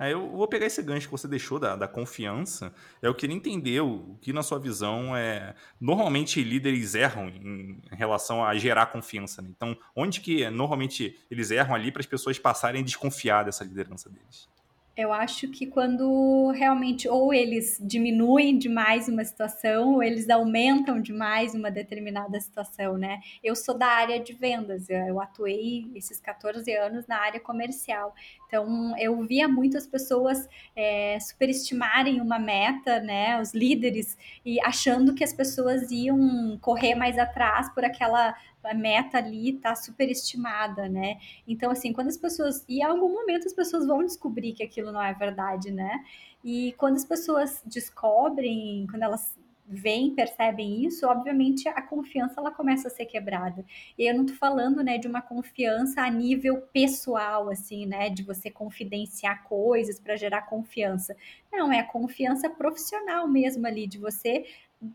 Aí 0.04 0.12
eu 0.12 0.28
vou 0.28 0.46
pegar 0.46 0.66
esse 0.66 0.82
gancho 0.82 1.06
que 1.06 1.12
você 1.12 1.26
deixou 1.26 1.58
da, 1.58 1.74
da 1.76 1.88
confiança. 1.88 2.74
Eu 3.00 3.14
queria 3.14 3.34
entender 3.34 3.80
o, 3.80 4.18
que, 4.20 4.34
na 4.34 4.42
sua 4.42 4.58
visão, 4.58 5.16
é. 5.16 5.54
Normalmente 5.80 6.44
líderes 6.44 6.94
erram 6.94 7.30
em, 7.30 7.80
em 7.90 7.96
relação 7.96 8.44
a 8.44 8.54
gerar 8.54 8.86
confiança. 8.86 9.40
Né? 9.40 9.48
Então, 9.56 9.74
onde 9.96 10.20
que 10.20 10.50
normalmente 10.50 11.18
eles 11.30 11.50
erram 11.50 11.74
ali 11.74 11.90
para 11.90 12.00
as 12.00 12.06
pessoas 12.06 12.38
passarem 12.38 12.82
a 12.82 12.84
desconfiar 12.84 13.44
dessa 13.44 13.64
liderança 13.64 14.10
deles? 14.10 14.46
Eu 14.96 15.12
acho 15.12 15.48
que 15.48 15.66
quando 15.66 16.52
realmente 16.52 17.08
ou 17.08 17.34
eles 17.34 17.78
diminuem 17.82 18.56
demais 18.56 19.08
uma 19.08 19.24
situação, 19.24 19.94
ou 19.94 20.02
eles 20.02 20.30
aumentam 20.30 21.00
demais 21.00 21.52
uma 21.52 21.68
determinada 21.68 22.38
situação, 22.40 22.96
né? 22.96 23.18
Eu 23.42 23.56
sou 23.56 23.76
da 23.76 23.88
área 23.88 24.20
de 24.20 24.32
vendas, 24.32 24.88
eu 24.88 25.20
atuei 25.20 25.90
esses 25.96 26.20
14 26.20 26.72
anos 26.76 27.08
na 27.08 27.18
área 27.18 27.40
comercial. 27.40 28.14
Então, 28.54 28.96
eu 28.96 29.20
via 29.26 29.48
muitas 29.48 29.84
pessoas 29.84 30.48
é, 30.76 31.18
superestimarem 31.18 32.20
uma 32.20 32.38
meta, 32.38 33.00
né? 33.00 33.40
Os 33.40 33.52
líderes, 33.52 34.16
e 34.46 34.60
achando 34.60 35.12
que 35.12 35.24
as 35.24 35.32
pessoas 35.32 35.90
iam 35.90 36.56
correr 36.60 36.94
mais 36.94 37.18
atrás 37.18 37.68
por 37.74 37.84
aquela 37.84 38.32
meta 38.76 39.18
ali 39.18 39.56
está 39.56 39.74
superestimada, 39.74 40.88
né? 40.88 41.18
Então, 41.48 41.72
assim, 41.72 41.92
quando 41.92 42.08
as 42.08 42.16
pessoas. 42.16 42.64
E 42.68 42.78
em 42.78 42.84
algum 42.84 43.12
momento 43.12 43.48
as 43.48 43.52
pessoas 43.52 43.88
vão 43.88 44.04
descobrir 44.04 44.52
que 44.52 44.62
aquilo 44.62 44.92
não 44.92 45.02
é 45.02 45.12
verdade, 45.12 45.72
né? 45.72 46.04
E 46.44 46.74
quando 46.78 46.94
as 46.94 47.04
pessoas 47.04 47.60
descobrem, 47.66 48.86
quando 48.88 49.02
elas 49.02 49.36
veem, 49.66 50.14
percebem 50.14 50.84
isso, 50.84 51.06
obviamente 51.06 51.68
a 51.68 51.80
confiança 51.80 52.34
ela 52.38 52.50
começa 52.50 52.88
a 52.88 52.90
ser 52.90 53.06
quebrada. 53.06 53.64
E 53.98 54.08
eu 54.08 54.14
não 54.14 54.26
tô 54.26 54.34
falando, 54.34 54.82
né, 54.82 54.98
de 54.98 55.08
uma 55.08 55.22
confiança 55.22 56.02
a 56.02 56.10
nível 56.10 56.60
pessoal, 56.72 57.48
assim, 57.50 57.86
né, 57.86 58.10
de 58.10 58.22
você 58.22 58.50
confidenciar 58.50 59.44
coisas 59.44 59.98
para 59.98 60.16
gerar 60.16 60.42
confiança. 60.42 61.16
Não, 61.52 61.72
é 61.72 61.80
a 61.80 61.84
confiança 61.86 62.50
profissional 62.50 63.26
mesmo 63.28 63.66
ali, 63.66 63.86
de 63.86 63.98
você 63.98 64.44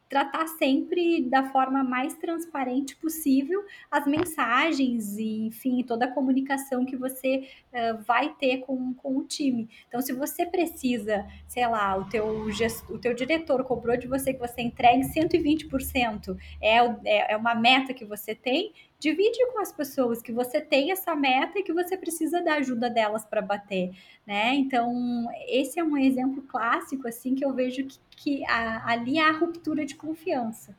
tratar 0.07 0.47
sempre 0.47 1.23
da 1.29 1.51
forma 1.51 1.83
mais 1.83 2.15
transparente 2.15 2.95
possível 2.95 3.63
as 3.89 4.05
mensagens 4.05 5.17
e, 5.17 5.47
enfim, 5.47 5.83
toda 5.83 6.05
a 6.05 6.11
comunicação 6.11 6.85
que 6.85 6.95
você 6.95 7.47
uh, 7.73 8.03
vai 8.03 8.33
ter 8.35 8.59
com, 8.59 8.93
com 8.93 9.17
o 9.17 9.23
time. 9.23 9.69
Então, 9.87 10.01
se 10.01 10.13
você 10.13 10.45
precisa, 10.45 11.25
sei 11.47 11.67
lá, 11.67 11.97
o 11.97 12.05
teu, 12.05 12.51
gesto, 12.51 12.93
o 12.93 12.99
teu 12.99 13.13
diretor 13.13 13.63
cobrou 13.63 13.97
de 13.97 14.07
você 14.07 14.33
que 14.33 14.39
você 14.39 14.61
entregue 14.61 15.03
120%, 15.03 16.37
é, 16.61 16.77
é, 17.05 17.33
é 17.33 17.37
uma 17.37 17.55
meta 17.55 17.93
que 17.93 18.05
você 18.05 18.35
tem, 18.35 18.73
divide 18.99 19.39
com 19.53 19.59
as 19.59 19.71
pessoas 19.71 20.21
que 20.21 20.31
você 20.31 20.59
tem 20.59 20.91
essa 20.91 21.15
meta 21.15 21.57
e 21.57 21.63
que 21.63 21.71
você 21.71 21.97
precisa 21.97 22.41
da 22.43 22.55
ajuda 22.55 22.89
delas 22.89 23.23
para 23.23 23.41
bater, 23.41 23.91
né? 24.27 24.53
Então, 24.55 25.25
esse 25.47 25.79
é 25.79 25.83
um 25.83 25.97
exemplo 25.97 26.41
clássico, 26.43 27.07
assim, 27.07 27.33
que 27.33 27.45
eu 27.45 27.53
vejo 27.53 27.85
que, 27.85 27.99
que 28.11 28.45
a, 28.45 28.91
ali 28.91 29.17
há 29.17 29.31
ruptura 29.31 29.85
de 29.85 29.95
confiança. 29.95 30.77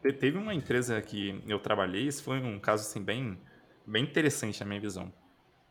Teve 0.00 0.38
uma 0.38 0.54
empresa 0.54 1.02
que 1.02 1.42
eu 1.46 1.58
trabalhei, 1.58 2.06
esse 2.06 2.22
foi 2.22 2.38
um 2.38 2.58
caso, 2.58 2.88
assim, 2.88 3.02
bem, 3.02 3.36
bem 3.84 4.04
interessante 4.04 4.60
na 4.60 4.66
minha 4.66 4.80
visão. 4.80 5.12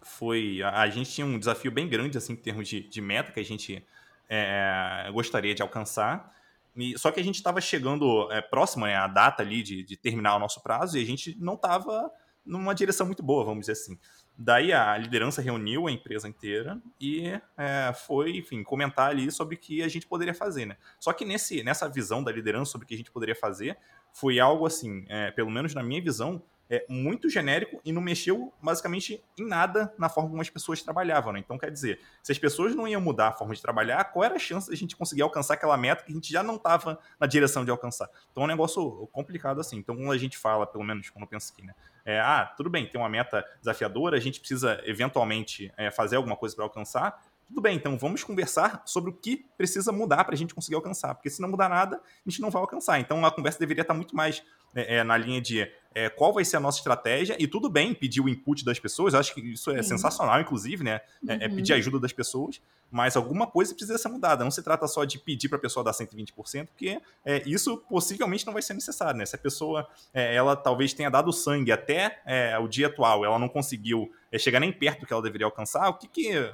Foi, 0.01 0.61
a, 0.61 0.81
a 0.81 0.89
gente 0.89 1.09
tinha 1.09 1.25
um 1.25 1.39
desafio 1.39 1.71
bem 1.71 1.87
grande, 1.87 2.17
assim, 2.17 2.33
em 2.33 2.35
termos 2.35 2.67
de, 2.67 2.81
de 2.81 3.01
meta 3.01 3.31
que 3.31 3.39
a 3.39 3.45
gente 3.45 3.83
é, 4.27 5.09
gostaria 5.13 5.55
de 5.55 5.61
alcançar, 5.61 6.35
e, 6.75 6.97
só 6.97 7.11
que 7.11 7.19
a 7.19 7.23
gente 7.23 7.35
estava 7.35 7.59
chegando 7.59 8.31
é, 8.31 8.41
próximo 8.41 8.85
né, 8.85 8.95
à 8.95 9.07
data 9.07 9.43
ali 9.43 9.61
de, 9.63 9.83
de, 9.83 9.97
terminar 9.97 10.35
o 10.35 10.39
nosso 10.39 10.61
prazo 10.61 10.97
e 10.97 11.01
a 11.01 11.05
gente 11.05 11.37
não 11.39 11.55
estava 11.55 12.11
numa 12.45 12.73
direção 12.73 13.05
muito 13.05 13.21
boa, 13.21 13.43
vamos 13.43 13.61
dizer 13.61 13.73
assim. 13.73 13.97
Daí 14.37 14.71
a 14.71 14.97
liderança 14.97 15.41
reuniu 15.41 15.87
a 15.87 15.91
empresa 15.91 16.27
inteira 16.27 16.81
e 16.99 17.27
é, 17.57 17.93
foi, 17.93 18.37
enfim, 18.37 18.63
comentar 18.63 19.09
ali 19.09 19.29
sobre 19.31 19.55
o 19.55 19.57
que 19.57 19.83
a 19.83 19.87
gente 19.87 20.07
poderia 20.07 20.33
fazer, 20.33 20.65
né? 20.65 20.77
Só 20.99 21.11
que 21.11 21.25
nesse, 21.25 21.61
nessa 21.61 21.89
visão 21.89 22.23
da 22.23 22.31
liderança 22.31 22.71
sobre 22.71 22.85
o 22.85 22.87
que 22.87 22.93
a 22.93 22.97
gente 22.97 23.11
poderia 23.11 23.35
fazer, 23.35 23.77
foi 24.13 24.39
algo 24.39 24.65
assim, 24.65 25.05
é, 25.09 25.29
pelo 25.31 25.51
menos 25.51 25.73
na 25.73 25.83
minha 25.83 26.01
visão, 26.01 26.41
é, 26.69 26.85
muito 26.87 27.29
genérico 27.29 27.81
e 27.83 27.91
não 27.91 28.01
mexeu 28.01 28.53
basicamente 28.61 29.23
em 29.37 29.45
nada 29.45 29.93
na 29.97 30.07
forma 30.07 30.29
como 30.29 30.41
as 30.41 30.49
pessoas 30.49 30.81
trabalhavam. 30.81 31.33
Né? 31.33 31.39
Então, 31.39 31.57
quer 31.57 31.71
dizer, 31.71 31.99
se 32.21 32.31
as 32.31 32.37
pessoas 32.37 32.75
não 32.75 32.87
iam 32.87 33.01
mudar 33.01 33.29
a 33.29 33.33
forma 33.33 33.55
de 33.55 33.61
trabalhar, 33.61 34.03
qual 34.05 34.23
era 34.23 34.35
a 34.35 34.39
chance 34.39 34.67
de 34.67 34.73
a 34.73 34.77
gente 34.77 34.95
conseguir 34.95 35.23
alcançar 35.23 35.55
aquela 35.55 35.75
meta 35.77 36.03
que 36.03 36.11
a 36.11 36.15
gente 36.15 36.31
já 36.31 36.43
não 36.43 36.55
estava 36.55 36.99
na 37.19 37.25
direção 37.25 37.65
de 37.65 37.71
alcançar? 37.71 38.09
Então, 38.31 38.43
é 38.43 38.45
um 38.45 38.49
negócio 38.49 39.07
complicado 39.11 39.59
assim. 39.59 39.77
Então, 39.77 39.95
quando 39.95 40.11
a 40.11 40.17
gente 40.17 40.37
fala, 40.37 40.67
pelo 40.67 40.83
menos 40.83 41.09
quando 41.09 41.23
eu 41.23 41.27
penso 41.27 41.51
aqui, 41.51 41.65
né? 41.65 41.73
É, 42.05 42.19
ah, 42.19 42.51
tudo 42.57 42.69
bem, 42.69 42.87
tem 42.87 42.99
uma 42.99 43.09
meta 43.09 43.45
desafiadora, 43.59 44.17
a 44.17 44.19
gente 44.19 44.39
precisa 44.39 44.81
eventualmente 44.85 45.71
é, 45.77 45.91
fazer 45.91 46.15
alguma 46.15 46.35
coisa 46.35 46.55
para 46.55 46.65
alcançar, 46.65 47.21
tudo 47.49 47.61
bem, 47.61 47.75
então 47.75 47.97
vamos 47.97 48.23
conversar 48.23 48.83
sobre 48.85 49.09
o 49.09 49.13
que 49.13 49.43
precisa 49.57 49.91
mudar 49.91 50.23
para 50.23 50.35
a 50.35 50.37
gente 50.37 50.53
conseguir 50.53 50.75
alcançar, 50.75 51.15
porque 51.15 51.31
se 51.31 51.41
não 51.41 51.49
mudar 51.49 51.67
nada, 51.67 51.97
a 51.97 52.29
gente 52.29 52.39
não 52.41 52.51
vai 52.51 52.61
alcançar. 52.61 52.99
Então 52.99 53.25
a 53.25 53.31
conversa 53.31 53.57
deveria 53.57 53.81
estar 53.81 53.95
muito 53.95 54.15
mais 54.15 54.43
é, 54.75 54.97
é, 54.97 55.03
na 55.03 55.17
linha 55.17 55.41
de 55.41 55.67
é, 55.93 56.07
qual 56.09 56.31
vai 56.31 56.45
ser 56.45 56.57
a 56.57 56.59
nossa 56.59 56.77
estratégia, 56.77 57.35
e 57.39 57.47
tudo 57.47 57.69
bem 57.69 57.93
pedir 57.93 58.21
o 58.21 58.29
input 58.29 58.63
das 58.63 58.79
pessoas, 58.79 59.13
eu 59.13 59.19
acho 59.19 59.33
que 59.33 59.41
isso 59.41 59.71
é 59.71 59.81
Sim. 59.81 59.89
sensacional, 59.89 60.39
inclusive, 60.39 60.83
né? 60.83 61.01
É, 61.27 61.45
é 61.45 61.47
uhum. 61.47 61.55
pedir 61.55 61.73
ajuda 61.73 61.99
das 61.99 62.13
pessoas, 62.13 62.61
mas 62.91 63.15
alguma 63.15 63.47
coisa 63.47 63.73
precisa 63.73 63.97
ser 63.97 64.09
mudada. 64.09 64.43
Não 64.43 64.51
se 64.51 64.61
trata 64.61 64.87
só 64.87 65.03
de 65.03 65.17
pedir 65.17 65.49
para 65.49 65.57
a 65.57 65.61
pessoa 65.61 65.83
dar 65.83 65.91
120%, 65.91 66.67
porque 66.67 67.01
é, 67.25 67.41
isso 67.47 67.77
possivelmente 67.89 68.45
não 68.45 68.53
vai 68.53 68.61
ser 68.61 68.75
necessário, 68.75 69.17
né? 69.17 69.25
Se 69.25 69.35
a 69.35 69.39
pessoa, 69.39 69.87
é, 70.13 70.35
ela 70.35 70.55
talvez 70.55 70.93
tenha 70.93 71.09
dado 71.09 71.33
sangue 71.33 71.71
até 71.71 72.19
o 72.61 72.67
dia 72.67 72.87
atual, 72.87 73.25
ela 73.25 73.39
não 73.39 73.49
conseguiu 73.49 74.11
chegar 74.37 74.59
nem 74.59 74.71
perto 74.71 75.01
do 75.01 75.07
que 75.07 75.13
ela 75.13 75.21
deveria 75.21 75.45
alcançar, 75.45 75.89
o 75.89 75.95
que, 75.95 76.07
que 76.07 76.53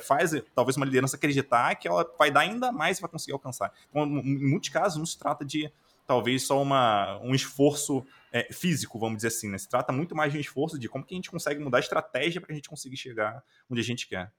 faz 0.00 0.30
talvez 0.54 0.76
uma 0.76 0.86
liderança 0.86 1.16
acreditar 1.16 1.74
que 1.74 1.88
ela 1.88 2.08
vai 2.16 2.30
dar 2.30 2.40
ainda 2.40 2.70
mais 2.70 3.00
para 3.00 3.08
conseguir 3.08 3.32
alcançar? 3.32 3.72
Então, 3.90 4.04
em 4.04 4.48
muitos 4.48 4.68
casos, 4.68 4.98
não 4.98 5.06
se 5.06 5.18
trata 5.18 5.44
de 5.44 5.70
talvez 6.06 6.46
só 6.46 6.60
uma, 6.62 7.18
um 7.18 7.34
esforço 7.34 8.04
é, 8.32 8.52
físico, 8.52 8.98
vamos 8.98 9.16
dizer 9.16 9.28
assim. 9.28 9.50
Né? 9.50 9.58
Se 9.58 9.68
trata 9.68 9.92
muito 9.92 10.14
mais 10.14 10.32
de 10.32 10.38
um 10.38 10.40
esforço 10.40 10.78
de 10.78 10.88
como 10.88 11.04
que 11.04 11.14
a 11.14 11.16
gente 11.16 11.30
consegue 11.30 11.62
mudar 11.62 11.78
a 11.78 11.80
estratégia 11.80 12.40
para 12.40 12.52
a 12.52 12.54
gente 12.54 12.68
conseguir 12.68 12.96
chegar 12.96 13.42
onde 13.68 13.80
a 13.80 13.84
gente 13.84 14.06
quer. 14.06 14.32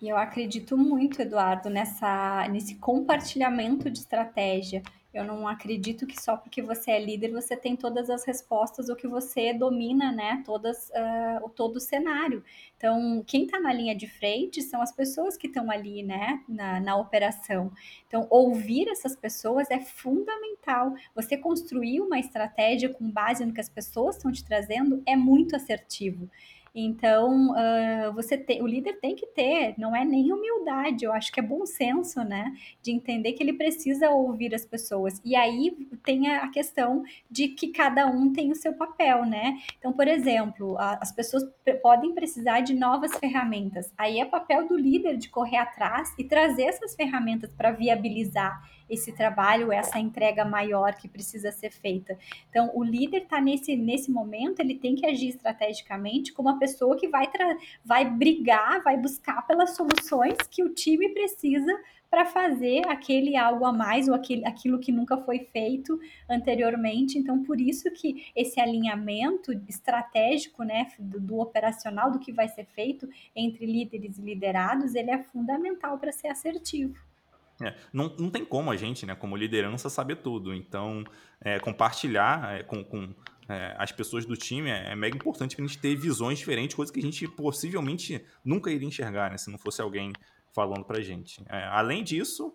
E 0.00 0.08
eu 0.08 0.16
acredito 0.16 0.76
muito, 0.76 1.22
Eduardo, 1.22 1.70
nessa, 1.70 2.46
nesse 2.48 2.74
compartilhamento 2.74 3.90
de 3.90 3.98
estratégia. 4.00 4.82
Eu 5.16 5.24
não 5.24 5.48
acredito 5.48 6.06
que 6.06 6.20
só 6.20 6.36
porque 6.36 6.60
você 6.60 6.90
é 6.90 7.02
líder 7.02 7.32
você 7.32 7.56
tem 7.56 7.74
todas 7.74 8.10
as 8.10 8.22
respostas 8.26 8.90
ou 8.90 8.94
que 8.94 9.08
você 9.08 9.54
domina, 9.54 10.12
né, 10.12 10.42
todas, 10.44 10.90
uh, 10.90 11.48
todo 11.48 11.76
o 11.76 11.80
cenário. 11.80 12.44
Então, 12.76 13.24
quem 13.26 13.44
está 13.44 13.58
na 13.58 13.72
linha 13.72 13.96
de 13.96 14.06
frente 14.06 14.60
são 14.60 14.82
as 14.82 14.92
pessoas 14.92 15.34
que 15.34 15.46
estão 15.46 15.70
ali, 15.70 16.02
né, 16.02 16.42
na, 16.46 16.78
na 16.80 16.96
operação. 16.96 17.72
Então, 18.06 18.26
ouvir 18.28 18.88
essas 18.88 19.16
pessoas 19.16 19.70
é 19.70 19.80
fundamental. 19.80 20.94
Você 21.14 21.38
construir 21.38 22.02
uma 22.02 22.18
estratégia 22.18 22.90
com 22.90 23.10
base 23.10 23.46
no 23.46 23.54
que 23.54 23.60
as 23.62 23.70
pessoas 23.70 24.16
estão 24.16 24.30
te 24.30 24.44
trazendo 24.44 25.02
é 25.06 25.16
muito 25.16 25.56
assertivo. 25.56 26.28
Então, 26.78 27.52
uh, 27.52 28.12
você 28.12 28.36
tem, 28.36 28.60
o 28.60 28.66
líder 28.66 29.00
tem 29.00 29.16
que 29.16 29.26
ter, 29.28 29.74
não 29.78 29.96
é 29.96 30.04
nem 30.04 30.30
humildade, 30.30 31.06
eu 31.06 31.12
acho 31.14 31.32
que 31.32 31.40
é 31.40 31.42
bom 31.42 31.64
senso, 31.64 32.22
né? 32.22 32.52
De 32.82 32.92
entender 32.92 33.32
que 33.32 33.42
ele 33.42 33.54
precisa 33.54 34.10
ouvir 34.10 34.54
as 34.54 34.66
pessoas. 34.66 35.18
E 35.24 35.34
aí 35.34 35.74
tem 36.04 36.28
a 36.28 36.46
questão 36.48 37.02
de 37.30 37.48
que 37.48 37.68
cada 37.68 38.06
um 38.06 38.30
tem 38.30 38.52
o 38.52 38.54
seu 38.54 38.74
papel, 38.74 39.24
né? 39.24 39.56
Então, 39.78 39.90
por 39.90 40.06
exemplo, 40.06 40.76
a, 40.76 40.98
as 41.00 41.10
pessoas 41.10 41.44
podem 41.82 42.12
precisar 42.12 42.60
de 42.60 42.74
novas 42.74 43.16
ferramentas. 43.16 43.90
Aí 43.96 44.20
é 44.20 44.26
papel 44.26 44.68
do 44.68 44.76
líder 44.76 45.16
de 45.16 45.30
correr 45.30 45.56
atrás 45.56 46.14
e 46.18 46.24
trazer 46.24 46.64
essas 46.64 46.94
ferramentas 46.94 47.50
para 47.56 47.70
viabilizar 47.70 48.60
esse 48.88 49.12
trabalho, 49.12 49.72
essa 49.72 49.98
entrega 49.98 50.44
maior 50.44 50.94
que 50.94 51.08
precisa 51.08 51.50
ser 51.50 51.70
feita. 51.70 52.18
Então, 52.48 52.70
o 52.74 52.82
líder 52.82 53.22
está 53.22 53.40
nesse, 53.40 53.76
nesse 53.76 54.10
momento, 54.10 54.60
ele 54.60 54.74
tem 54.76 54.94
que 54.94 55.06
agir 55.06 55.28
estrategicamente 55.28 56.32
como 56.32 56.48
uma 56.48 56.58
pessoa 56.58 56.96
que 56.96 57.08
vai, 57.08 57.28
vai 57.84 58.08
brigar, 58.08 58.82
vai 58.82 58.96
buscar 58.96 59.46
pelas 59.46 59.76
soluções 59.76 60.36
que 60.50 60.62
o 60.62 60.72
time 60.72 61.08
precisa 61.10 61.72
para 62.10 62.24
fazer 62.24 62.86
aquele 62.86 63.36
algo 63.36 63.64
a 63.64 63.72
mais 63.72 64.08
ou 64.08 64.14
aquele, 64.14 64.46
aquilo 64.46 64.78
que 64.78 64.92
nunca 64.92 65.16
foi 65.18 65.40
feito 65.40 65.98
anteriormente. 66.28 67.18
Então, 67.18 67.42
por 67.42 67.60
isso 67.60 67.90
que 67.90 68.30
esse 68.34 68.60
alinhamento 68.60 69.52
estratégico, 69.68 70.62
né, 70.62 70.86
do, 70.98 71.20
do 71.20 71.38
operacional, 71.38 72.10
do 72.10 72.18
que 72.18 72.32
vai 72.32 72.48
ser 72.48 72.64
feito 72.66 73.08
entre 73.34 73.66
líderes 73.66 74.18
e 74.18 74.22
liderados, 74.22 74.94
ele 74.94 75.10
é 75.10 75.18
fundamental 75.18 75.98
para 75.98 76.12
ser 76.12 76.28
assertivo. 76.28 77.05
É, 77.62 77.74
não, 77.92 78.14
não 78.18 78.30
tem 78.30 78.44
como 78.44 78.70
a 78.70 78.76
gente, 78.76 79.06
né, 79.06 79.14
como 79.14 79.36
liderança, 79.36 79.88
saber 79.88 80.16
tudo. 80.16 80.54
Então, 80.54 81.04
é, 81.40 81.58
compartilhar 81.58 82.58
é, 82.58 82.62
com, 82.62 82.84
com 82.84 83.14
é, 83.48 83.74
as 83.78 83.92
pessoas 83.92 84.24
do 84.26 84.36
time 84.36 84.70
é, 84.70 84.92
é 84.92 84.96
mega 84.96 85.16
importante 85.16 85.56
para 85.56 85.64
a 85.64 85.68
gente 85.68 85.78
ter 85.78 85.96
visões 85.96 86.38
diferentes, 86.38 86.76
coisas 86.76 86.92
que 86.92 87.00
a 87.00 87.02
gente 87.02 87.26
possivelmente 87.28 88.22
nunca 88.44 88.70
iria 88.70 88.86
enxergar, 88.86 89.30
né, 89.30 89.38
se 89.38 89.50
não 89.50 89.58
fosse 89.58 89.80
alguém 89.80 90.12
falando 90.54 90.84
para 90.84 90.98
a 90.98 91.02
gente. 91.02 91.42
É, 91.48 91.64
além 91.64 92.02
disso, 92.02 92.54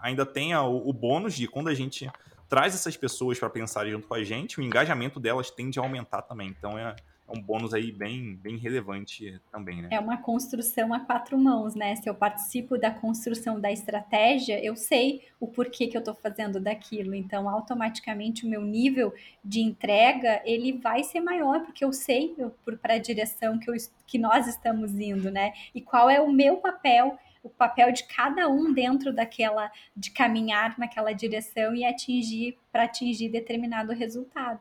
ainda 0.00 0.24
tem 0.24 0.52
a, 0.54 0.62
o, 0.62 0.88
o 0.88 0.92
bônus 0.92 1.34
de 1.34 1.46
quando 1.46 1.68
a 1.68 1.74
gente 1.74 2.10
traz 2.48 2.74
essas 2.74 2.96
pessoas 2.96 3.38
para 3.38 3.48
pensar 3.48 3.86
junto 3.88 4.06
com 4.06 4.14
a 4.14 4.22
gente, 4.22 4.60
o 4.60 4.62
engajamento 4.62 5.18
delas 5.18 5.50
tende 5.50 5.78
a 5.78 5.82
aumentar 5.82 6.22
também. 6.22 6.48
Então, 6.48 6.78
é, 6.78 6.94
é 7.28 7.38
um 7.38 7.40
bônus 7.40 7.72
aí 7.72 7.92
bem, 7.92 8.36
bem 8.36 8.56
relevante 8.56 9.40
também, 9.50 9.80
né? 9.80 9.88
É 9.90 9.98
uma 9.98 10.18
construção 10.18 10.92
a 10.92 11.00
quatro 11.00 11.38
mãos, 11.38 11.74
né? 11.74 11.96
Se 11.96 12.08
eu 12.08 12.14
participo 12.14 12.76
da 12.76 12.90
construção 12.90 13.60
da 13.60 13.70
estratégia, 13.70 14.62
eu 14.62 14.76
sei 14.76 15.22
o 15.40 15.46
porquê 15.46 15.86
que 15.86 15.96
eu 15.96 16.00
estou 16.00 16.14
fazendo 16.14 16.60
daquilo. 16.60 17.14
Então, 17.14 17.48
automaticamente 17.48 18.44
o 18.44 18.48
meu 18.48 18.62
nível 18.62 19.14
de 19.44 19.60
entrega 19.60 20.42
ele 20.44 20.72
vai 20.72 21.02
ser 21.04 21.20
maior, 21.20 21.60
porque 21.60 21.84
eu 21.84 21.92
sei 21.92 22.36
para 22.80 22.94
a 22.94 22.98
direção 22.98 23.58
que, 23.58 23.70
eu, 23.70 23.74
que 24.06 24.18
nós 24.18 24.46
estamos 24.46 24.92
indo, 24.98 25.30
né? 25.30 25.52
E 25.74 25.80
qual 25.80 26.10
é 26.10 26.20
o 26.20 26.30
meu 26.30 26.58
papel 26.58 27.18
o 27.42 27.48
papel 27.48 27.90
de 27.90 28.04
cada 28.04 28.48
um 28.48 28.72
dentro 28.72 29.12
daquela 29.12 29.68
de 29.96 30.12
caminhar 30.12 30.78
naquela 30.78 31.12
direção 31.12 31.74
e 31.74 31.84
atingir 31.84 32.56
para 32.70 32.84
atingir 32.84 33.28
determinado 33.28 33.92
resultado. 33.92 34.60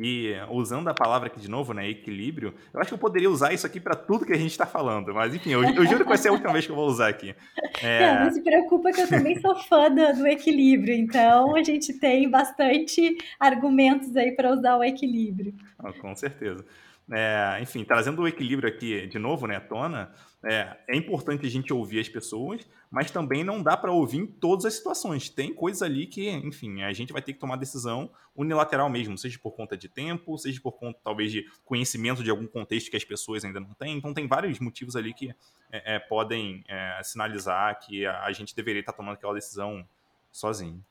E 0.00 0.32
usando 0.48 0.86
a 0.86 0.94
palavra 0.94 1.26
aqui 1.26 1.40
de 1.40 1.50
novo, 1.50 1.74
né, 1.74 1.88
equilíbrio, 1.88 2.54
eu 2.72 2.80
acho 2.80 2.90
que 2.90 2.94
eu 2.94 2.98
poderia 2.98 3.28
usar 3.28 3.52
isso 3.52 3.66
aqui 3.66 3.80
para 3.80 3.96
tudo 3.96 4.24
que 4.24 4.32
a 4.32 4.36
gente 4.36 4.52
está 4.52 4.64
falando, 4.64 5.12
mas 5.12 5.34
enfim, 5.34 5.50
eu, 5.50 5.64
eu, 5.64 5.84
juro 5.86 6.04
que 6.04 6.08
vai 6.08 6.16
ser 6.16 6.28
a 6.28 6.32
última 6.32 6.52
vez 6.52 6.64
que 6.64 6.70
eu 6.70 6.76
vou 6.76 6.86
usar 6.86 7.08
aqui. 7.08 7.34
É... 7.82 8.14
Não, 8.14 8.24
não 8.26 8.32
se 8.32 8.40
preocupa 8.40 8.92
que 8.92 9.00
eu 9.00 9.08
também 9.08 9.40
sou 9.40 9.56
fã 9.56 9.90
do, 9.90 10.18
do 10.18 10.26
equilíbrio, 10.28 10.94
então 10.94 11.56
a 11.56 11.64
gente 11.64 11.92
tem 11.94 12.30
bastante 12.30 13.18
argumentos 13.40 14.16
aí 14.16 14.30
para 14.30 14.52
usar 14.52 14.76
o 14.76 14.84
equilíbrio. 14.84 15.52
Oh, 15.82 15.92
com 15.94 16.14
certeza. 16.14 16.64
É, 17.10 17.58
enfim, 17.62 17.84
trazendo 17.84 18.20
o 18.20 18.28
equilíbrio 18.28 18.68
aqui 18.68 19.06
de 19.06 19.18
novo, 19.18 19.46
né, 19.46 19.56
à 19.56 19.60
tona, 19.60 20.12
é, 20.44 20.76
é 20.86 20.96
importante 20.96 21.46
a 21.46 21.50
gente 21.50 21.72
ouvir 21.72 22.00
as 22.00 22.08
pessoas, 22.08 22.68
mas 22.90 23.10
também 23.10 23.42
não 23.42 23.62
dá 23.62 23.76
para 23.78 23.90
ouvir 23.90 24.18
em 24.18 24.26
todas 24.26 24.66
as 24.66 24.74
situações. 24.74 25.30
Tem 25.30 25.54
coisas 25.54 25.82
ali 25.82 26.06
que, 26.06 26.28
enfim, 26.28 26.82
a 26.82 26.92
gente 26.92 27.12
vai 27.12 27.22
ter 27.22 27.32
que 27.32 27.38
tomar 27.38 27.56
decisão 27.56 28.10
unilateral 28.36 28.90
mesmo, 28.90 29.16
seja 29.16 29.38
por 29.38 29.52
conta 29.52 29.76
de 29.76 29.88
tempo, 29.88 30.36
seja 30.36 30.60
por 30.60 30.72
conta, 30.72 31.00
talvez, 31.02 31.32
de 31.32 31.46
conhecimento 31.64 32.22
de 32.22 32.30
algum 32.30 32.46
contexto 32.46 32.90
que 32.90 32.96
as 32.96 33.04
pessoas 33.04 33.42
ainda 33.42 33.58
não 33.58 33.72
têm. 33.72 33.96
Então, 33.96 34.12
tem 34.12 34.26
vários 34.26 34.60
motivos 34.60 34.94
ali 34.94 35.14
que 35.14 35.30
é, 35.72 35.96
é 35.96 35.98
podem 35.98 36.62
é, 36.68 37.00
sinalizar 37.02 37.78
que 37.80 38.04
a, 38.04 38.24
a 38.24 38.32
gente 38.32 38.54
deveria 38.54 38.80
estar 38.80 38.92
tomando 38.92 39.14
aquela 39.14 39.34
decisão 39.34 39.86
sozinho. 40.30 40.84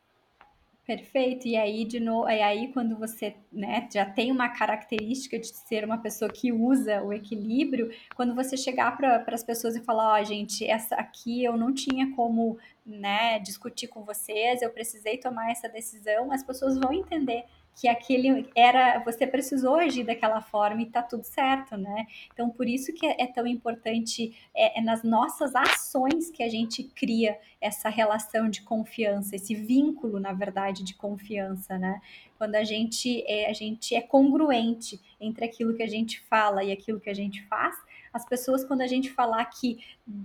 Perfeito. 0.87 1.45
E 1.45 1.57
aí, 1.57 1.83
de 1.83 1.99
novo, 1.99 2.29
e 2.29 2.41
aí 2.41 2.71
quando 2.71 2.97
você 2.97 3.35
né, 3.51 3.89
já 3.93 4.05
tem 4.05 4.31
uma 4.31 4.47
característica 4.47 5.37
de 5.37 5.47
ser 5.47 5.83
uma 5.83 5.97
pessoa 5.97 6.31
que 6.31 6.49
usa 6.49 7.03
o 7.03 7.11
equilíbrio, 7.11 7.91
quando 8.15 8.33
você 8.33 8.55
chegar 8.55 8.95
para 8.95 9.21
as 9.27 9.43
pessoas 9.43 9.75
e 9.75 9.81
falar, 9.81 10.13
ó, 10.17 10.21
oh, 10.21 10.23
gente, 10.23 10.65
essa 10.65 10.95
aqui 10.95 11.43
eu 11.43 11.57
não 11.57 11.73
tinha 11.73 12.15
como 12.15 12.57
né, 12.85 13.37
discutir 13.39 13.87
com 13.87 14.05
vocês, 14.05 14.61
eu 14.61 14.69
precisei 14.69 15.17
tomar 15.17 15.51
essa 15.51 15.67
decisão, 15.67 16.31
as 16.31 16.41
pessoas 16.41 16.79
vão 16.79 16.93
entender 16.93 17.43
que 17.77 17.87
aquele 17.87 18.49
era, 18.55 18.97
você 19.03 19.27
precisou 19.27 19.75
agir 19.75 20.03
daquela 20.03 20.41
forma 20.41 20.81
e 20.81 20.87
tá 20.87 21.03
tudo 21.03 21.23
certo, 21.23 21.77
né? 21.77 22.07
Então, 22.33 22.49
por 22.49 22.67
isso 22.67 22.91
que 22.91 23.05
é, 23.05 23.21
é 23.21 23.27
tão 23.27 23.45
importante, 23.45 24.35
é, 24.55 24.79
é, 24.79 24.81
nas 24.81 25.03
nossas 25.03 25.55
ações 25.55 26.31
que 26.31 26.41
a 26.41 26.49
gente 26.49 26.83
cria 26.83 27.37
essa 27.61 27.87
relação 27.87 28.49
de 28.49 28.63
confiança, 28.63 29.35
esse 29.35 29.53
vínculo, 29.53 30.19
na 30.19 30.33
verdade, 30.33 30.83
de 30.83 30.95
confiança, 30.95 31.77
né? 31.77 32.01
Quando 32.35 32.55
a 32.55 32.63
gente 32.63 33.23
é, 33.27 33.47
a 33.47 33.53
gente 33.53 33.93
é 33.93 34.01
congruente 34.01 34.99
entre 35.21 35.45
aquilo 35.45 35.75
que 35.75 35.83
a 35.83 35.87
gente 35.87 36.19
fala 36.21 36.63
e 36.63 36.71
aquilo 36.71 36.99
que 36.99 37.11
a 37.11 37.15
gente 37.15 37.43
faz, 37.43 37.75
as 38.17 38.25
pessoas, 38.25 38.65
quando 38.65 38.81
a 38.81 38.87
gente 38.87 39.11
falar 39.11 39.45
que 39.45 39.77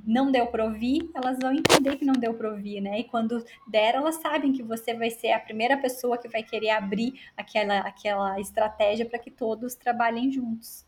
não 0.04 0.32
deu 0.32 0.46
para 0.46 0.64
ouvir, 0.64 1.10
elas 1.14 1.38
vão 1.38 1.52
entender 1.52 1.96
que 1.96 2.04
não 2.04 2.14
deu 2.14 2.34
para 2.34 2.50
ouvir, 2.50 2.80
né? 2.80 3.00
E 3.00 3.04
quando 3.04 3.44
der, 3.68 3.94
elas 3.94 4.16
sabem 4.16 4.52
que 4.52 4.62
você 4.62 4.94
vai 4.94 5.10
ser 5.10 5.32
a 5.32 5.38
primeira 5.38 5.76
pessoa 5.76 6.18
que 6.18 6.28
vai 6.28 6.42
querer 6.42 6.70
abrir 6.70 7.20
aquela, 7.36 7.78
aquela 7.80 8.40
estratégia 8.40 9.06
para 9.06 9.18
que 9.18 9.30
todos 9.30 9.74
trabalhem 9.74 10.32
juntos. 10.32 10.86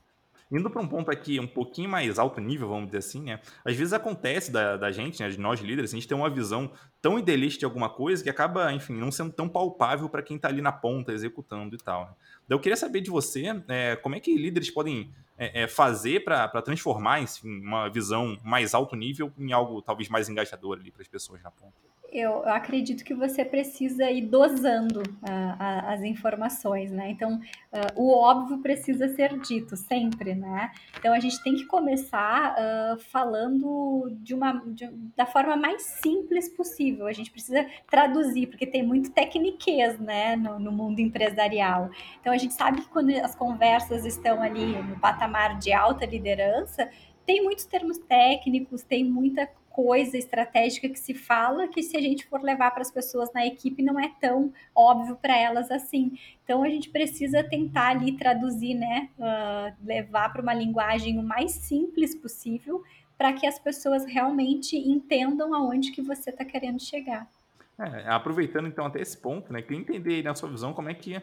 Indo 0.51 0.71
para 0.71 0.81
um 0.81 0.87
ponto 0.87 1.11
aqui 1.11 1.41
um 1.41 1.47
pouquinho 1.47 1.89
mais 1.89 2.19
alto 2.19 2.41
nível, 2.41 2.69
vamos 2.69 2.87
dizer 2.87 2.99
assim, 2.99 3.23
né? 3.23 3.41
Às 3.65 3.77
vezes 3.77 3.93
acontece 3.93 4.53
da, 4.53 4.77
da 4.77 4.91
gente, 4.93 5.23
né, 5.23 5.29
de 5.29 5.41
nós 5.41 5.61
líderes, 5.61 5.93
a 5.93 5.97
gente 5.97 6.07
tem 6.07 6.17
uma 6.17 6.31
visão 6.31 6.71
tão 7.03 7.19
idealista 7.19 7.61
de 7.61 7.65
alguma 7.65 7.89
coisa 7.89 8.23
que 8.23 8.31
acaba, 8.31 8.73
enfim, 8.73 8.95
não 8.95 9.11
sendo 9.11 9.33
tão 9.33 9.49
palpável 9.49 10.09
para 10.09 10.23
quem 10.23 10.37
está 10.37 10.49
ali 10.49 10.63
na 10.63 10.73
ponta, 10.73 11.13
executando 11.13 11.75
e 11.75 11.79
tal. 11.79 12.05
Né? 12.05 12.11
eu 12.51 12.61
queria 12.61 12.77
saber 12.77 13.01
de 13.01 13.11
você 13.11 13.45
é, 13.69 13.97
como 13.97 14.15
é 14.15 14.21
que 14.21 14.37
líderes 14.37 14.71
podem 14.71 15.11
é, 15.37 15.63
é, 15.63 15.69
fazer 15.69 16.25
para 16.25 16.63
transformar 16.63 17.21
enfim, 17.21 17.61
uma 17.61 17.89
visão 17.89 18.39
mais 18.43 18.75
alto 18.75 18.95
nível 18.95 19.33
em 19.39 19.53
algo 19.53 19.83
talvez 19.83 20.09
mais 20.09 20.29
engajador 20.29 20.79
ali 20.79 20.91
para 20.91 21.03
as 21.03 21.09
pessoas 21.09 21.43
na 21.43 21.51
ponta 21.51 21.75
eu, 22.15 22.49
acredito 22.49 23.05
que 23.05 23.13
você 23.13 23.45
precisa 23.45 24.09
ir 24.09 24.23
dosando 24.23 25.01
uh, 25.01 25.85
as 25.89 26.01
informações, 26.05 26.93
né? 26.93 27.11
Então, 27.11 27.41
uh, 27.73 28.01
o 28.01 28.17
óbvio 28.17 28.59
precisa 28.59 29.09
ser 29.09 29.37
dito 29.41 29.77
sempre, 29.77 30.33
né? 30.33 30.71
Então, 30.97 31.13
a 31.13 31.19
gente 31.19 31.43
tem 31.43 31.57
que 31.57 31.67
começar 31.67 32.55
uh, 32.55 33.01
falando 33.11 34.17
de 34.21 34.33
uma, 34.33 34.63
de, 34.67 34.89
da 35.17 35.27
forma 35.27 35.57
mais 35.57 35.83
simples 35.83 36.49
possível. 36.49 37.09
A 37.09 37.13
gente 37.13 37.33
precisa 37.33 37.67
traduzir, 37.91 38.47
porque 38.47 38.65
tem 38.65 38.87
muito 38.87 39.11
tecniquez, 39.11 39.99
né, 39.99 40.37
no, 40.37 40.61
no 40.61 40.71
mundo 40.71 41.01
empresarial. 41.01 41.91
Então, 42.21 42.33
a 42.33 42.39
gente 42.39 42.55
sabe 42.55 42.83
que 42.83 42.89
quando 42.89 43.11
as 43.11 43.35
conversas 43.35 44.07
estão 44.07 44.41
ali 44.41 44.81
no 44.83 45.01
patamar 45.01 45.59
de 45.59 45.73
alta 45.73 46.07
liderança, 46.07 46.89
tem 47.27 47.43
muitos 47.43 47.65
termos 47.65 47.99
técnicos, 47.99 48.83
tem 48.83 49.03
muita 49.05 49.49
coisa 49.75 50.17
estratégica 50.17 50.89
que 50.89 50.99
se 50.99 51.13
fala 51.13 51.67
que 51.67 51.83
se 51.83 51.97
a 51.97 52.01
gente 52.01 52.25
for 52.27 52.41
levar 52.41 52.71
para 52.71 52.83
as 52.83 52.93
pessoas 52.93 53.33
na 53.33 53.45
equipe 53.45 53.83
não 53.83 53.99
é 53.99 54.09
tão 54.21 54.53
óbvio 54.73 55.17
para 55.17 55.37
elas 55.37 55.69
assim. 55.69 56.17
Então 56.45 56.63
a 56.63 56.69
gente 56.69 56.91
precisa 56.91 57.43
tentar 57.43 57.89
ali 57.89 58.13
traduzir, 58.17 58.75
né, 58.75 59.09
uh, 59.19 59.75
levar 59.85 60.33
para 60.33 60.41
uma 60.41 60.55
linguagem 60.55 61.19
o 61.19 61.25
mais 61.25 61.51
simples 61.51 62.15
possível 62.15 62.85
para 63.19 63.33
que 63.33 63.49
as 63.49 63.59
pessoas 63.59 64.05
realmente 64.05 64.77
entendam 64.77 65.53
aonde 65.53 65.91
que 65.91 66.01
você 66.01 66.31
está 66.31 66.45
querendo 66.45 66.81
chegar. 66.81 67.29
É, 67.77 68.09
aproveitando 68.09 68.69
então 68.69 68.87
até 68.87 69.01
esse 69.01 69.19
ponto, 69.19 69.53
né, 69.53 69.61
queria 69.61 69.81
entender 69.81 70.23
na 70.23 70.37
sua 70.37 70.49
visão 70.49 70.73
como 70.73 70.89
é 70.89 70.95
que 70.95 71.21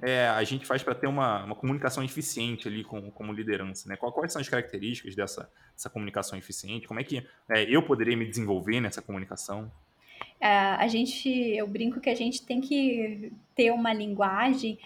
é, 0.00 0.28
a 0.28 0.42
gente 0.44 0.66
faz 0.66 0.82
para 0.82 0.94
ter 0.94 1.06
uma, 1.06 1.44
uma 1.44 1.54
comunicação 1.54 2.02
eficiente 2.02 2.68
ali 2.68 2.82
com, 2.84 3.10
como 3.10 3.32
liderança? 3.32 3.88
Né? 3.88 3.96
Quais 3.96 4.32
são 4.32 4.40
as 4.40 4.48
características 4.48 5.14
dessa, 5.14 5.50
dessa 5.74 5.88
comunicação 5.88 6.38
eficiente? 6.38 6.86
Como 6.86 7.00
é 7.00 7.04
que 7.04 7.26
é, 7.48 7.62
eu 7.64 7.82
poderia 7.82 8.16
me 8.16 8.26
desenvolver 8.26 8.80
nessa 8.80 9.00
comunicação? 9.00 9.70
É, 10.44 10.74
a 10.74 10.86
gente, 10.88 11.26
eu 11.30 11.66
brinco 11.66 12.00
que 12.00 12.10
a 12.10 12.14
gente 12.14 12.44
tem 12.44 12.60
que 12.60 13.32
ter 13.54 13.70
uma 13.70 13.94
linguagem 13.94 14.78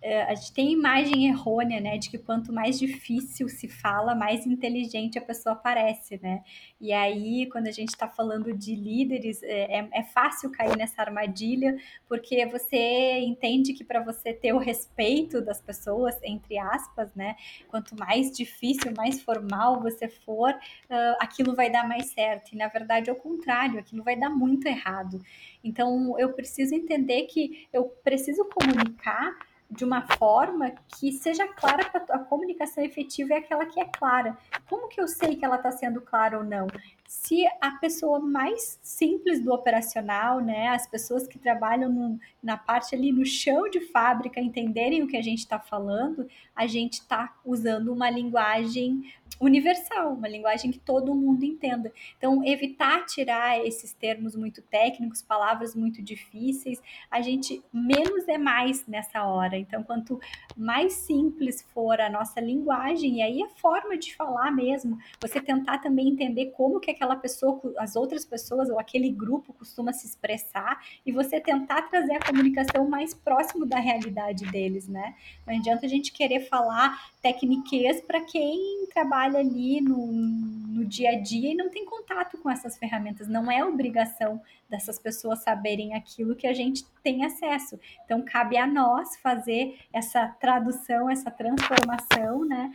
é, 0.00 0.22
a 0.22 0.34
gente 0.34 0.52
tem 0.52 0.72
imagem 0.72 1.26
errônea, 1.26 1.80
né, 1.80 1.98
de 1.98 2.08
que 2.08 2.18
quanto 2.18 2.52
mais 2.52 2.78
difícil 2.78 3.48
se 3.48 3.66
fala, 3.66 4.14
mais 4.14 4.46
inteligente 4.46 5.18
a 5.18 5.22
pessoa 5.22 5.56
parece, 5.56 6.20
né? 6.22 6.42
E 6.80 6.92
aí, 6.92 7.48
quando 7.50 7.66
a 7.66 7.72
gente 7.72 7.88
está 7.88 8.06
falando 8.06 8.56
de 8.56 8.76
líderes, 8.76 9.42
é, 9.42 9.80
é, 9.80 9.88
é 9.92 10.02
fácil 10.04 10.52
cair 10.52 10.76
nessa 10.76 11.02
armadilha, 11.02 11.76
porque 12.08 12.46
você 12.46 13.18
entende 13.18 13.72
que 13.72 13.82
para 13.82 14.00
você 14.00 14.32
ter 14.32 14.52
o 14.52 14.58
respeito 14.58 15.40
das 15.40 15.60
pessoas, 15.60 16.16
entre 16.22 16.56
aspas, 16.58 17.12
né, 17.14 17.34
quanto 17.66 17.96
mais 17.98 18.30
difícil, 18.30 18.92
mais 18.96 19.20
formal 19.20 19.82
você 19.82 20.08
for, 20.08 20.52
uh, 20.52 21.16
aquilo 21.18 21.56
vai 21.56 21.70
dar 21.70 21.88
mais 21.88 22.06
certo. 22.10 22.52
E 22.52 22.56
na 22.56 22.68
verdade, 22.68 23.10
é 23.10 23.12
o 23.12 23.16
contrário, 23.16 23.80
aquilo 23.80 24.04
vai 24.04 24.16
dar 24.16 24.30
muito 24.30 24.66
errado. 24.68 24.87
Então, 25.62 26.18
eu 26.18 26.32
preciso 26.32 26.74
entender 26.74 27.22
que 27.24 27.68
eu 27.72 27.84
preciso 28.02 28.44
comunicar 28.46 29.36
de 29.70 29.84
uma 29.84 30.00
forma 30.16 30.72
que 30.98 31.12
seja 31.12 31.46
clara 31.46 31.82
a 32.10 32.18
comunicação 32.20 32.82
efetiva 32.82 33.34
é 33.34 33.38
aquela 33.38 33.66
que 33.66 33.78
é 33.80 33.84
clara. 33.84 34.36
Como 34.68 34.88
que 34.88 35.00
eu 35.00 35.06
sei 35.06 35.36
que 35.36 35.44
ela 35.44 35.56
está 35.56 35.70
sendo 35.70 36.00
clara 36.00 36.38
ou 36.38 36.44
não? 36.44 36.66
Se 37.08 37.46
a 37.58 37.70
pessoa 37.70 38.20
mais 38.20 38.78
simples 38.82 39.42
do 39.42 39.50
operacional, 39.50 40.40
né, 40.40 40.68
as 40.68 40.86
pessoas 40.86 41.26
que 41.26 41.38
trabalham 41.38 41.90
no, 41.90 42.20
na 42.42 42.58
parte 42.58 42.94
ali 42.94 43.10
no 43.10 43.24
chão 43.24 43.66
de 43.70 43.80
fábrica 43.80 44.38
entenderem 44.38 45.02
o 45.02 45.06
que 45.06 45.16
a 45.16 45.22
gente 45.22 45.38
está 45.38 45.58
falando, 45.58 46.28
a 46.54 46.66
gente 46.66 47.00
está 47.00 47.34
usando 47.46 47.94
uma 47.94 48.10
linguagem 48.10 49.10
universal, 49.40 50.14
uma 50.14 50.28
linguagem 50.28 50.70
que 50.70 50.78
todo 50.78 51.14
mundo 51.14 51.44
entenda. 51.44 51.92
Então, 52.16 52.44
evitar 52.44 53.06
tirar 53.06 53.64
esses 53.64 53.92
termos 53.92 54.34
muito 54.34 54.60
técnicos, 54.62 55.22
palavras 55.22 55.74
muito 55.74 56.02
difíceis, 56.02 56.82
a 57.10 57.20
gente 57.20 57.62
menos 57.72 58.26
é 58.28 58.36
mais 58.36 58.86
nessa 58.86 59.24
hora. 59.24 59.56
Então, 59.56 59.82
quanto 59.82 60.20
mais 60.56 60.92
simples 60.94 61.62
for 61.72 62.00
a 62.00 62.10
nossa 62.10 62.40
linguagem, 62.40 63.18
e 63.18 63.22
aí 63.22 63.42
a 63.42 63.48
forma 63.48 63.96
de 63.96 64.14
falar 64.14 64.50
mesmo, 64.50 64.98
você 65.20 65.40
tentar 65.40 65.78
também 65.78 66.08
entender 66.08 66.46
como 66.46 66.80
que 66.80 66.90
aquela 66.98 67.14
pessoa, 67.14 67.60
as 67.78 67.94
outras 67.94 68.24
pessoas 68.24 68.68
ou 68.68 68.78
aquele 68.78 69.08
grupo 69.10 69.52
costuma 69.52 69.92
se 69.92 70.06
expressar 70.06 70.84
e 71.06 71.12
você 71.12 71.40
tentar 71.40 71.82
trazer 71.82 72.14
a 72.14 72.26
comunicação 72.26 72.88
mais 72.88 73.14
próximo 73.14 73.64
da 73.64 73.78
realidade 73.78 74.44
deles, 74.46 74.88
né? 74.88 75.14
Não 75.46 75.54
adianta 75.54 75.86
a 75.86 75.88
gente 75.88 76.12
querer 76.12 76.40
falar 76.40 77.10
tecniquez 77.22 78.00
para 78.00 78.20
quem 78.20 78.86
trabalha 78.92 79.38
ali 79.38 79.80
no, 79.80 80.06
no 80.08 80.84
dia 80.84 81.10
a 81.10 81.20
dia 81.20 81.52
e 81.52 81.56
não 81.56 81.70
tem 81.70 81.84
contato 81.84 82.36
com 82.38 82.50
essas 82.50 82.76
ferramentas. 82.76 83.28
Não 83.28 83.50
é 83.50 83.64
obrigação 83.64 84.42
dessas 84.68 84.98
pessoas 84.98 85.38
saberem 85.42 85.94
aquilo 85.94 86.34
que 86.34 86.46
a 86.46 86.52
gente 86.52 86.84
tem 87.02 87.24
acesso. 87.24 87.78
Então, 88.04 88.22
cabe 88.22 88.58
a 88.58 88.66
nós 88.66 89.16
fazer 89.16 89.78
essa 89.92 90.28
tradução, 90.40 91.08
essa 91.08 91.30
transformação, 91.30 92.44
né, 92.44 92.72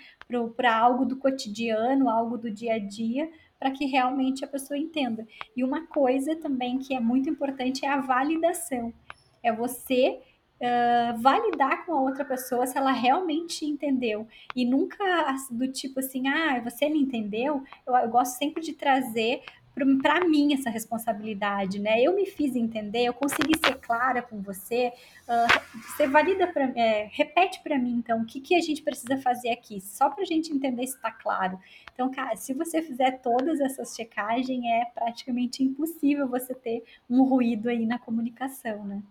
para 0.56 0.76
algo 0.76 1.06
do 1.06 1.18
cotidiano, 1.18 2.10
algo 2.10 2.38
do 2.38 2.50
dia 2.50 2.76
a 2.76 2.80
dia, 2.80 3.30
para 3.64 3.72
que 3.72 3.86
realmente 3.86 4.44
a 4.44 4.48
pessoa 4.48 4.78
entenda. 4.78 5.26
E 5.56 5.64
uma 5.64 5.88
coisa 5.88 6.36
também 6.36 6.80
que 6.80 6.94
é 6.94 7.00
muito 7.00 7.30
importante 7.30 7.86
é 7.86 7.88
a 7.88 8.02
validação. 8.02 8.94
É 9.42 9.54
você 9.54 10.20
uh, 10.60 11.18
validar 11.22 11.86
com 11.86 11.94
a 11.94 12.02
outra 12.02 12.26
pessoa 12.26 12.68
se 12.68 12.78
ela 12.78 12.92
realmente 12.92 13.64
entendeu. 13.64 14.28
E 14.54 14.66
nunca 14.66 15.34
do 15.50 15.66
tipo 15.70 16.02
assim, 16.02 16.28
ah, 16.28 16.60
você 16.60 16.90
me 16.90 17.00
entendeu? 17.00 17.64
Eu, 17.88 17.96
eu 17.96 18.10
gosto 18.10 18.38
sempre 18.38 18.62
de 18.62 18.74
trazer 18.74 19.42
para 19.74 20.28
mim 20.28 20.54
essa 20.54 20.70
responsabilidade, 20.70 21.80
né? 21.80 22.02
Eu 22.02 22.16
me 22.16 22.26
fiz 22.26 22.56
entender, 22.56 23.06
eu 23.06 23.14
consegui 23.14 23.58
ser 23.58 23.76
clara 23.76 24.22
com 24.22 24.42
você. 24.42 24.94
Uh, 25.24 25.82
você 25.82 26.08
valida 26.08 26.48
para, 26.48 26.66
é, 26.76 27.10
repete 27.12 27.62
para 27.64 27.78
mim 27.78 27.94
então 27.94 28.22
o 28.22 28.26
que, 28.26 28.40
que 28.40 28.56
a 28.56 28.62
gente 28.62 28.82
precisa 28.82 29.18
fazer 29.18 29.50
aqui, 29.50 29.82
só 29.82 30.10
para 30.10 30.24
a 30.24 30.26
gente 30.26 30.52
entender 30.52 30.86
se 30.86 30.96
está 30.96 31.12
claro. 31.12 31.60
Então, 31.94 32.12
cara, 32.12 32.36
se 32.36 32.54
você 32.54 32.82
fizer 32.82 33.20
todas 33.22 33.60
essas 33.60 33.96
checagens, 33.96 34.64
é 34.64 34.86
praticamente 34.86 35.64
impossível 35.64 36.28
você 36.28 36.54
ter 36.54 36.84
um 37.10 37.24
ruído 37.24 37.70
aí 37.70 37.86
na 37.86 38.00
comunicação, 38.00 38.86
né? 38.86 39.02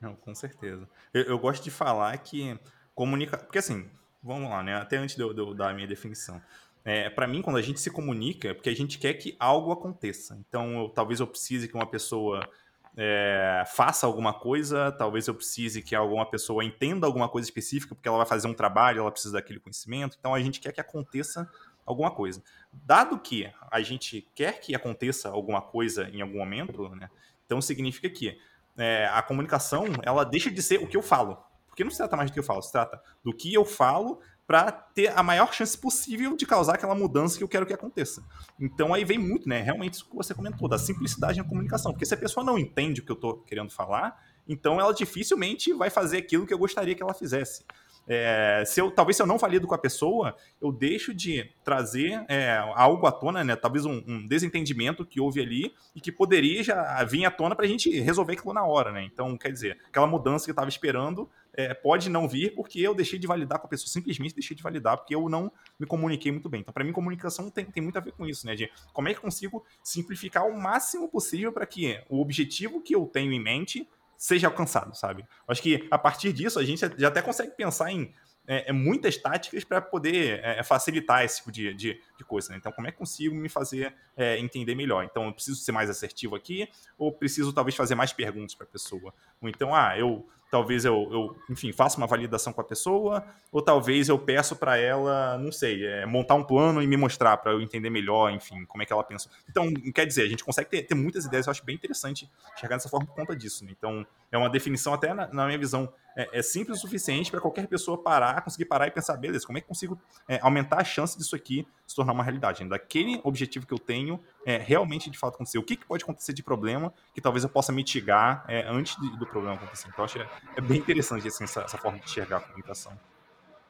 Não, 0.00 0.14
com 0.16 0.34
certeza. 0.34 0.88
Eu, 1.12 1.22
eu 1.24 1.38
gosto 1.38 1.62
de 1.62 1.70
falar 1.70 2.16
que 2.18 2.58
comunica, 2.94 3.36
porque 3.36 3.58
assim, 3.58 3.88
vamos 4.22 4.48
lá, 4.48 4.62
né? 4.62 4.76
Até 4.76 4.96
antes 4.96 5.16
de 5.16 5.22
eu, 5.22 5.34
de 5.34 5.40
eu 5.40 5.54
dar 5.54 5.70
a 5.70 5.74
minha 5.74 5.86
definição. 5.86 6.40
É, 6.84 7.10
para 7.10 7.26
mim, 7.26 7.42
quando 7.42 7.56
a 7.56 7.62
gente 7.62 7.80
se 7.80 7.90
comunica, 7.90 8.48
é 8.48 8.54
porque 8.54 8.70
a 8.70 8.74
gente 8.74 8.98
quer 8.98 9.14
que 9.14 9.36
algo 9.38 9.70
aconteça. 9.70 10.38
Então, 10.48 10.82
eu, 10.82 10.88
talvez 10.88 11.20
eu 11.20 11.26
precise 11.26 11.68
que 11.68 11.74
uma 11.74 11.86
pessoa 11.86 12.48
é, 12.96 13.64
faça 13.66 14.06
alguma 14.06 14.32
coisa, 14.32 14.90
talvez 14.92 15.28
eu 15.28 15.34
precise 15.34 15.82
que 15.82 15.94
alguma 15.94 16.24
pessoa 16.26 16.64
entenda 16.64 17.06
alguma 17.06 17.28
coisa 17.28 17.46
específica, 17.46 17.94
porque 17.94 18.08
ela 18.08 18.18
vai 18.18 18.26
fazer 18.26 18.48
um 18.48 18.54
trabalho, 18.54 19.00
ela 19.00 19.10
precisa 19.10 19.34
daquele 19.34 19.60
conhecimento. 19.60 20.16
Então, 20.18 20.34
a 20.34 20.40
gente 20.40 20.60
quer 20.60 20.72
que 20.72 20.80
aconteça 20.80 21.48
alguma 21.84 22.10
coisa. 22.10 22.42
Dado 22.72 23.18
que 23.18 23.50
a 23.70 23.80
gente 23.80 24.26
quer 24.34 24.60
que 24.60 24.74
aconteça 24.74 25.28
alguma 25.28 25.60
coisa 25.60 26.08
em 26.10 26.20
algum 26.20 26.38
momento, 26.38 26.88
né, 26.90 27.10
então 27.44 27.60
significa 27.60 28.08
que 28.08 28.38
é, 28.78 29.06
a 29.12 29.20
comunicação 29.22 29.84
ela 30.02 30.24
deixa 30.24 30.50
de 30.50 30.62
ser 30.62 30.80
o 30.80 30.86
que 30.86 30.96
eu 30.96 31.02
falo. 31.02 31.36
Porque 31.66 31.84
não 31.84 31.90
se 31.90 31.98
trata 31.98 32.16
mais 32.16 32.30
do 32.30 32.34
que 32.34 32.38
eu 32.38 32.44
falo, 32.44 32.62
se 32.62 32.72
trata 32.72 33.02
do 33.22 33.32
que 33.32 33.52
eu 33.52 33.64
falo 33.64 34.20
para 34.50 34.72
ter 34.72 35.16
a 35.16 35.22
maior 35.22 35.54
chance 35.54 35.78
possível 35.78 36.36
de 36.36 36.44
causar 36.44 36.74
aquela 36.74 36.92
mudança 36.92 37.38
que 37.38 37.44
eu 37.44 37.46
quero 37.46 37.64
que 37.64 37.72
aconteça. 37.72 38.20
Então 38.58 38.92
aí 38.92 39.04
vem 39.04 39.16
muito, 39.16 39.48
né? 39.48 39.62
Realmente 39.62 39.94
isso 39.94 40.10
que 40.10 40.16
você 40.16 40.34
comentou, 40.34 40.66
da 40.66 40.76
simplicidade 40.76 41.38
na 41.38 41.44
comunicação. 41.44 41.92
Porque 41.92 42.04
se 42.04 42.14
a 42.14 42.16
pessoa 42.16 42.44
não 42.44 42.58
entende 42.58 43.00
o 43.00 43.04
que 43.04 43.12
eu 43.12 43.14
estou 43.14 43.36
querendo 43.42 43.70
falar, 43.70 44.20
então 44.48 44.80
ela 44.80 44.92
dificilmente 44.92 45.72
vai 45.72 45.88
fazer 45.88 46.18
aquilo 46.18 46.48
que 46.48 46.52
eu 46.52 46.58
gostaria 46.58 46.96
que 46.96 47.02
ela 47.02 47.14
fizesse. 47.14 47.64
É, 48.08 48.64
se 48.66 48.80
eu, 48.80 48.90
talvez 48.90 49.16
se 49.16 49.22
eu 49.22 49.26
não 49.28 49.38
valido 49.38 49.68
com 49.68 49.74
a 49.76 49.78
pessoa, 49.78 50.34
eu 50.60 50.72
deixo 50.72 51.14
de 51.14 51.48
trazer 51.62 52.24
é, 52.28 52.56
algo 52.74 53.06
à 53.06 53.12
tona, 53.12 53.44
né? 53.44 53.54
Talvez 53.54 53.86
um, 53.86 54.02
um, 54.04 54.26
desentendimento 54.26 55.06
que 55.06 55.20
houve 55.20 55.40
ali 55.40 55.72
e 55.94 56.00
que 56.00 56.10
poderia 56.10 56.64
já 56.64 57.04
vir 57.04 57.24
à 57.24 57.30
tona 57.30 57.54
para 57.54 57.66
a 57.66 57.68
gente 57.68 57.88
resolver 58.00 58.32
aquilo 58.32 58.52
na 58.52 58.64
hora, 58.64 58.90
né? 58.90 59.04
Então, 59.04 59.38
quer 59.38 59.52
dizer, 59.52 59.78
aquela 59.86 60.08
mudança 60.08 60.44
que 60.44 60.50
eu 60.50 60.54
estava 60.54 60.68
esperando 60.68 61.30
é, 61.54 61.74
pode 61.74 62.08
não 62.08 62.28
vir 62.28 62.54
porque 62.54 62.80
eu 62.80 62.94
deixei 62.94 63.18
de 63.18 63.26
validar 63.26 63.58
com 63.58 63.66
a 63.66 63.70
pessoa, 63.70 63.88
simplesmente 63.88 64.34
deixei 64.34 64.56
de 64.56 64.62
validar 64.62 64.96
porque 64.96 65.14
eu 65.14 65.28
não 65.28 65.52
me 65.78 65.86
comuniquei 65.86 66.30
muito 66.30 66.48
bem. 66.48 66.60
Então, 66.60 66.72
para 66.72 66.84
mim, 66.84 66.92
comunicação 66.92 67.50
tem, 67.50 67.64
tem 67.64 67.82
muito 67.82 67.96
a 67.96 68.00
ver 68.00 68.12
com 68.12 68.26
isso, 68.26 68.46
né? 68.46 68.54
De 68.54 68.70
como 68.92 69.08
é 69.08 69.12
que 69.12 69.18
eu 69.18 69.22
consigo 69.22 69.64
simplificar 69.82 70.46
o 70.46 70.60
máximo 70.60 71.08
possível 71.08 71.52
para 71.52 71.66
que 71.66 72.00
o 72.08 72.20
objetivo 72.20 72.80
que 72.80 72.94
eu 72.94 73.06
tenho 73.06 73.32
em 73.32 73.40
mente 73.40 73.88
seja 74.16 74.46
alcançado, 74.46 74.94
sabe? 74.94 75.24
Acho 75.48 75.62
que 75.62 75.86
a 75.90 75.98
partir 75.98 76.32
disso 76.32 76.58
a 76.58 76.64
gente 76.64 76.80
já 76.98 77.08
até 77.08 77.22
consegue 77.22 77.52
pensar 77.52 77.90
em 77.90 78.12
é, 78.46 78.70
é 78.70 78.72
muitas 78.72 79.16
táticas 79.16 79.64
para 79.64 79.80
poder 79.80 80.40
é, 80.42 80.62
facilitar 80.62 81.24
esse 81.24 81.38
tipo 81.38 81.52
de, 81.52 81.72
de, 81.72 82.00
de 82.20 82.24
coisa. 82.24 82.50
Né? 82.50 82.56
Então, 82.58 82.70
como 82.70 82.86
é 82.86 82.92
que 82.92 82.98
consigo 82.98 83.34
me 83.34 83.48
fazer 83.48 83.94
é, 84.16 84.38
entender 84.38 84.74
melhor? 84.74 85.04
Então, 85.04 85.26
eu 85.26 85.32
preciso 85.32 85.60
ser 85.60 85.72
mais 85.72 85.90
assertivo 85.90 86.36
aqui 86.36 86.68
ou 86.96 87.12
preciso 87.12 87.52
talvez 87.52 87.74
fazer 87.74 87.94
mais 87.94 88.12
perguntas 88.12 88.54
para 88.54 88.66
a 88.66 88.70
pessoa? 88.70 89.12
Ou 89.40 89.48
então, 89.48 89.74
ah, 89.74 89.98
eu 89.98 90.26
talvez 90.50 90.84
eu, 90.84 91.08
eu, 91.12 91.36
enfim, 91.48 91.72
faça 91.72 91.96
uma 91.96 92.06
validação 92.06 92.52
com 92.52 92.60
a 92.60 92.64
pessoa, 92.64 93.24
ou 93.52 93.62
talvez 93.62 94.08
eu 94.08 94.18
peço 94.18 94.56
para 94.56 94.76
ela, 94.76 95.38
não 95.38 95.52
sei, 95.52 95.86
é, 95.86 96.04
montar 96.04 96.34
um 96.34 96.42
plano 96.42 96.82
e 96.82 96.86
me 96.86 96.96
mostrar 96.96 97.36
para 97.36 97.52
eu 97.52 97.60
entender 97.60 97.88
melhor, 97.88 98.32
enfim, 98.32 98.64
como 98.64 98.82
é 98.82 98.86
que 98.86 98.92
ela 98.92 99.04
pensa. 99.04 99.30
Então, 99.48 99.72
quer 99.94 100.06
dizer, 100.06 100.22
a 100.22 100.28
gente 100.28 100.44
consegue 100.44 100.68
ter, 100.68 100.82
ter 100.82 100.94
muitas 100.94 101.24
ideias, 101.24 101.46
eu 101.46 101.52
acho 101.52 101.64
bem 101.64 101.76
interessante 101.76 102.28
chegar 102.56 102.76
dessa 102.76 102.88
forma 102.88 103.06
por 103.06 103.14
conta 103.14 103.36
disso. 103.36 103.64
Né? 103.64 103.70
Então, 103.76 104.04
é 104.32 104.36
uma 104.36 104.50
definição, 104.50 104.92
até 104.92 105.14
na, 105.14 105.28
na 105.32 105.46
minha 105.46 105.58
visão, 105.58 105.92
é, 106.16 106.38
é, 106.38 106.42
simples 106.42 106.78
o 106.78 106.80
suficiente 106.80 107.30
para 107.30 107.40
qualquer 107.40 107.68
pessoa 107.68 108.02
parar, 108.02 108.42
conseguir 108.42 108.64
parar 108.64 108.88
e 108.88 108.90
pensar, 108.90 109.16
beleza, 109.16 109.46
como 109.46 109.58
é 109.58 109.60
que 109.60 109.68
consigo 109.68 110.00
é, 110.28 110.40
aumentar 110.42 110.80
a 110.80 110.84
chance 110.84 111.16
disso 111.16 111.36
aqui 111.36 111.66
se 111.86 111.94
tornar 111.94 112.09
uma 112.12 112.22
realidade? 112.22 112.62
Né? 112.62 112.70
Daquele 112.70 113.20
objetivo 113.24 113.66
que 113.66 113.74
eu 113.74 113.78
tenho, 113.78 114.20
é, 114.44 114.56
realmente 114.56 115.10
de 115.10 115.18
fato 115.18 115.34
acontecer. 115.34 115.58
O 115.58 115.62
que, 115.62 115.76
que, 115.76 115.86
pode 115.86 116.04
acontecer 116.04 116.32
de 116.32 116.42
problema 116.42 116.92
que 117.14 117.20
talvez 117.20 117.44
eu 117.44 117.50
possa 117.50 117.72
mitigar 117.72 118.44
é, 118.48 118.66
antes 118.68 118.96
de, 119.00 119.18
do 119.18 119.26
problema 119.26 119.56
acontecer? 119.56 119.88
Então, 119.92 120.04
acho 120.04 120.18
que 120.18 120.26
é, 120.56 120.60
bem 120.60 120.78
interessante 120.78 121.26
assim, 121.26 121.44
essa, 121.44 121.62
essa 121.62 121.78
forma 121.78 121.98
de 121.98 122.04
enxergar 122.04 122.38
a 122.38 122.40
comunicação. 122.40 122.92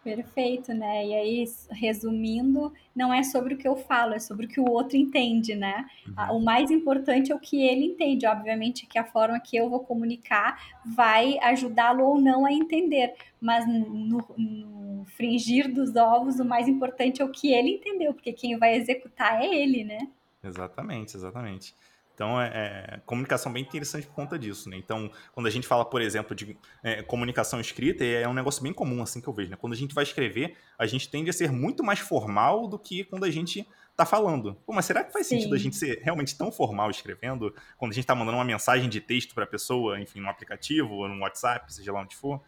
Perfeito, 0.02 0.72
né? 0.72 1.06
E 1.06 1.14
aí, 1.14 1.44
resumindo, 1.70 2.72
não 2.96 3.12
é 3.12 3.22
sobre 3.22 3.52
o 3.52 3.58
que 3.58 3.68
eu 3.68 3.76
falo, 3.76 4.14
é 4.14 4.18
sobre 4.18 4.46
o 4.46 4.48
que 4.48 4.58
o 4.58 4.68
outro 4.68 4.96
entende, 4.96 5.54
né? 5.54 5.86
Uhum. 6.06 6.36
O 6.36 6.40
mais 6.44 6.70
importante 6.70 7.30
é 7.30 7.34
o 7.34 7.38
que 7.38 7.62
ele 7.62 7.84
entende. 7.84 8.26
Obviamente 8.26 8.86
que 8.86 8.98
a 8.98 9.04
forma 9.04 9.38
que 9.38 9.56
eu 9.56 9.68
vou 9.68 9.80
comunicar 9.80 10.58
vai 10.86 11.38
ajudá-lo 11.40 12.02
ou 12.02 12.18
não 12.18 12.46
a 12.46 12.52
entender, 12.52 13.14
mas 13.38 13.68
no, 13.68 14.24
no 14.38 15.04
fringir 15.16 15.70
dos 15.70 15.94
ovos, 15.94 16.40
o 16.40 16.44
mais 16.46 16.66
importante 16.66 17.20
é 17.20 17.24
o 17.24 17.30
que 17.30 17.52
ele 17.52 17.72
entendeu, 17.72 18.14
porque 18.14 18.32
quem 18.32 18.56
vai 18.56 18.76
executar 18.76 19.42
é 19.42 19.54
ele, 19.54 19.84
né? 19.84 20.08
Exatamente, 20.42 21.14
exatamente. 21.14 21.74
Então, 22.20 22.38
é, 22.38 22.48
é, 22.52 23.00
comunicação 23.06 23.50
bem 23.50 23.62
interessante 23.62 24.06
por 24.06 24.12
conta 24.12 24.38
disso, 24.38 24.68
né? 24.68 24.76
Então, 24.76 25.10
quando 25.32 25.46
a 25.46 25.50
gente 25.50 25.66
fala, 25.66 25.86
por 25.86 26.02
exemplo, 26.02 26.36
de 26.36 26.54
é, 26.82 27.02
comunicação 27.02 27.58
escrita, 27.58 28.04
é 28.04 28.28
um 28.28 28.34
negócio 28.34 28.62
bem 28.62 28.74
comum, 28.74 29.02
assim, 29.02 29.22
que 29.22 29.26
eu 29.26 29.32
vejo, 29.32 29.48
né? 29.48 29.56
Quando 29.58 29.72
a 29.72 29.76
gente 29.76 29.94
vai 29.94 30.04
escrever, 30.04 30.54
a 30.78 30.84
gente 30.84 31.08
tende 31.08 31.30
a 31.30 31.32
ser 31.32 31.50
muito 31.50 31.82
mais 31.82 31.98
formal 31.98 32.68
do 32.68 32.78
que 32.78 33.04
quando 33.04 33.24
a 33.24 33.30
gente 33.30 33.66
está 33.90 34.04
falando. 34.04 34.54
Pô, 34.66 34.74
mas 34.74 34.84
será 34.84 35.02
que 35.02 35.14
faz 35.14 35.28
Sim. 35.28 35.36
sentido 35.36 35.54
a 35.54 35.58
gente 35.58 35.74
ser 35.76 36.02
realmente 36.02 36.36
tão 36.36 36.52
formal 36.52 36.90
escrevendo 36.90 37.54
quando 37.78 37.92
a 37.92 37.94
gente 37.94 38.04
está 38.04 38.14
mandando 38.14 38.36
uma 38.36 38.44
mensagem 38.44 38.90
de 38.90 39.00
texto 39.00 39.34
para 39.34 39.44
a 39.44 39.46
pessoa, 39.46 39.98
enfim, 39.98 40.20
no 40.20 40.28
aplicativo 40.28 40.92
ou 40.92 41.08
no 41.08 41.22
WhatsApp, 41.22 41.72
seja 41.72 41.90
lá 41.90 42.02
onde 42.02 42.14
for? 42.14 42.38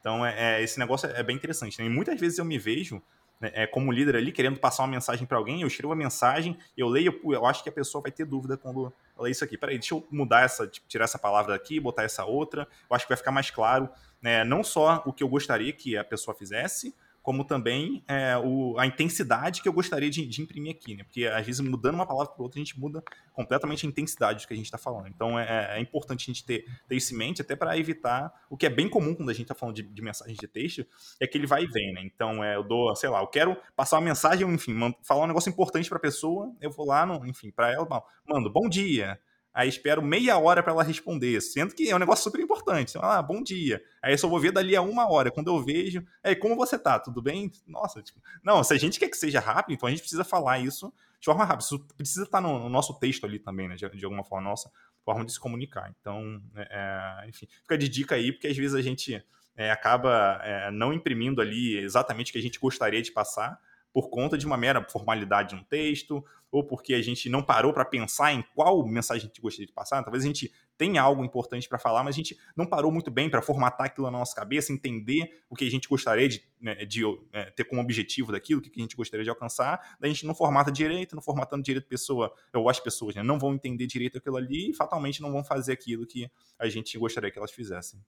Então, 0.00 0.26
é, 0.26 0.56
é 0.56 0.62
esse 0.64 0.80
negócio 0.80 1.08
é 1.08 1.22
bem 1.22 1.36
interessante, 1.36 1.78
né? 1.78 1.86
E 1.86 1.88
muitas 1.88 2.18
vezes 2.18 2.40
eu 2.40 2.44
me 2.44 2.58
vejo 2.58 3.00
né, 3.42 3.50
é, 3.54 3.66
como 3.68 3.90
líder 3.92 4.16
ali, 4.16 4.30
querendo 4.30 4.58
passar 4.58 4.82
uma 4.82 4.88
mensagem 4.88 5.26
para 5.26 5.36
alguém, 5.36 5.62
eu 5.62 5.68
escrevo 5.68 5.92
a 5.92 5.96
mensagem, 5.96 6.56
eu 6.76 6.88
leio, 6.88 7.20
eu 7.24 7.44
acho 7.44 7.62
que 7.62 7.68
a 7.68 7.72
pessoa 7.72 8.00
vai 8.00 8.12
ter 8.12 8.24
dúvida 8.24 8.56
quando 8.56 8.92
ela 9.16 9.24
lê 9.24 9.30
isso 9.30 9.44
aqui. 9.44 9.56
Peraí, 9.56 9.78
deixa 9.78 9.94
eu 9.94 10.06
mudar 10.10 10.42
essa, 10.42 10.66
tipo, 10.66 10.86
tirar 10.88 11.04
essa 11.04 11.18
palavra 11.18 11.52
daqui, 11.52 11.78
botar 11.80 12.02
essa 12.02 12.24
outra, 12.24 12.66
eu 12.88 12.96
acho 12.96 13.04
que 13.04 13.10
vai 13.10 13.16
ficar 13.16 13.32
mais 13.32 13.50
claro, 13.50 13.88
né, 14.20 14.44
não 14.44 14.62
só 14.62 15.02
o 15.04 15.12
que 15.12 15.22
eu 15.22 15.28
gostaria 15.28 15.72
que 15.72 15.96
a 15.96 16.04
pessoa 16.04 16.34
fizesse, 16.34 16.94
como 17.22 17.44
também 17.44 18.02
é, 18.08 18.36
o, 18.36 18.76
a 18.78 18.86
intensidade 18.86 19.62
que 19.62 19.68
eu 19.68 19.72
gostaria 19.72 20.10
de, 20.10 20.26
de, 20.26 20.42
imprimir 20.42 20.72
aqui, 20.72 20.96
né? 20.96 21.04
Porque 21.04 21.24
às 21.26 21.46
vezes 21.46 21.60
mudando 21.60 21.94
uma 21.94 22.06
palavra 22.06 22.32
para 22.32 22.42
outra, 22.42 22.58
a 22.58 22.64
gente 22.64 22.78
muda 22.78 23.02
completamente 23.32 23.86
a 23.86 23.88
intensidade 23.88 24.44
do 24.44 24.48
que 24.48 24.52
a 24.52 24.56
gente 24.56 24.66
está 24.66 24.78
falando. 24.78 25.08
Então 25.08 25.38
é, 25.38 25.78
é, 25.78 25.80
importante 25.80 26.24
a 26.28 26.32
gente 26.32 26.44
ter, 26.44 26.66
ter 26.88 26.96
isso 26.96 27.14
em 27.14 27.18
mente, 27.18 27.40
até 27.40 27.54
para 27.54 27.78
evitar 27.78 28.32
o 28.50 28.56
que 28.56 28.66
é 28.66 28.70
bem 28.70 28.88
comum 28.88 29.14
quando 29.14 29.30
a 29.30 29.32
gente 29.32 29.42
está 29.42 29.54
falando 29.54 29.76
de, 29.76 29.82
de 29.82 30.02
mensagens 30.02 30.36
de 30.36 30.48
texto, 30.48 30.84
é 31.20 31.26
que 31.26 31.38
ele 31.38 31.46
vai 31.46 31.62
e 31.62 31.66
vem, 31.66 31.92
né? 31.92 32.02
Então 32.04 32.42
é, 32.42 32.56
eu 32.56 32.64
dou, 32.64 32.94
sei 32.96 33.08
lá, 33.08 33.20
eu 33.20 33.28
quero 33.28 33.56
passar 33.76 33.96
uma 33.96 34.04
mensagem, 34.04 34.48
enfim, 34.48 34.74
falar 35.02 35.24
um 35.24 35.28
negócio 35.28 35.48
importante 35.48 35.88
para 35.88 35.98
a 35.98 36.02
pessoa, 36.02 36.52
eu 36.60 36.70
vou 36.70 36.86
lá, 36.86 37.06
no, 37.06 37.24
enfim, 37.24 37.50
para 37.50 37.72
ela, 37.72 37.86
mando, 38.26 38.50
bom 38.50 38.68
dia 38.68 39.18
aí 39.52 39.68
espero 39.68 40.02
meia 40.02 40.38
hora 40.38 40.62
para 40.62 40.72
ela 40.72 40.82
responder, 40.82 41.40
sendo 41.40 41.74
que 41.74 41.90
é 41.90 41.94
um 41.94 41.98
negócio 41.98 42.24
super 42.24 42.40
importante. 42.40 42.96
Ah, 43.00 43.20
bom 43.20 43.42
dia. 43.42 43.82
Aí 44.02 44.12
eu 44.12 44.18
só 44.18 44.28
vou 44.28 44.40
ver 44.40 44.52
dali 44.52 44.74
a 44.74 44.82
uma 44.82 45.10
hora. 45.10 45.30
Quando 45.30 45.48
eu 45.48 45.62
vejo, 45.62 46.04
aí, 46.22 46.34
como 46.34 46.56
você 46.56 46.78
tá? 46.78 46.98
Tudo 46.98 47.20
bem? 47.20 47.50
Nossa, 47.66 48.02
tipo, 48.02 48.20
não, 48.42 48.64
se 48.64 48.72
a 48.72 48.78
gente 48.78 48.98
quer 48.98 49.08
que 49.08 49.16
seja 49.16 49.40
rápido, 49.40 49.74
então 49.74 49.86
a 49.86 49.90
gente 49.90 50.00
precisa 50.00 50.24
falar 50.24 50.58
isso 50.58 50.92
de 51.20 51.26
forma 51.26 51.44
rápida. 51.44 51.64
Isso 51.64 51.86
precisa 51.96 52.24
estar 52.24 52.40
tá 52.40 52.48
no, 52.48 52.58
no 52.58 52.68
nosso 52.68 52.98
texto 52.98 53.24
ali 53.24 53.38
também, 53.38 53.68
né? 53.68 53.76
De, 53.76 53.88
de, 53.88 54.04
alguma 54.04 54.24
forma, 54.24 54.48
nossa 54.48 54.70
forma 55.04 55.24
de 55.24 55.32
se 55.32 55.40
comunicar. 55.40 55.94
Então, 56.00 56.40
é, 56.56 57.22
é, 57.24 57.28
enfim, 57.28 57.46
fica 57.62 57.76
de 57.76 57.88
dica 57.88 58.14
aí, 58.14 58.32
porque 58.32 58.48
às 58.48 58.56
vezes 58.56 58.74
a 58.74 58.82
gente 58.82 59.22
é, 59.56 59.70
acaba 59.70 60.40
é, 60.42 60.70
não 60.70 60.92
imprimindo 60.92 61.40
ali 61.40 61.76
exatamente 61.78 62.30
o 62.30 62.32
que 62.32 62.38
a 62.38 62.42
gente 62.42 62.58
gostaria 62.58 63.02
de 63.02 63.12
passar, 63.12 63.58
por 63.92 64.08
conta 64.08 64.38
de 64.38 64.46
uma 64.46 64.56
mera 64.56 64.82
formalidade 64.88 65.54
no 65.54 65.64
texto, 65.64 66.24
ou 66.50 66.62
porque 66.62 66.92
a 66.92 67.02
gente 67.02 67.30
não 67.30 67.42
parou 67.42 67.72
para 67.72 67.84
pensar 67.84 68.32
em 68.32 68.42
qual 68.54 68.86
mensagem 68.86 69.24
a 69.24 69.26
gente 69.26 69.40
gostaria 69.40 69.66
de 69.66 69.72
passar. 69.72 70.02
Talvez 70.02 70.22
a 70.22 70.26
gente 70.26 70.52
tenha 70.76 71.00
algo 71.00 71.24
importante 71.24 71.68
para 71.68 71.78
falar, 71.78 72.04
mas 72.04 72.14
a 72.14 72.16
gente 72.16 72.38
não 72.54 72.66
parou 72.66 72.92
muito 72.92 73.10
bem 73.10 73.30
para 73.30 73.40
formatar 73.40 73.86
aquilo 73.86 74.10
na 74.10 74.18
nossa 74.18 74.34
cabeça, 74.34 74.72
entender 74.72 75.42
o 75.48 75.56
que 75.56 75.66
a 75.66 75.70
gente 75.70 75.88
gostaria 75.88 76.28
de, 76.28 76.42
né, 76.60 76.84
de 76.84 77.02
é, 77.32 77.44
ter 77.50 77.64
como 77.64 77.80
objetivo 77.80 78.32
daquilo, 78.32 78.60
o 78.60 78.62
que 78.62 78.70
a 78.76 78.82
gente 78.82 78.96
gostaria 78.96 79.24
de 79.24 79.30
alcançar. 79.30 79.96
Daí 79.98 80.10
a 80.10 80.12
gente 80.12 80.26
não 80.26 80.34
formata 80.34 80.70
direito, 80.70 81.14
não 81.14 81.22
formatando 81.22 81.62
direito 81.62 81.86
pessoa, 81.86 82.34
ou 82.52 82.68
as 82.68 82.78
pessoas 82.78 83.14
né, 83.14 83.22
não 83.22 83.38
vão 83.38 83.54
entender 83.54 83.86
direito 83.86 84.18
aquilo 84.18 84.36
ali 84.36 84.70
e 84.70 84.74
fatalmente 84.74 85.22
não 85.22 85.32
vão 85.32 85.42
fazer 85.42 85.72
aquilo 85.72 86.06
que 86.06 86.30
a 86.58 86.68
gente 86.68 86.98
gostaria 86.98 87.30
que 87.30 87.38
elas 87.38 87.52
fizessem. 87.52 87.98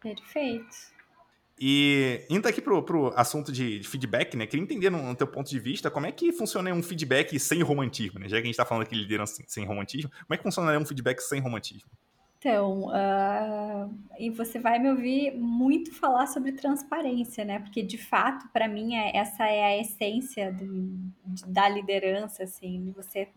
Perfeito. 0.00 0.95
E 1.58 2.26
indo 2.28 2.46
aqui 2.46 2.60
pro, 2.60 2.82
pro 2.82 3.12
assunto 3.16 3.50
de, 3.50 3.78
de 3.78 3.88
feedback, 3.88 4.36
né? 4.36 4.46
Queria 4.46 4.62
entender 4.62 4.90
no, 4.90 5.02
no, 5.02 5.14
teu 5.14 5.26
ponto 5.26 5.48
de 5.48 5.58
vista 5.58 5.90
como 5.90 6.06
é 6.06 6.12
que 6.12 6.30
funciona 6.32 6.72
um 6.72 6.82
feedback 6.82 7.38
sem 7.38 7.62
romantismo, 7.62 8.18
né? 8.18 8.28
Já 8.28 8.36
que 8.36 8.42
a 8.42 8.46
gente 8.46 8.56
tá 8.56 8.64
falando 8.66 8.82
aqui 8.82 8.94
de 8.94 9.02
liderança 9.02 9.36
sem, 9.36 9.44
sem 9.48 9.64
romantismo, 9.64 10.10
como 10.10 10.34
é 10.34 10.36
que 10.36 10.42
funcionaria 10.42 10.78
um 10.78 10.84
feedback 10.84 11.20
sem 11.20 11.40
romantismo? 11.40 11.90
Então, 12.38 12.88
uh, 12.88 13.92
e 14.18 14.28
você 14.30 14.58
vai 14.58 14.78
me 14.78 14.90
ouvir 14.90 15.32
muito 15.36 15.92
falar 15.92 16.26
sobre 16.26 16.52
transparência, 16.52 17.44
né? 17.44 17.58
Porque 17.58 17.82
de 17.82 17.96
fato, 17.96 18.46
para 18.52 18.68
mim, 18.68 18.94
é, 18.94 19.16
essa 19.16 19.44
é 19.46 19.64
a 19.64 19.80
essência 19.80 20.52
do, 20.52 20.94
da 21.46 21.68
liderança, 21.68 22.44
assim, 22.44 22.92
você 22.94 23.28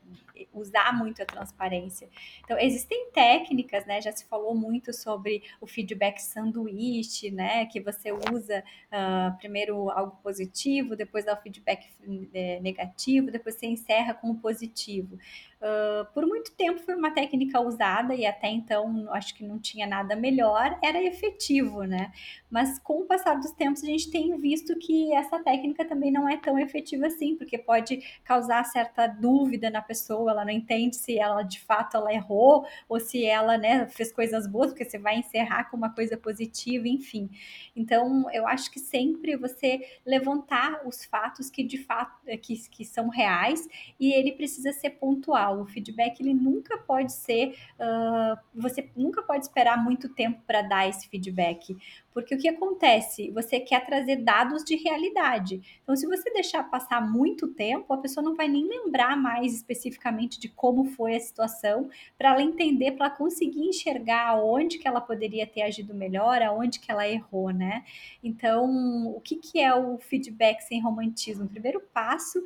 usar 0.53 0.97
muito 0.97 1.21
a 1.21 1.25
transparência. 1.25 2.09
Então, 2.43 2.57
existem 2.59 3.11
técnicas, 3.11 3.85
né? 3.85 4.01
Já 4.01 4.11
se 4.11 4.25
falou 4.25 4.55
muito 4.55 4.93
sobre 4.93 5.43
o 5.59 5.67
feedback 5.67 6.19
sanduíche, 6.19 7.31
né? 7.31 7.65
Que 7.65 7.79
você 7.79 8.11
usa 8.11 8.63
uh, 8.87 9.37
primeiro 9.37 9.89
algo 9.89 10.17
positivo, 10.23 10.95
depois 10.95 11.25
dá 11.25 11.33
o 11.33 11.41
feedback 11.41 11.87
é, 12.33 12.59
negativo, 12.59 13.31
depois 13.31 13.55
você 13.55 13.67
encerra 13.67 14.13
com 14.13 14.31
o 14.31 14.35
positivo. 14.35 15.17
Uh, 15.61 16.05
por 16.13 16.25
muito 16.25 16.53
tempo 16.53 16.79
foi 16.79 16.95
uma 16.95 17.11
técnica 17.11 17.59
usada 17.59 18.15
e 18.15 18.25
até 18.25 18.47
então 18.47 19.11
acho 19.11 19.35
que 19.35 19.43
não 19.43 19.59
tinha 19.59 19.85
nada 19.85 20.15
melhor, 20.15 20.79
era 20.81 21.03
efetivo, 21.03 21.83
né? 21.83 22.13
Mas 22.49 22.79
com 22.79 23.01
o 23.01 23.05
passar 23.05 23.33
dos 23.33 23.51
tempos 23.51 23.83
a 23.83 23.87
gente 23.87 24.09
tem 24.09 24.37
visto 24.37 24.73
que 24.79 25.13
essa 25.13 25.37
técnica 25.43 25.83
também 25.83 26.11
não 26.11 26.29
é 26.29 26.37
tão 26.37 26.57
efetiva 26.57 27.07
assim, 27.07 27.35
porque 27.35 27.57
pode 27.57 28.01
causar 28.23 28.63
certa 28.63 29.05
dúvida 29.05 29.69
na 29.69 29.81
pessoa, 29.81 30.31
ela 30.31 30.45
não 30.45 30.51
entende 30.51 30.95
se 30.95 31.19
ela 31.19 31.43
de 31.43 31.59
fato 31.59 31.97
ela 31.97 32.13
errou 32.13 32.65
ou 32.87 32.97
se 32.97 33.25
ela 33.25 33.57
né, 33.57 33.85
fez 33.87 34.13
coisas 34.13 34.47
boas, 34.47 34.71
porque 34.71 34.85
você 34.85 34.97
vai 34.97 35.17
encerrar 35.17 35.69
com 35.69 35.75
uma 35.75 35.93
coisa 35.93 36.15
positiva, 36.15 36.87
enfim. 36.87 37.29
Então 37.75 38.31
eu 38.31 38.47
acho 38.47 38.71
que 38.71 38.79
sempre 38.79 39.35
você 39.35 39.81
levantar 40.05 40.87
os 40.87 41.03
fatos 41.03 41.49
que 41.49 41.65
de 41.65 41.77
fato 41.77 42.17
que, 42.41 42.55
que 42.69 42.85
são 42.85 43.09
reais 43.09 43.67
e 43.99 44.13
ele 44.13 44.31
precisa 44.31 44.71
ser 44.71 44.91
pontual 44.91 45.48
o 45.51 45.65
feedback 45.65 46.19
ele 46.19 46.33
nunca 46.33 46.77
pode 46.77 47.13
ser, 47.13 47.55
uh, 47.79 48.37
você 48.53 48.89
nunca 48.95 49.21
pode 49.21 49.45
esperar 49.45 49.81
muito 49.83 50.09
tempo 50.09 50.41
para 50.45 50.61
dar 50.61 50.87
esse 50.87 51.07
feedback, 51.07 51.77
porque 52.13 52.35
o 52.35 52.37
que 52.37 52.49
acontece? 52.49 53.31
Você 53.31 53.59
quer 53.59 53.85
trazer 53.85 54.17
dados 54.17 54.63
de 54.63 54.75
realidade. 54.75 55.61
Então, 55.83 55.95
se 55.95 56.05
você 56.05 56.29
deixar 56.31 56.63
passar 56.63 57.01
muito 57.01 57.47
tempo, 57.47 57.93
a 57.93 57.97
pessoa 57.97 58.23
não 58.23 58.35
vai 58.35 58.47
nem 58.47 58.67
lembrar 58.67 59.15
mais 59.15 59.53
especificamente 59.53 60.39
de 60.39 60.49
como 60.49 60.85
foi 60.85 61.15
a 61.15 61.19
situação, 61.19 61.89
para 62.17 62.31
ela 62.31 62.41
entender, 62.41 62.91
para 62.91 63.07
ela 63.07 63.15
conseguir 63.15 63.61
enxergar 63.61 64.35
onde 64.43 64.77
que 64.77 64.87
ela 64.87 64.99
poderia 64.99 65.47
ter 65.47 65.61
agido 65.61 65.93
melhor, 65.93 66.41
aonde 66.41 66.79
que 66.79 66.91
ela 66.91 67.07
errou, 67.07 67.51
né? 67.51 67.85
Então, 68.23 69.07
o 69.15 69.21
que, 69.21 69.35
que 69.35 69.59
é 69.59 69.73
o 69.73 69.97
feedback 69.97 70.61
sem 70.61 70.81
romantismo? 70.81 71.45
O 71.45 71.49
primeiro 71.49 71.79
passo 71.93 72.43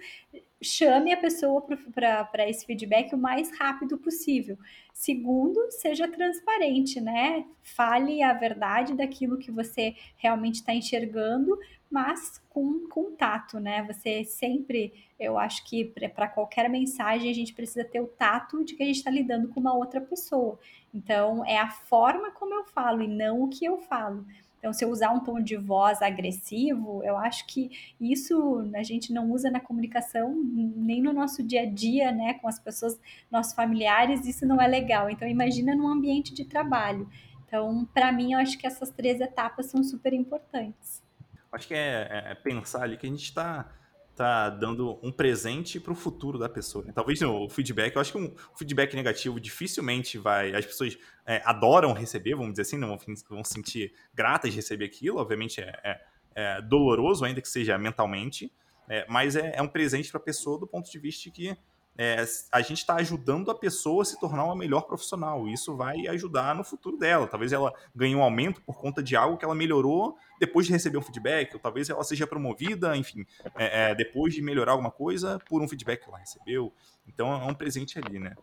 chame 0.64 1.12
a 1.12 1.18
pessoa 1.18 1.62
para 1.62 2.50
esse 2.50 2.66
feedback 2.66 3.14
o 3.14 3.18
mais 3.18 3.56
rápido 3.58 3.98
possível. 3.98 4.58
Segundo, 4.94 5.60
seja 5.72 6.08
transparente, 6.08 7.02
né? 7.02 7.46
Fale 7.62 8.22
a 8.24 8.34
verdade 8.34 8.94
daquilo 8.96 9.38
que 9.38 9.52
você 9.52 9.96
realmente 10.18 10.56
está 10.56 10.74
enxergando, 10.74 11.58
mas 11.90 12.42
com 12.50 12.88
contato, 12.88 13.60
né? 13.60 13.84
Você 13.84 14.24
sempre, 14.24 14.94
eu 15.20 15.38
acho 15.38 15.64
que 15.66 15.86
para 15.86 16.28
qualquer 16.28 16.70
mensagem 16.70 17.30
a 17.30 17.34
gente 17.34 17.54
precisa 17.54 17.84
ter 17.84 18.02
o 18.02 18.08
tato 18.08 18.64
de 18.64 18.76
que 18.76 18.84
a 18.84 18.86
gente 18.86 18.98
está 18.98 19.12
lidando 19.12 19.50
com 19.50 19.60
uma 19.60 19.76
outra 19.76 20.00
pessoa. 20.00 20.60
Então, 20.94 21.46
é 21.46 21.58
a 21.58 21.70
forma 21.70 22.32
como 22.32 22.54
eu 22.54 22.66
falo 22.66 23.02
e 23.02 23.08
não 23.08 23.44
o 23.44 23.50
que 23.50 23.66
eu 23.66 23.80
falo. 23.80 24.26
Então, 24.64 24.72
se 24.72 24.86
eu 24.86 24.90
usar 24.90 25.12
um 25.12 25.20
tom 25.20 25.42
de 25.42 25.58
voz 25.58 26.02
agressivo, 26.02 27.04
eu 27.04 27.18
acho 27.18 27.46
que 27.48 27.70
isso 28.00 28.66
a 28.74 28.82
gente 28.82 29.12
não 29.12 29.30
usa 29.30 29.52
na 29.52 29.60
comunicação, 29.60 30.42
nem 30.42 31.02
no 31.02 31.12
nosso 31.12 31.44
dia 31.44 31.64
a 31.64 31.66
dia, 31.66 32.14
né, 32.14 32.36
com 32.36 32.48
as 32.48 32.60
pessoas, 32.60 32.98
nossos 33.30 33.52
familiares, 33.52 34.26
isso 34.26 34.46
não 34.46 34.62
é 34.62 34.66
legal. 34.66 35.10
Então, 35.10 35.28
imagina 35.28 35.76
num 35.76 35.90
ambiente 35.90 36.34
de 36.34 36.46
trabalho. 36.46 37.10
Então, 37.46 37.86
para 37.94 38.10
mim, 38.14 38.32
eu 38.32 38.40
acho 38.40 38.58
que 38.58 38.66
essas 38.66 38.90
três 38.90 39.20
etapas 39.20 39.66
são 39.66 39.84
super 39.84 40.14
importantes. 40.14 41.04
Acho 41.52 41.68
que 41.68 41.74
é, 41.74 42.08
é, 42.10 42.32
é 42.32 42.36
pensar 42.36 42.84
ali 42.84 42.96
que 42.96 43.06
a 43.06 43.10
gente 43.10 43.26
está 43.26 43.70
tá 44.16 44.50
dando 44.50 45.00
um 45.02 45.12
presente 45.12 45.80
para 45.80 45.92
o 45.92 45.96
futuro 45.96 46.38
da 46.38 46.48
pessoa. 46.48 46.84
Né? 46.86 46.92
Talvez 46.94 47.22
o 47.22 47.50
feedback, 47.50 47.96
eu 47.96 48.02
acho 48.02 48.12
que 48.12 48.18
um 48.18 48.34
feedback 48.56 48.96
negativo 48.96 49.40
dificilmente 49.40 50.18
vai. 50.18 50.54
As 50.56 50.66
pessoas 50.66 50.98
é, 51.26 51.42
adoram 51.46 51.94
receber, 51.94 52.36
vamos 52.36 52.54
dizer 52.54 52.64
assim, 52.64 52.78
não 52.78 52.90
vão, 52.90 53.00
vão 53.30 53.44
sentir 53.44 53.94
gratas 54.14 54.52
de 54.52 54.58
receber 54.58 54.86
aquilo. 54.86 55.18
Obviamente 55.18 55.62
é, 55.62 55.80
é, 55.84 56.02
é 56.36 56.62
doloroso, 56.62 57.26
ainda 57.26 57.42
que 57.42 57.50
seja 57.50 57.78
mentalmente, 57.78 58.52
é, 58.88 59.06
mas 59.10 59.36
é, 59.36 59.54
é 59.56 59.62
um 59.62 59.68
presente 59.68 60.12
para 60.12 60.20
a 60.20 60.24
pessoa 60.24 60.60
do 60.60 60.68
ponto 60.68 60.92
de 60.92 61.00
vista 61.00 61.30
que 61.32 61.58
é, 61.96 62.26
a 62.52 62.62
gente 62.62 62.80
está 62.80 62.96
ajudando 62.96 63.52
a 63.52 63.56
pessoa 63.56 64.02
a 64.02 64.06
se 64.06 64.20
tornar 64.20 64.46
uma 64.46 64.56
melhor 64.56 64.82
profissional. 64.82 65.48
Isso 65.48 65.76
vai 65.76 66.08
ajudar 66.08 66.56
no 66.56 66.64
futuro 66.64 66.98
dela. 66.98 67.28
Talvez 67.28 67.54
ela 67.54 67.72
ganhe 67.96 68.16
um 68.16 68.24
aumento 68.24 68.62
por 68.62 68.78
conta 68.78 69.04
de 69.04 69.16
algo 69.16 69.38
que 69.38 69.46
ela 69.46 69.54
melhorou 69.54 70.18
depois 70.40 70.66
de 70.66 70.74
receber 70.74 70.98
um 70.98 71.02
feedback, 71.02 71.54
ou 71.54 71.60
talvez 71.60 71.90
ela 71.90 72.04
seja 72.04 72.26
promovida, 72.26 72.98
enfim, 72.98 73.26
é, 73.56 73.92
é, 73.92 73.96
depois 73.96 74.34
de 74.34 74.42
melhorar 74.42 74.72
alguma 74.72 74.92
coisa 74.92 75.40
por 75.48 75.62
um 75.62 75.68
feedback 75.68 76.02
que 76.02 76.10
ela 76.10 76.18
recebeu. 76.18 76.74
Então 77.08 77.32
é 77.32 77.46
um 77.46 77.54
presente 77.54 78.00
ali, 78.00 78.20
né? 78.20 78.36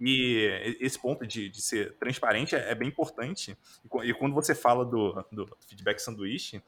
E 0.00 0.76
esse 0.80 0.98
ponto 0.98 1.26
de, 1.26 1.48
de 1.48 1.62
ser 1.62 1.94
transparente 1.98 2.56
é, 2.56 2.70
é, 2.70 2.74
bem 2.74 2.88
importante. 2.88 3.56
E 4.02 4.14
quando 4.14 4.34
você 4.34 4.54
fala 4.54 4.84
do, 4.84 5.24
do 5.30 5.46
feedback 5.68 6.00
sanduíche, 6.00 6.62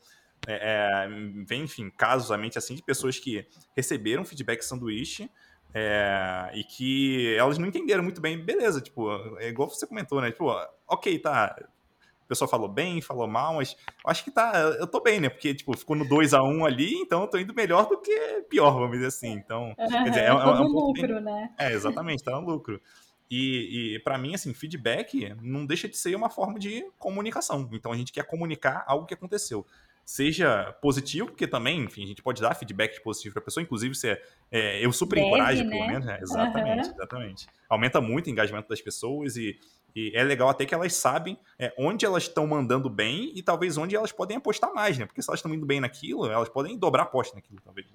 é, 0.46 0.54
é, 0.54 1.08
vem, 1.44 1.62
enfim, 1.62 1.90
casos 1.90 2.30
à 2.30 2.36
mente 2.36 2.58
assim 2.58 2.74
de 2.74 2.82
pessoas 2.82 3.18
que 3.18 3.46
receberam 3.74 4.24
feedback 4.24 4.62
sanduíche 4.62 5.30
é, 5.78 6.52
e 6.54 6.64
que 6.64 7.36
elas 7.36 7.58
não 7.58 7.66
entenderam 7.66 8.02
muito 8.02 8.18
bem, 8.18 8.42
beleza, 8.42 8.80
tipo, 8.80 9.10
é 9.36 9.48
igual 9.48 9.68
você 9.68 9.86
comentou, 9.86 10.22
né? 10.22 10.30
Tipo, 10.30 10.50
ok, 10.88 11.18
tá. 11.18 11.54
O 12.24 12.26
pessoal 12.26 12.48
falou 12.48 12.66
bem, 12.66 13.02
falou 13.02 13.28
mal, 13.28 13.56
mas 13.56 13.76
eu 14.02 14.10
acho 14.10 14.24
que 14.24 14.30
tá. 14.30 14.58
Eu 14.80 14.86
tô 14.86 15.02
bem, 15.02 15.20
né? 15.20 15.28
Porque, 15.28 15.54
tipo, 15.54 15.76
ficou 15.76 15.94
no 15.94 16.08
2 16.08 16.32
a 16.32 16.42
1 16.42 16.64
ali, 16.64 16.94
então 16.94 17.20
eu 17.20 17.28
tô 17.28 17.36
indo 17.36 17.54
melhor 17.54 17.86
do 17.90 18.00
que 18.00 18.42
pior, 18.48 18.70
vamos 18.70 18.92
dizer 18.92 19.08
assim. 19.08 19.32
Então, 19.32 19.74
quer 19.76 20.08
dizer, 20.08 20.20
é, 20.20 20.24
é, 20.24 20.28
é 20.28 20.34
um 20.34 20.66
lucro, 20.66 21.06
bem... 21.06 21.20
né? 21.20 21.50
É, 21.58 21.70
exatamente, 21.70 22.24
tá 22.24 22.32
no 22.32 22.46
lucro. 22.46 22.80
E, 23.30 23.96
e 23.96 23.98
para 23.98 24.16
mim, 24.16 24.34
assim, 24.34 24.54
feedback 24.54 25.36
não 25.42 25.66
deixa 25.66 25.86
de 25.86 25.98
ser 25.98 26.16
uma 26.16 26.30
forma 26.30 26.58
de 26.58 26.86
comunicação. 26.98 27.68
Então 27.70 27.92
a 27.92 27.96
gente 27.96 28.14
quer 28.14 28.24
comunicar 28.24 28.82
algo 28.86 29.04
que 29.04 29.12
aconteceu 29.12 29.66
seja 30.06 30.72
positivo, 30.80 31.26
porque 31.26 31.48
também, 31.48 31.80
enfim, 31.80 32.04
a 32.04 32.06
gente 32.06 32.22
pode 32.22 32.40
dar 32.40 32.54
feedback 32.54 33.02
positivo 33.02 33.32
para 33.34 33.42
a 33.42 33.44
pessoa, 33.44 33.64
inclusive 33.64 33.92
se 33.92 34.08
é, 34.08 34.22
é 34.52 34.86
eu 34.86 34.92
super 34.92 35.16
Deve, 35.16 35.26
encorajo, 35.26 35.64
né? 35.64 35.70
pelo 35.70 35.86
menos, 35.88 36.06
né? 36.06 36.18
exatamente, 36.22 36.88
uhum. 36.88 36.94
exatamente. 36.94 37.46
Aumenta 37.68 38.00
muito 38.00 38.28
o 38.28 38.30
engajamento 38.30 38.68
das 38.68 38.80
pessoas 38.80 39.36
e, 39.36 39.58
e 39.96 40.12
é 40.14 40.22
legal 40.22 40.48
até 40.48 40.64
que 40.64 40.72
elas 40.72 40.94
sabem 40.94 41.36
é, 41.58 41.74
onde 41.76 42.06
elas 42.06 42.22
estão 42.22 42.46
mandando 42.46 42.88
bem 42.88 43.32
e 43.34 43.42
talvez 43.42 43.76
onde 43.76 43.96
elas 43.96 44.12
podem 44.12 44.36
apostar 44.36 44.72
mais, 44.72 44.96
né? 44.96 45.06
Porque 45.06 45.20
se 45.20 45.28
elas 45.28 45.40
estão 45.40 45.52
indo 45.52 45.66
bem 45.66 45.80
naquilo, 45.80 46.30
elas 46.30 46.48
podem 46.48 46.78
dobrar 46.78 47.02
a 47.02 47.06
aposta 47.06 47.34
naquilo, 47.34 47.60
talvez. 47.64 47.88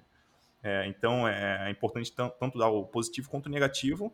É, 0.62 0.86
então 0.86 1.26
é, 1.26 1.68
é 1.68 1.70
importante 1.70 2.12
tanto 2.12 2.58
dar 2.58 2.68
o 2.68 2.84
positivo 2.84 3.30
quanto 3.30 3.46
o 3.46 3.50
negativo, 3.50 4.12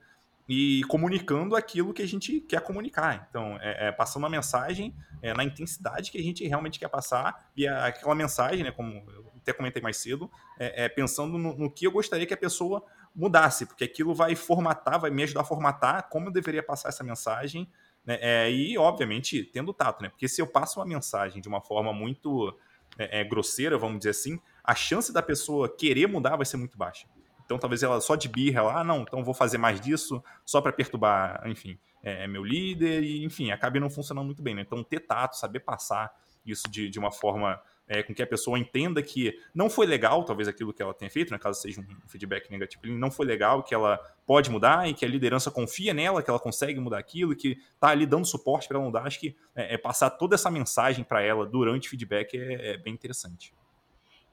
e 0.49 0.83
comunicando 0.85 1.55
aquilo 1.55 1.93
que 1.93 2.01
a 2.01 2.09
gente 2.09 2.41
quer 2.41 2.63
comunicar. 2.63 3.27
Então, 3.29 3.59
é, 3.61 3.89
é 3.89 3.93
passando 3.93 4.25
a 4.25 4.31
mensagem 4.31 4.95
é, 5.21 5.35
na 5.35 5.45
intensidade 5.45 6.11
que 6.11 6.19
a 6.19 6.23
gente 6.23 6.47
realmente 6.47 6.79
quer 6.79 6.89
passar 6.89 7.51
e 7.55 7.69
a, 7.69 7.87
aquela 7.87 8.15
mensagem, 8.15 8.65
né, 8.65 8.71
como 8.71 9.05
eu 9.11 9.31
até 9.37 9.53
comentei 9.53 9.83
mais 9.83 9.99
cedo, 9.99 10.31
é, 10.59 10.85
é 10.85 10.89
pensando 10.89 11.37
no, 11.37 11.55
no, 11.55 11.71
que 11.71 11.87
eu 11.87 11.93
gostaria 11.93 12.27
que 12.27 12.33
a 12.33 12.39
pessoa 12.39 12.83
mudasse, 13.15 13.67
porque 13.67 13.85
aquilo 13.85 14.15
vai 14.15 14.35
formatar, 14.35 14.99
vai 14.99 15.11
me 15.11 15.23
ajudar 15.23 15.43
a 15.43 15.45
formatar 15.45 16.09
como 16.09 16.29
eu 16.29 16.33
deveria 16.33 16.63
passar 16.63 16.89
essa 16.89 17.05
mensagem, 17.05 17.69
né, 18.07 18.19
é, 18.23 18.51
e, 18.51 18.79
obviamente, 18.79 19.43
tendo 19.45 19.75
tato, 19.75 20.03
né, 20.03 20.09
porque 20.09 20.29
se 20.29 20.41
eu 20.41 20.47
passo 20.47 20.81
uma 20.81 20.87
mensagem 20.87 21.43
de 21.43 21.49
uma 21.49 21.61
forma 21.61 21.93
muito 21.93 22.57
é, 22.97 23.23
grosseira, 23.23 23.77
vamos 23.77 23.99
dizer 23.99 24.11
assim, 24.11 24.41
a 24.65 24.75
chance 24.75 25.13
da 25.13 25.21
pessoa 25.21 25.69
querer 25.69 26.07
mudar 26.07 26.37
vai 26.37 26.47
ser 26.47 26.57
muito 26.57 26.79
baixa. 26.79 27.07
Então 27.49 27.59
talvez 27.59 27.83
ela 27.83 27.99
só 27.99 28.15
de 28.15 28.29
birra, 28.29 28.61
ela, 28.61 28.81
ah, 28.81 28.85
não, 28.85 29.01
então 29.01 29.25
vou 29.25 29.33
fazer 29.33 29.57
mais 29.57 29.81
disso 29.81 30.23
só 30.45 30.61
para 30.61 30.71
perturbar, 30.71 31.43
enfim, 31.47 31.79
é, 32.03 32.27
meu 32.27 32.45
líder, 32.45 33.03
e 33.03 33.25
enfim, 33.25 33.51
acabe 33.51 33.81
não 33.81 33.89
funcionando 33.89 34.27
muito 34.27 34.43
bem, 34.43 34.55
né? 34.55 34.61
Então 34.61 34.85
ter 34.85 35.01
tato, 35.01 35.35
saber 35.35 35.61
passar 35.61 36.15
isso 36.45 36.71
de, 36.71 36.91
de 36.91 36.99
uma 36.99 37.11
forma 37.11 37.59
é, 37.89 38.03
com 38.03 38.15
que 38.15 38.23
a 38.23 38.27
pessoa 38.27 38.59
entenda 38.59 39.03
que 39.03 39.41
não 39.55 39.71
foi 39.71 39.87
legal, 39.87 40.25
talvez 40.25 40.47
aquilo 40.47 40.75
que 40.75 40.83
ela 40.83 40.93
tenha 40.93 41.11
feito, 41.11 41.33
né, 41.33 41.39
caso 41.39 41.59
seja 41.59 41.81
um 41.81 42.07
feedback 42.07 42.51
negativo, 42.51 42.83
não 42.87 43.11
foi 43.11 43.25
legal, 43.25 43.63
que 43.63 43.75
ela 43.75 43.99
pode 44.27 44.51
mudar 44.51 44.87
e 44.87 44.93
que 44.93 45.07
a 45.07 45.09
liderança 45.09 45.51
confia 45.51 45.95
nela, 45.95 46.23
que 46.23 46.29
ela 46.29 46.39
consegue 46.39 46.79
mudar 46.79 46.99
aquilo, 46.99 47.35
que 47.35 47.59
está 47.73 47.89
ali 47.89 48.05
dando 48.05 48.27
suporte 48.27 48.69
para 48.69 48.77
ela 48.77 48.85
mudar. 48.85 49.07
Acho 49.07 49.19
que 49.19 49.35
é, 49.57 49.73
é 49.73 49.79
passar 49.79 50.11
toda 50.11 50.35
essa 50.35 50.51
mensagem 50.51 51.03
para 51.03 51.23
ela 51.23 51.47
durante 51.47 51.89
o 51.89 51.91
feedback 51.91 52.37
é, 52.37 52.73
é 52.73 52.77
bem 52.77 52.93
interessante. 52.93 53.55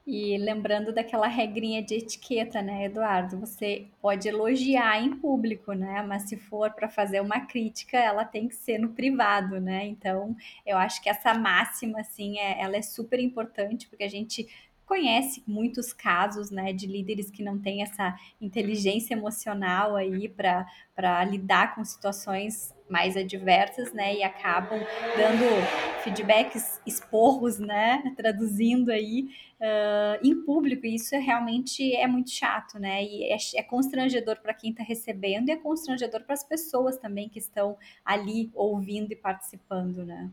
E 0.06 0.38
lembrando 0.38 0.92
daquela 0.94 1.26
regrinha 1.26 1.82
de 1.82 1.96
etiqueta, 1.96 2.62
né, 2.62 2.84
Eduardo? 2.84 3.40
Você 3.40 3.88
pode 4.00 4.28
elogiar 4.28 5.02
em 5.02 5.16
público, 5.16 5.72
né? 5.72 6.00
Mas 6.02 6.28
se 6.28 6.36
for 6.36 6.70
para 6.70 6.88
fazer 6.88 7.20
uma 7.20 7.40
crítica, 7.40 7.98
ela 7.98 8.24
tem 8.24 8.46
que 8.46 8.54
ser 8.54 8.78
no 8.78 8.90
privado, 8.90 9.60
né? 9.60 9.84
Então, 9.84 10.36
eu 10.64 10.78
acho 10.78 11.02
que 11.02 11.08
essa 11.08 11.34
máxima, 11.34 12.00
assim, 12.00 12.38
é, 12.38 12.60
ela 12.62 12.76
é 12.76 12.82
super 12.82 13.18
importante, 13.18 13.88
porque 13.88 14.04
a 14.04 14.08
gente 14.08 14.46
conhece 14.86 15.42
muitos 15.44 15.92
casos 15.92 16.52
né, 16.52 16.72
de 16.72 16.86
líderes 16.86 17.28
que 17.28 17.42
não 17.42 17.58
têm 17.58 17.82
essa 17.82 18.16
inteligência 18.40 19.14
emocional 19.14 19.96
aí 19.96 20.28
para 20.28 21.24
lidar 21.24 21.74
com 21.74 21.84
situações 21.84 22.75
mais 22.88 23.16
adversas, 23.16 23.92
né, 23.92 24.16
e 24.16 24.22
acabam 24.22 24.78
dando 25.16 26.02
feedbacks, 26.02 26.80
esporros, 26.86 27.58
né, 27.58 28.14
traduzindo 28.16 28.90
aí 28.90 29.28
uh, 29.60 30.26
em 30.26 30.42
público, 30.42 30.86
e 30.86 30.94
isso 30.94 31.14
é, 31.14 31.18
realmente 31.18 31.94
é 31.94 32.06
muito 32.06 32.30
chato, 32.30 32.78
né, 32.78 33.02
e 33.04 33.24
é, 33.24 33.36
é 33.56 33.62
constrangedor 33.62 34.40
para 34.40 34.54
quem 34.54 34.70
está 34.70 34.84
recebendo 34.84 35.48
e 35.48 35.52
é 35.52 35.56
constrangedor 35.56 36.22
para 36.22 36.34
as 36.34 36.44
pessoas 36.44 36.96
também 36.96 37.28
que 37.28 37.38
estão 37.38 37.76
ali 38.04 38.50
ouvindo 38.54 39.12
e 39.12 39.16
participando, 39.16 40.04
né. 40.04 40.30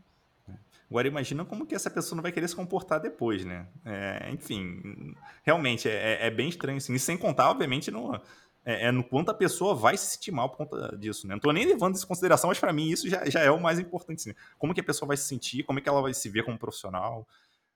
Agora 0.94 1.08
imagina 1.08 1.44
como 1.44 1.66
que 1.66 1.74
essa 1.74 1.90
pessoa 1.90 2.16
não 2.16 2.22
vai 2.22 2.32
querer 2.32 2.48
se 2.48 2.56
comportar 2.56 3.00
depois, 3.00 3.44
né? 3.44 3.66
É, 3.84 4.30
enfim, 4.32 5.16
realmente 5.42 5.90
é, 5.90 5.92
é, 6.22 6.28
é, 6.28 6.30
bem 6.30 6.48
estranho 6.48 6.78
assim. 6.78 6.94
E 6.94 7.00
sem 7.00 7.18
contar, 7.18 7.50
obviamente, 7.50 7.90
no, 7.90 8.22
é, 8.66 8.88
é, 8.88 8.92
no 8.92 9.04
quanto 9.04 9.30
a 9.30 9.34
pessoa 9.34 9.76
vai 9.76 9.98
se 9.98 10.06
sentir 10.12 10.32
mal 10.32 10.50
por 10.50 10.58
conta 10.58 10.98
disso, 10.98 11.28
né? 11.28 11.36
Não 11.36 11.40
tô 11.40 11.52
nem 11.52 11.66
levando 11.66 11.96
isso 11.96 12.06
em 12.06 12.08
consideração, 12.08 12.50
mas 12.50 12.60
para 12.60 12.72
mim 12.72 12.90
isso 12.90 13.10
já, 13.10 13.30
já 13.30 13.42
é 13.42 13.52
o 13.52 13.60
mais 13.60 13.80
importante. 13.80 14.30
Assim. 14.30 14.38
Como 14.58 14.74
que 14.74 14.82
a 14.82 14.84
pessoa 14.84 15.08
vai 15.08 15.18
se 15.18 15.26
sentir, 15.26 15.64
como 15.64 15.80
é 15.80 15.82
que 15.82 15.90
ela 15.90 16.02
vai 16.02 16.14
se 16.14 16.30
ver 16.30 16.44
como 16.44 16.58
profissional. 16.58 17.28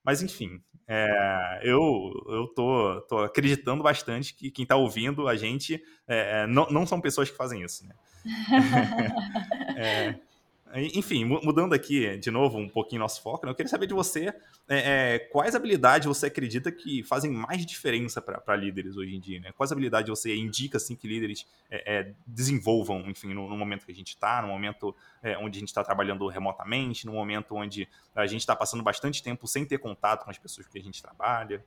Mas 0.04 0.22
enfim, 0.22 0.62
é, 0.88 1.60
eu, 1.64 2.12
eu 2.30 2.48
tô, 2.56 3.02
tô 3.10 3.20
acreditando 3.20 3.84
bastante 3.84 4.34
que 4.34 4.50
quem 4.50 4.64
está 4.64 4.78
ouvindo 4.78 5.28
a 5.28 5.36
gente 5.36 5.84
é, 6.08 6.44
é, 6.44 6.48
não, 6.48 6.68
não 6.70 6.88
são 6.88 7.02
pessoas 7.02 7.30
que 7.30 7.36
fazem 7.36 7.62
isso, 7.62 7.86
né? 7.86 7.94
é, 9.76 10.16
enfim, 10.76 11.24
mudando 11.26 11.74
aqui 11.74 12.18
de 12.18 12.30
novo 12.30 12.58
um 12.58 12.68
pouquinho 12.68 13.00
nosso 13.00 13.22
foco, 13.22 13.46
né? 13.46 13.52
eu 13.52 13.56
queria 13.56 13.70
saber 13.70 13.88
de 13.88 13.94
você 13.94 14.34
é, 14.68 15.16
é, 15.16 15.20
quais 15.20 15.56
habilidades 15.56 16.08
você 16.08 16.28
acredita 16.28 16.72
que 16.72 17.04
fazem 17.04 17.32
mais 17.32 17.66
diferença 17.66 18.22
para 18.22 18.56
líderes 18.56 18.98
hoje 18.98 19.16
em 19.16 19.20
dia, 19.20 19.40
né? 19.40 19.52
Quais 19.54 19.72
habilidades 19.72 20.10
você 20.10 20.36
indica 20.36 20.78
assim 20.78 20.96
que 20.96 21.08
líderes 21.08 21.48
é, 21.70 21.96
é 21.96 22.14
desenvolvam, 22.26 23.02
enfim, 23.08 23.34
no, 23.34 23.50
no, 23.50 23.58
momento 23.58 23.86
que 23.86 23.92
a 23.92 23.96
gente 23.96 24.10
está, 24.10 24.42
no 24.42 24.50
momento 24.50 24.96
é, 25.24 25.38
onde 25.38 25.58
a 25.58 25.60
gente 25.60 25.70
está 25.70 25.84
trabalhando 25.84 26.28
remotamente, 26.28 27.06
no 27.06 27.14
momento 27.14 27.56
onde 27.56 27.88
a 28.14 28.28
gente 28.28 28.42
está 28.42 28.56
passando 28.56 28.84
bastante 28.84 29.24
tempo 29.24 29.48
sem 29.48 29.66
ter 29.66 29.78
contato 29.78 30.26
com 30.26 30.32
as 30.32 30.38
pessoas 30.38 30.68
que 30.68 30.78
a 30.78 30.84
gente 30.84 31.02
trabalha? 31.02 31.64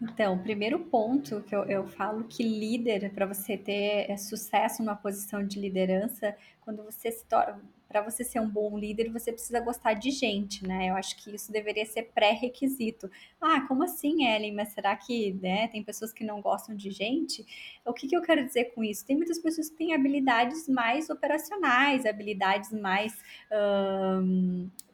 Então, 0.00 0.34
o 0.34 0.42
primeiro 0.42 0.78
ponto 0.78 1.42
que 1.42 1.54
eu, 1.54 1.64
eu 1.64 1.86
falo 1.86 2.24
que 2.24 2.42
líder, 2.42 3.12
para 3.12 3.26
você 3.26 3.56
ter 3.56 4.10
é, 4.10 4.16
sucesso 4.16 4.82
numa 4.82 4.96
posição 4.96 5.44
de 5.44 5.58
liderança, 5.58 6.36
quando 6.60 6.84
você 6.84 7.10
se 7.10 7.24
torna 7.26 7.60
para 7.88 8.02
você 8.02 8.22
ser 8.22 8.38
um 8.38 8.48
bom 8.48 8.78
líder, 8.78 9.10
você 9.10 9.32
precisa 9.32 9.60
gostar 9.60 9.94
de 9.94 10.10
gente, 10.10 10.66
né? 10.66 10.90
Eu 10.90 10.94
acho 10.94 11.16
que 11.16 11.34
isso 11.34 11.50
deveria 11.50 11.86
ser 11.86 12.02
pré-requisito. 12.14 13.10
Ah, 13.40 13.62
como 13.62 13.82
assim, 13.82 14.26
Ellen? 14.26 14.54
Mas 14.54 14.68
será 14.68 14.94
que 14.94 15.32
né, 15.40 15.68
tem 15.68 15.82
pessoas 15.82 16.12
que 16.12 16.22
não 16.22 16.42
gostam 16.42 16.76
de 16.76 16.90
gente? 16.90 17.46
O 17.86 17.94
que, 17.94 18.06
que 18.06 18.14
eu 18.14 18.20
quero 18.20 18.44
dizer 18.44 18.74
com 18.74 18.84
isso? 18.84 19.06
Tem 19.06 19.16
muitas 19.16 19.38
pessoas 19.38 19.70
que 19.70 19.76
têm 19.76 19.94
habilidades 19.94 20.68
mais 20.68 21.08
operacionais, 21.08 22.04
habilidades 22.04 22.70
mais 22.72 23.14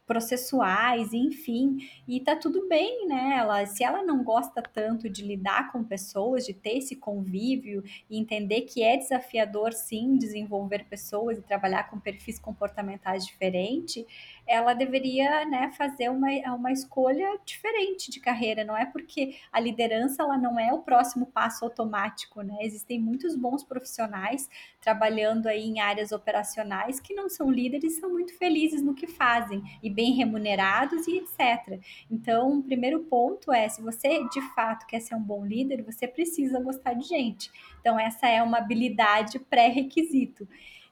processuais, 0.07 1.13
enfim, 1.13 1.79
e 2.07 2.21
tá 2.21 2.37
tudo 2.37 2.69
bem, 2.69 3.07
né? 3.09 3.37
Ela, 3.39 3.65
se 3.65 3.83
ela 3.83 4.03
não 4.03 4.23
gosta 4.23 4.63
tanto 4.63 5.09
de 5.09 5.23
lidar 5.23 5.73
com 5.73 5.83
pessoas, 5.83 6.45
de 6.45 6.53
ter 6.53 6.79
esse 6.79 6.97
convívio 6.97 7.83
e 8.11 8.19
entender 8.19 8.63
que 8.63 8.83
é 8.83 8.97
desafiador 8.97 9.73
sim 9.73 10.17
desenvolver 10.17 10.85
pessoas 10.85 11.39
e 11.39 11.43
trabalhar 11.43 11.85
com 11.85 11.99
perfis 11.99 12.39
comportamentais 12.39 13.25
diferentes, 13.25 14.05
ela 14.47 14.75
deveria 14.75 15.45
né, 15.47 15.71
fazer 15.77 16.11
uma, 16.11 16.29
uma 16.55 16.73
escolha 16.73 17.39
diferente 17.45 18.11
de 18.11 18.21
carreira. 18.21 18.65
Não 18.65 18.77
é 18.77 18.85
porque 18.85 19.37
a 19.53 19.59
liderança 19.59 20.23
ela 20.23 20.37
não 20.37 20.59
é 20.59 20.73
o 20.73 20.83
próximo 20.83 21.27
passo 21.27 21.65
automático, 21.65 22.43
né? 22.43 22.59
Existem 22.61 23.01
muitos 23.01 23.37
bons 23.37 23.65
profissionais 23.65 24.49
trabalhando 24.81 25.47
aí 25.47 25.65
em 25.65 25.81
áreas 25.81 26.13
operacionais 26.13 27.01
que 27.01 27.15
não 27.15 27.29
são 27.29 27.51
líderes, 27.51 27.99
são 27.99 28.11
muito 28.11 28.37
felizes 28.37 28.83
no 28.83 28.95
que 28.95 29.07
fazem 29.07 29.63
e 29.83 29.89
bem 29.89 30.13
remunerados 30.13 31.07
e 31.07 31.19
etc. 31.19 31.81
Então, 32.11 32.59
o 32.59 32.63
primeiro 32.63 33.01
ponto 33.05 33.53
é, 33.53 33.69
se 33.69 33.81
você 33.81 34.23
de 34.29 34.43
fato 34.55 34.87
quer 34.87 35.01
ser 35.01 35.15
um 35.15 35.23
bom 35.23 35.45
líder, 35.45 35.83
você 35.83 36.07
precisa 36.07 36.61
gostar 36.61 36.95
de 36.95 37.07
gente. 37.07 37.51
Então, 37.81 37.99
essa 37.99 38.29
é 38.29 38.43
uma 38.43 38.59
habilidade 38.59 39.39
pré-requisito. 39.39 40.47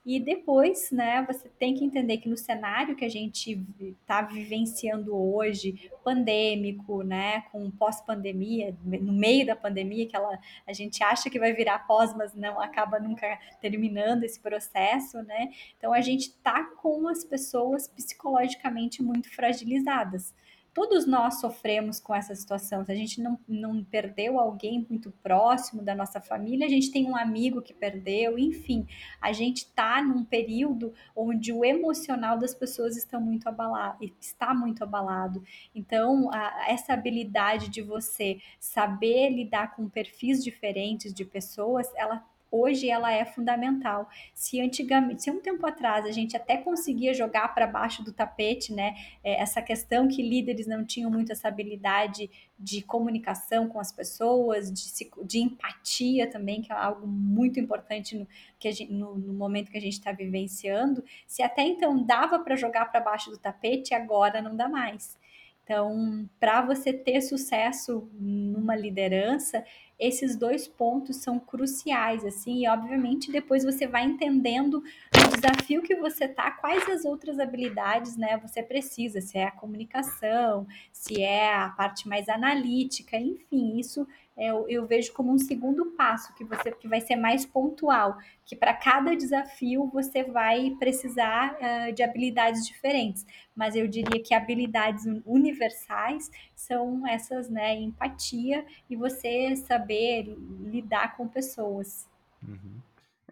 E 0.04 0.18
depois, 0.18 0.90
né, 0.90 1.24
você 1.24 1.48
tem 1.48 1.74
que 1.74 1.84
entender 1.84 2.18
que 2.18 2.28
no 2.28 2.36
cenário 2.36 2.96
que 2.96 3.04
a 3.04 3.08
gente 3.08 3.64
está 3.80 4.20
vivenciando 4.20 5.16
hoje, 5.16 5.88
pandêmico, 6.02 7.02
né, 7.02 7.42
com 7.52 7.70
pós-pandemia, 7.70 8.76
no 8.84 9.12
meio 9.12 9.46
da 9.46 9.54
pandemia, 9.54 10.08
que 10.08 10.16
ela, 10.16 10.36
a 10.66 10.72
gente 10.72 11.04
acha 11.04 11.30
que 11.30 11.38
vai 11.38 11.52
virar 11.52 11.86
pós, 11.86 12.12
mas 12.16 12.34
não 12.34 12.60
acaba 12.60 12.98
nunca 12.98 13.38
terminando 13.60 14.24
esse 14.24 14.40
processo, 14.40 15.22
né? 15.22 15.50
Então 15.78 15.92
a 15.92 16.00
gente 16.00 16.22
está 16.22 16.64
com 16.64 17.06
as 17.06 17.24
pessoas 17.24 17.86
psicologicamente 17.86 19.00
muito 19.02 19.32
fragilizadas 19.32 20.34
todos 20.74 21.06
nós 21.06 21.40
sofremos 21.40 22.00
com 22.00 22.14
essa 22.14 22.34
situação. 22.34 22.84
Se 22.84 22.92
a 22.92 22.94
gente 22.94 23.20
não, 23.20 23.38
não 23.46 23.84
perdeu 23.84 24.38
alguém 24.38 24.86
muito 24.88 25.10
próximo 25.22 25.82
da 25.82 25.94
nossa 25.94 26.20
família, 26.20 26.66
a 26.66 26.70
gente 26.70 26.90
tem 26.90 27.06
um 27.06 27.16
amigo 27.16 27.60
que 27.60 27.74
perdeu, 27.74 28.38
enfim, 28.38 28.86
a 29.20 29.32
gente 29.32 29.58
está 29.58 30.02
num 30.02 30.24
período 30.24 30.94
onde 31.14 31.52
o 31.52 31.64
emocional 31.64 32.38
das 32.38 32.54
pessoas 32.54 32.96
está 32.96 33.20
muito 33.20 33.48
abalado, 33.48 33.98
está 34.20 34.54
muito 34.54 34.82
abalado. 34.82 35.42
Então, 35.74 36.30
a, 36.32 36.66
essa 36.68 36.94
habilidade 36.94 37.68
de 37.68 37.82
você 37.82 38.40
saber 38.58 39.30
lidar 39.30 39.74
com 39.76 39.88
perfis 39.88 40.42
diferentes 40.42 41.12
de 41.12 41.24
pessoas, 41.24 41.90
ela 41.96 42.24
hoje 42.52 42.90
ela 42.90 43.10
é 43.10 43.24
fundamental. 43.24 44.08
Se 44.34 44.60
antigamente, 44.60 45.22
se 45.22 45.30
um 45.30 45.40
tempo 45.40 45.66
atrás 45.66 46.04
a 46.04 46.12
gente 46.12 46.36
até 46.36 46.58
conseguia 46.58 47.14
jogar 47.14 47.48
para 47.54 47.66
baixo 47.66 48.04
do 48.04 48.12
tapete, 48.12 48.74
né, 48.74 48.94
é, 49.24 49.40
essa 49.40 49.62
questão 49.62 50.06
que 50.06 50.22
líderes 50.22 50.66
não 50.66 50.84
tinham 50.84 51.10
muito 51.10 51.32
essa 51.32 51.48
habilidade 51.48 52.30
de 52.58 52.82
comunicação 52.82 53.66
com 53.68 53.80
as 53.80 53.90
pessoas, 53.90 54.70
de, 54.70 55.10
de 55.24 55.38
empatia 55.40 56.30
também, 56.30 56.60
que 56.60 56.70
é 56.70 56.76
algo 56.76 57.06
muito 57.06 57.58
importante 57.58 58.16
no, 58.16 58.28
que 58.58 58.70
gente, 58.70 58.92
no, 58.92 59.16
no 59.16 59.32
momento 59.32 59.70
que 59.70 59.78
a 59.78 59.80
gente 59.80 59.94
está 59.94 60.12
vivenciando. 60.12 61.02
Se 61.26 61.42
até 61.42 61.62
então 61.62 62.04
dava 62.04 62.38
para 62.38 62.54
jogar 62.54 62.84
para 62.92 63.00
baixo 63.00 63.30
do 63.30 63.38
tapete, 63.38 63.94
agora 63.94 64.42
não 64.42 64.54
dá 64.54 64.68
mais. 64.68 65.18
Então, 65.64 66.28
para 66.40 66.60
você 66.60 66.92
ter 66.92 67.20
sucesso 67.22 68.08
numa 68.12 68.74
liderança, 68.74 69.64
esses 70.02 70.34
dois 70.34 70.66
pontos 70.66 71.18
são 71.18 71.38
cruciais, 71.38 72.24
assim, 72.24 72.64
e 72.64 72.68
obviamente 72.68 73.30
depois 73.30 73.62
você 73.62 73.86
vai 73.86 74.04
entendendo 74.04 74.82
o 74.82 75.36
desafio 75.36 75.80
que 75.80 75.94
você 75.94 76.26
tá, 76.26 76.50
quais 76.50 76.88
as 76.88 77.04
outras 77.04 77.38
habilidades, 77.38 78.16
né, 78.16 78.36
você 78.36 78.64
precisa, 78.64 79.20
se 79.20 79.38
é 79.38 79.44
a 79.44 79.52
comunicação, 79.52 80.66
se 80.92 81.22
é 81.22 81.54
a 81.54 81.68
parte 81.68 82.08
mais 82.08 82.28
analítica, 82.28 83.16
enfim, 83.16 83.78
isso 83.78 84.04
eu, 84.36 84.66
eu 84.68 84.86
vejo 84.86 85.12
como 85.12 85.32
um 85.32 85.38
segundo 85.38 85.92
passo 85.92 86.34
que 86.34 86.44
você 86.44 86.72
que 86.72 86.88
vai 86.88 87.00
ser 87.00 87.16
mais 87.16 87.44
pontual, 87.44 88.16
que 88.44 88.56
para 88.56 88.72
cada 88.72 89.14
desafio 89.14 89.90
você 89.92 90.24
vai 90.24 90.74
precisar 90.78 91.54
uh, 91.54 91.92
de 91.92 92.02
habilidades 92.02 92.66
diferentes. 92.66 93.26
Mas 93.54 93.76
eu 93.76 93.86
diria 93.86 94.22
que 94.22 94.34
habilidades 94.34 95.04
universais 95.26 96.30
são 96.54 97.06
essas, 97.06 97.50
né, 97.50 97.74
empatia 97.74 98.64
e 98.88 98.96
você 98.96 99.54
saber 99.56 100.34
lidar 100.60 101.16
com 101.16 101.28
pessoas. 101.28 102.08
Uhum. 102.46 102.80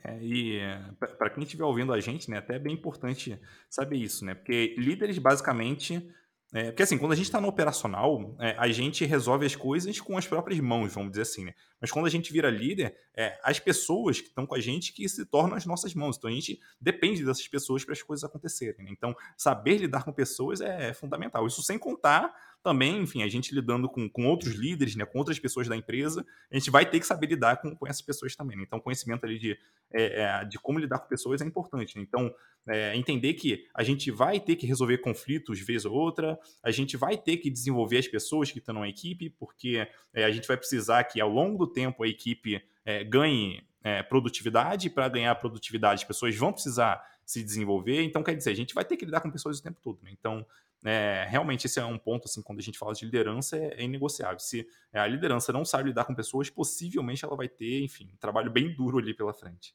É, 0.03 0.19
e 0.23 0.59
é, 0.59 0.81
para 1.19 1.31
quem 1.31 1.43
estiver 1.43 1.65
ouvindo 1.65 1.93
a 1.93 2.01
gente, 2.01 2.31
né, 2.31 2.39
até 2.39 2.57
é 2.57 2.59
bem 2.59 2.75
importante 2.75 3.39
saber 3.69 3.97
isso, 3.97 4.25
né? 4.25 4.35
Porque 4.35 4.75
líderes 4.79 5.19
basicamente 5.19 6.11
é, 6.53 6.65
porque 6.65 6.83
assim, 6.83 6.99
quando 6.99 7.13
a 7.13 7.15
gente 7.15 7.27
está 7.27 7.41
no 7.41 7.47
operacional, 7.47 8.35
é, 8.41 8.57
a 8.59 8.67
gente 8.69 9.05
resolve 9.05 9.47
as 9.47 9.55
coisas 9.55 10.01
com 10.01 10.19
as 10.19 10.27
próprias 10.27 10.59
mãos, 10.59 10.93
vamos 10.93 11.11
dizer 11.11 11.23
assim, 11.23 11.45
né? 11.45 11.55
Mas 11.81 11.93
quando 11.93 12.07
a 12.07 12.11
gente 12.11 12.33
vira 12.33 12.51
líder, 12.51 12.95
é, 13.17 13.39
as 13.45 13.61
pessoas 13.61 14.21
que 14.21 14.27
estão 14.27 14.45
com 14.45 14.57
a 14.57 14.61
gente 14.61 14.93
que 14.93 15.09
se 15.09 15.25
tornam 15.25 15.57
as 15.57 15.65
nossas 15.65 15.95
mãos. 15.95 16.17
Então 16.17 16.29
a 16.29 16.33
gente 16.33 16.61
depende 16.81 17.25
dessas 17.25 17.47
pessoas 17.47 17.85
para 17.85 17.93
as 17.93 18.03
coisas 18.03 18.25
acontecerem. 18.25 18.85
Né? 18.85 18.91
Então, 18.91 19.15
saber 19.37 19.79
lidar 19.79 20.05
com 20.05 20.13
pessoas 20.13 20.61
é, 20.61 20.93
fundamental. 20.93 21.47
Isso 21.47 21.63
sem 21.63 21.79
contar 21.79 22.35
também, 22.63 23.03
enfim, 23.03 23.23
a 23.23 23.29
gente 23.29 23.55
lidando 23.55 23.89
com, 23.89 24.09
com 24.09 24.27
outros 24.27 24.55
líderes, 24.55 24.95
né, 24.95 25.05
com 25.05 25.19
outras 25.19 25.39
pessoas 25.39 25.67
da 25.67 25.77
empresa, 25.77 26.25
a 26.51 26.57
gente 26.57 26.71
vai 26.71 26.85
ter 26.85 27.01
que 27.01 27.07
saber 27.07 27.27
lidar 27.27 27.57
com, 27.61 27.75
com 27.75 27.87
essas 27.87 28.03
pessoas 28.03 28.37
também. 28.37 28.57
Né? 28.57 28.65
Então, 28.67 28.79
conhecimento 28.81 29.25
ali 29.25 29.39
de, 29.39 29.59
é, 29.93 30.23
é, 30.23 30.45
de 30.45 30.59
como 30.59 30.79
lidar 30.79 30.99
com 30.99 31.09
pessoas 31.09 31.41
é 31.41 31.45
importante. 31.45 31.97
Né? 31.97 32.03
Então, 32.03 32.33
é, 32.69 32.95
entender 32.97 33.35
que 33.35 33.67
a 33.75 33.83
gente 33.83 34.11
vai 34.11 34.39
ter 34.39 34.57
que 34.57 34.67
resolver 34.67 34.99
conflitos 34.99 35.61
vez 35.61 35.85
ou 35.85 35.93
outra, 35.93 36.39
a 36.63 36.71
gente 36.71 36.97
vai 36.97 37.17
ter 37.17 37.39
que 37.39 37.51
desenvolver 37.51 37.99
as 37.99 38.09
pessoas 38.09 38.51
que 38.51 38.59
estão 38.59 38.75
na 38.75 38.89
equipe, 38.89 39.31
porque 39.31 39.87
é, 40.13 40.25
a 40.25 40.31
gente 40.31 40.47
vai 40.47 40.57
precisar 40.57 41.05
que 41.05 41.21
ao 41.21 41.31
longo 41.31 41.67
do 41.67 41.73
tempo 41.73 42.03
a 42.03 42.09
equipe 42.09 42.63
é, 42.85 43.03
ganhe 43.05 43.63
é, 43.83 44.03
produtividade, 44.03 44.91
para 44.91 45.09
ganhar 45.09 45.35
produtividade 45.37 46.03
as 46.03 46.07
pessoas 46.07 46.37
vão 46.37 46.53
precisar 46.53 47.03
se 47.25 47.43
desenvolver, 47.45 48.03
então 48.03 48.25
quer 48.25 48.35
dizer, 48.35 48.51
a 48.51 48.57
gente 48.57 48.75
vai 48.75 48.85
ter 48.85 48.97
que 48.97 49.05
lidar 49.05 49.21
com 49.21 49.31
pessoas 49.31 49.59
o 49.59 49.63
tempo 49.63 49.79
todo. 49.81 50.01
Né? 50.03 50.11
Então, 50.13 50.45
é, 50.85 51.27
realmente 51.29 51.67
esse 51.67 51.79
é 51.79 51.85
um 51.85 51.99
ponto, 51.99 52.27
assim, 52.27 52.43
quando 52.43 52.59
a 52.59 52.63
gente 52.63 52.79
fala 52.79 52.95
de 52.95 53.05
liderança, 53.05 53.57
é, 53.57 53.75
é 53.79 53.83
inegociável. 53.85 54.39
Se 54.39 54.67
a 54.93 55.07
liderança 55.07 55.53
não 55.53 55.65
sabe 55.65 55.89
lidar 55.89 56.05
com 56.05 56.15
pessoas, 56.15 56.51
possivelmente 56.51 57.25
ela 57.25 57.37
vai 57.37 57.49
ter, 57.49 57.83
enfim, 57.83 58.11
um 58.13 58.17
trabalho 58.17 58.51
bem 58.51 58.75
duro 58.75 58.99
ali 58.99 59.15
pela 59.15 59.33
frente 59.33 59.75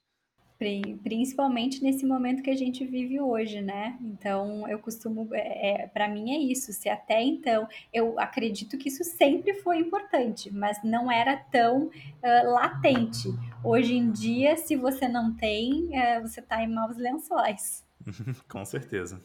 principalmente 1.03 1.83
nesse 1.83 2.05
momento 2.05 2.41
que 2.41 2.49
a 2.49 2.55
gente 2.55 2.85
vive 2.85 3.19
hoje, 3.19 3.61
né? 3.61 3.97
Então, 4.01 4.67
eu 4.69 4.79
costumo, 4.79 5.27
é, 5.33 5.83
é 5.83 5.87
para 5.87 6.07
mim 6.07 6.31
é 6.33 6.37
isso. 6.37 6.71
Se 6.71 6.87
até 6.87 7.21
então 7.21 7.67
eu 7.93 8.17
acredito 8.19 8.77
que 8.77 8.87
isso 8.87 9.03
sempre 9.03 9.53
foi 9.55 9.79
importante, 9.79 10.51
mas 10.51 10.81
não 10.83 11.11
era 11.11 11.35
tão 11.35 11.87
uh, 11.87 12.51
latente. 12.51 13.27
Hoje 13.63 13.95
em 13.95 14.11
dia, 14.11 14.55
se 14.55 14.75
você 14.75 15.07
não 15.07 15.35
tem, 15.35 15.89
uh, 15.89 16.21
você 16.21 16.39
está 16.39 16.63
em 16.63 16.73
maus 16.73 16.97
lençóis. 16.97 17.85
Com 18.47 18.63
certeza. 18.63 19.21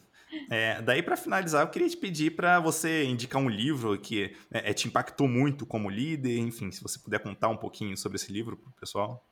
É, 0.51 0.81
daí, 0.83 1.03
para 1.03 1.17
finalizar, 1.17 1.63
eu 1.63 1.71
queria 1.71 1.89
te 1.89 1.97
pedir 1.97 2.35
para 2.37 2.61
você 2.61 3.05
indicar 3.05 3.41
um 3.41 3.49
livro 3.49 3.99
que 3.99 4.35
é, 4.51 4.73
te 4.73 4.89
impactou 4.89 5.29
muito 5.29 5.67
como 5.67 5.89
líder. 5.89 6.39
Enfim, 6.39 6.71
se 6.71 6.83
você 6.83 6.99
puder 6.99 7.21
contar 7.21 7.49
um 7.49 7.57
pouquinho 7.57 7.97
sobre 7.97 8.17
esse 8.17 8.33
livro 8.33 8.57
para 8.57 8.69
o 8.69 8.73
pessoal. 8.73 9.27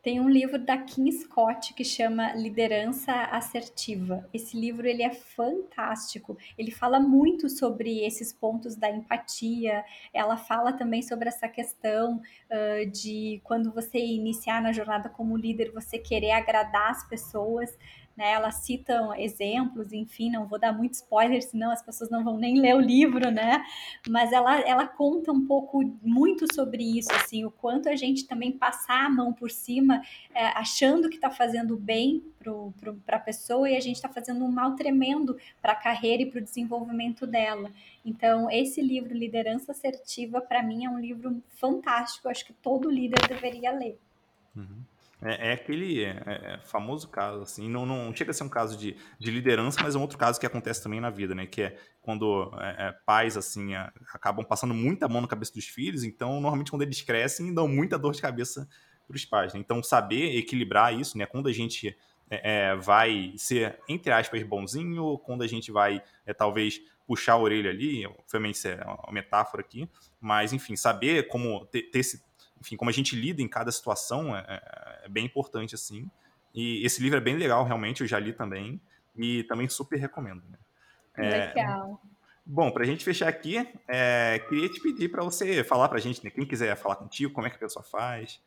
Tem 0.00 0.20
um 0.20 0.30
livro 0.30 0.58
da 0.58 0.78
Kim 0.78 1.10
Scott 1.10 1.74
que 1.74 1.84
chama 1.84 2.32
Liderança 2.32 3.12
Assertiva. 3.12 4.28
Esse 4.32 4.58
livro 4.58 4.86
ele 4.86 5.02
é 5.02 5.10
fantástico. 5.10 6.38
Ele 6.56 6.70
fala 6.70 7.00
muito 7.00 7.50
sobre 7.50 8.04
esses 8.04 8.32
pontos 8.32 8.76
da 8.76 8.88
empatia. 8.88 9.84
Ela 10.14 10.36
fala 10.36 10.72
também 10.72 11.02
sobre 11.02 11.28
essa 11.28 11.48
questão 11.48 12.20
uh, 12.20 12.90
de 12.90 13.40
quando 13.42 13.72
você 13.72 13.98
iniciar 13.98 14.62
na 14.62 14.72
jornada 14.72 15.08
como 15.08 15.36
líder, 15.36 15.72
você 15.72 15.98
querer 15.98 16.30
agradar 16.30 16.90
as 16.92 17.06
pessoas 17.08 17.76
né? 18.18 18.32
Elas 18.32 18.56
citam 18.56 19.14
exemplos, 19.14 19.92
enfim, 19.92 20.28
não 20.28 20.44
vou 20.44 20.58
dar 20.58 20.72
muito 20.72 20.94
spoiler, 20.94 21.40
senão 21.40 21.70
as 21.70 21.80
pessoas 21.80 22.10
não 22.10 22.24
vão 22.24 22.36
nem 22.36 22.60
ler 22.60 22.74
o 22.74 22.80
livro, 22.80 23.30
né? 23.30 23.64
Mas 24.08 24.32
ela, 24.32 24.58
ela 24.62 24.88
conta 24.88 25.30
um 25.30 25.46
pouco, 25.46 25.84
muito 26.02 26.52
sobre 26.52 26.82
isso, 26.82 27.12
assim, 27.12 27.44
o 27.44 27.50
quanto 27.50 27.88
a 27.88 27.94
gente 27.94 28.26
também 28.26 28.50
passar 28.50 29.06
a 29.06 29.08
mão 29.08 29.32
por 29.32 29.52
cima, 29.52 30.02
é, 30.34 30.46
achando 30.48 31.08
que 31.08 31.14
está 31.14 31.30
fazendo 31.30 31.76
bem 31.76 32.24
para 33.06 33.16
a 33.16 33.20
pessoa 33.20 33.70
e 33.70 33.76
a 33.76 33.80
gente 33.80 33.96
está 33.96 34.08
fazendo 34.08 34.44
um 34.44 34.50
mal 34.50 34.74
tremendo 34.74 35.38
para 35.62 35.72
a 35.72 35.76
carreira 35.76 36.24
e 36.24 36.26
para 36.26 36.40
o 36.40 36.44
desenvolvimento 36.44 37.24
dela. 37.24 37.70
Então, 38.04 38.50
esse 38.50 38.82
livro, 38.82 39.14
Liderança 39.14 39.70
Assertiva, 39.70 40.40
para 40.40 40.60
mim 40.60 40.84
é 40.84 40.90
um 40.90 40.98
livro 40.98 41.40
fantástico, 41.50 42.28
acho 42.28 42.44
que 42.44 42.52
todo 42.52 42.90
líder 42.90 43.28
deveria 43.28 43.70
ler. 43.70 43.96
Uhum. 44.56 44.82
É, 45.20 45.50
é 45.50 45.52
aquele 45.52 46.04
é, 46.04 46.22
é, 46.26 46.60
famoso 46.64 47.08
caso, 47.08 47.42
assim, 47.42 47.68
não, 47.68 47.84
não 47.84 48.14
chega 48.14 48.30
a 48.30 48.34
ser 48.34 48.44
um 48.44 48.48
caso 48.48 48.76
de, 48.76 48.96
de 49.18 49.30
liderança, 49.30 49.80
mas 49.82 49.94
é 49.94 49.98
um 49.98 50.02
outro 50.02 50.16
caso 50.16 50.38
que 50.38 50.46
acontece 50.46 50.82
também 50.82 51.00
na 51.00 51.10
vida, 51.10 51.34
né? 51.34 51.46
Que 51.46 51.62
é 51.62 51.76
quando 52.00 52.52
é, 52.60 52.88
é 52.88 52.92
pais, 53.04 53.36
assim, 53.36 53.74
acabam 54.14 54.44
passando 54.44 54.72
muita 54.72 55.08
mão 55.08 55.20
na 55.20 55.28
cabeça 55.28 55.52
dos 55.52 55.66
filhos, 55.66 56.04
então, 56.04 56.40
normalmente, 56.40 56.70
quando 56.70 56.82
eles 56.82 57.02
crescem, 57.02 57.52
dão 57.52 57.66
muita 57.66 57.98
dor 57.98 58.12
de 58.12 58.22
cabeça 58.22 58.68
para 59.06 59.16
os 59.16 59.24
pais. 59.24 59.54
Né? 59.54 59.60
Então, 59.60 59.82
saber 59.82 60.36
equilibrar 60.36 60.94
isso, 60.94 61.18
né? 61.18 61.26
Quando 61.26 61.48
a 61.48 61.52
gente 61.52 61.96
é, 62.30 62.76
vai 62.76 63.32
ser, 63.36 63.80
entre 63.88 64.12
aspas, 64.12 64.42
bonzinho, 64.44 65.18
quando 65.18 65.42
a 65.42 65.46
gente 65.48 65.72
vai, 65.72 66.00
talvez, 66.36 66.80
puxar 67.08 67.32
a 67.32 67.38
orelha 67.38 67.70
ali, 67.70 68.06
obviamente 68.06 68.56
isso 68.56 68.68
é 68.68 68.84
uma 68.84 69.12
metáfora 69.12 69.62
aqui, 69.62 69.88
mas, 70.20 70.52
enfim, 70.52 70.76
saber 70.76 71.26
como 71.26 71.64
ter, 71.66 71.84
ter 71.90 72.00
esse 72.00 72.22
enfim, 72.60 72.76
como 72.76 72.90
a 72.90 72.92
gente 72.92 73.16
lida 73.16 73.42
em 73.42 73.48
cada 73.48 73.70
situação 73.70 74.36
é, 74.36 74.44
é, 74.48 75.04
é, 75.04 75.08
bem 75.08 75.26
importante, 75.26 75.74
assim. 75.74 76.10
E 76.54 76.84
esse 76.84 77.02
livro 77.02 77.18
é 77.18 77.20
bem 77.20 77.36
legal, 77.36 77.64
realmente, 77.64 78.00
eu 78.00 78.06
já 78.06 78.18
li 78.18 78.32
também. 78.32 78.80
E 79.16 79.42
também 79.44 79.68
super 79.68 79.98
recomendo. 79.98 80.42
Né? 80.48 80.58
É, 81.16 81.46
legal. 81.48 82.00
Bom, 82.46 82.70
para 82.70 82.82
a 82.82 82.86
gente 82.86 83.04
fechar 83.04 83.28
aqui, 83.28 83.56
é, 83.86 84.38
queria 84.48 84.68
te 84.68 84.80
pedir 84.80 85.10
para 85.10 85.22
você 85.22 85.62
falar 85.62 85.88
para 85.88 85.98
a 85.98 86.00
gente, 86.00 86.24
né, 86.24 86.30
quem 86.30 86.46
quiser 86.46 86.74
falar 86.76 86.96
contigo, 86.96 87.32
como 87.34 87.46
é 87.46 87.50
que 87.50 87.56
a 87.56 87.58
pessoa 87.58 87.84
faz. 87.84 88.40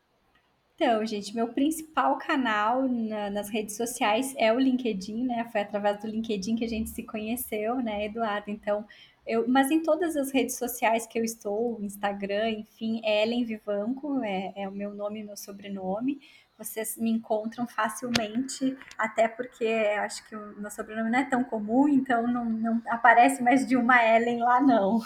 Então, 0.73 1.05
gente, 1.05 1.35
meu 1.35 1.49
principal 1.49 2.17
canal 2.17 2.89
na, 2.89 3.29
nas 3.29 3.49
redes 3.49 3.77
sociais 3.77 4.33
é 4.35 4.51
o 4.51 4.57
LinkedIn, 4.57 5.27
né? 5.27 5.47
Foi 5.51 5.61
através 5.61 6.01
do 6.01 6.07
LinkedIn 6.07 6.55
que 6.55 6.65
a 6.65 6.67
gente 6.67 6.89
se 6.89 7.03
conheceu, 7.03 7.75
né, 7.75 8.05
Eduardo? 8.05 8.49
Então, 8.49 8.83
eu, 9.25 9.47
mas 9.47 9.69
em 9.69 9.81
todas 9.83 10.15
as 10.15 10.31
redes 10.31 10.57
sociais 10.57 11.05
que 11.05 11.19
eu 11.19 11.23
estou, 11.23 11.79
Instagram, 11.81 12.49
enfim, 12.49 13.01
é 13.03 13.23
Ellen 13.23 13.45
Vivanco, 13.45 14.21
é, 14.23 14.53
é 14.55 14.67
o 14.67 14.71
meu 14.71 14.93
nome 14.93 15.19
e 15.19 15.23
meu 15.23 15.37
sobrenome. 15.37 16.19
Vocês 16.57 16.95
me 16.97 17.09
encontram 17.09 17.67
facilmente, 17.67 18.77
até 18.97 19.27
porque 19.27 19.65
acho 19.99 20.27
que 20.27 20.35
o 20.35 20.59
meu 20.59 20.69
sobrenome 20.69 21.09
não 21.09 21.19
é 21.19 21.25
tão 21.25 21.43
comum, 21.43 21.87
então 21.87 22.27
não, 22.27 22.45
não 22.45 22.81
aparece 22.87 23.41
mais 23.41 23.67
de 23.67 23.75
uma 23.75 24.03
Ellen 24.03 24.39
lá, 24.39 24.61
não. 24.61 24.99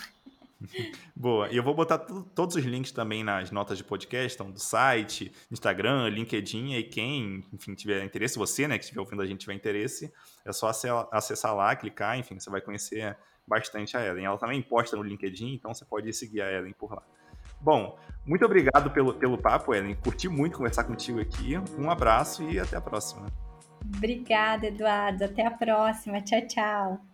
Boa, 1.16 1.49
e 1.49 1.57
eu 1.57 1.63
vou 1.63 1.74
botar 1.74 1.99
todos 1.99 2.55
os 2.55 2.63
links 2.63 2.91
também 2.91 3.24
nas 3.24 3.51
notas 3.51 3.78
de 3.78 3.84
podcast, 3.84 4.36
então, 4.36 4.51
do 4.51 4.59
site, 4.59 5.32
Instagram, 5.51 6.09
LinkedIn, 6.09 6.74
e 6.74 6.84
quem, 6.84 7.45
enfim, 7.53 7.74
tiver 7.74 8.03
interesse, 8.03 8.38
você, 8.38 8.68
né, 8.68 8.78
que 8.78 8.84
estiver 8.84 9.01
ouvindo 9.01 9.22
a 9.22 9.26
gente 9.26 9.41
tiver 9.41 9.53
interesse, 9.53 10.11
é 10.45 10.51
só 10.51 10.72
acessar 11.11 11.55
lá, 11.55 11.76
clicar, 11.76 12.18
enfim, 12.18 12.39
você 12.39 12.49
vai 12.49 12.61
conhecer 12.61 13.18
bastante 13.48 13.96
a 13.96 14.06
Ellen. 14.06 14.26
Ela 14.26 14.38
também 14.38 14.62
posta 14.62 14.96
no 14.96 15.04
LinkedIn, 15.04 15.56
então 15.56 15.74
você 15.74 15.86
pode 15.86 16.12
seguir 16.14 16.41
a 16.41 16.52
Ellen 16.52 16.74
por 16.74 16.93
lá. 16.93 17.04
Bom, 17.62 17.98
muito 18.26 18.46
obrigado 18.46 18.91
pelo, 18.91 19.14
pelo 19.14 19.38
papo, 19.38 19.74
Ellen. 19.74 19.96
Curti 19.96 20.28
muito 20.28 20.58
conversar 20.58 20.84
contigo 20.84 21.20
aqui. 21.20 21.56
Um 21.78 21.89
abraço 21.89 22.43
e 22.43 22.60
até 22.60 22.78
a 22.78 22.82
próxima. 22.82 23.28
Obrigada, 23.84 24.68
Eduardo. 24.68 25.24
Até 25.24 25.46
a 25.46 25.52
próxima. 25.52 26.22
Tchau, 26.22 26.41
tchau. 26.48 27.06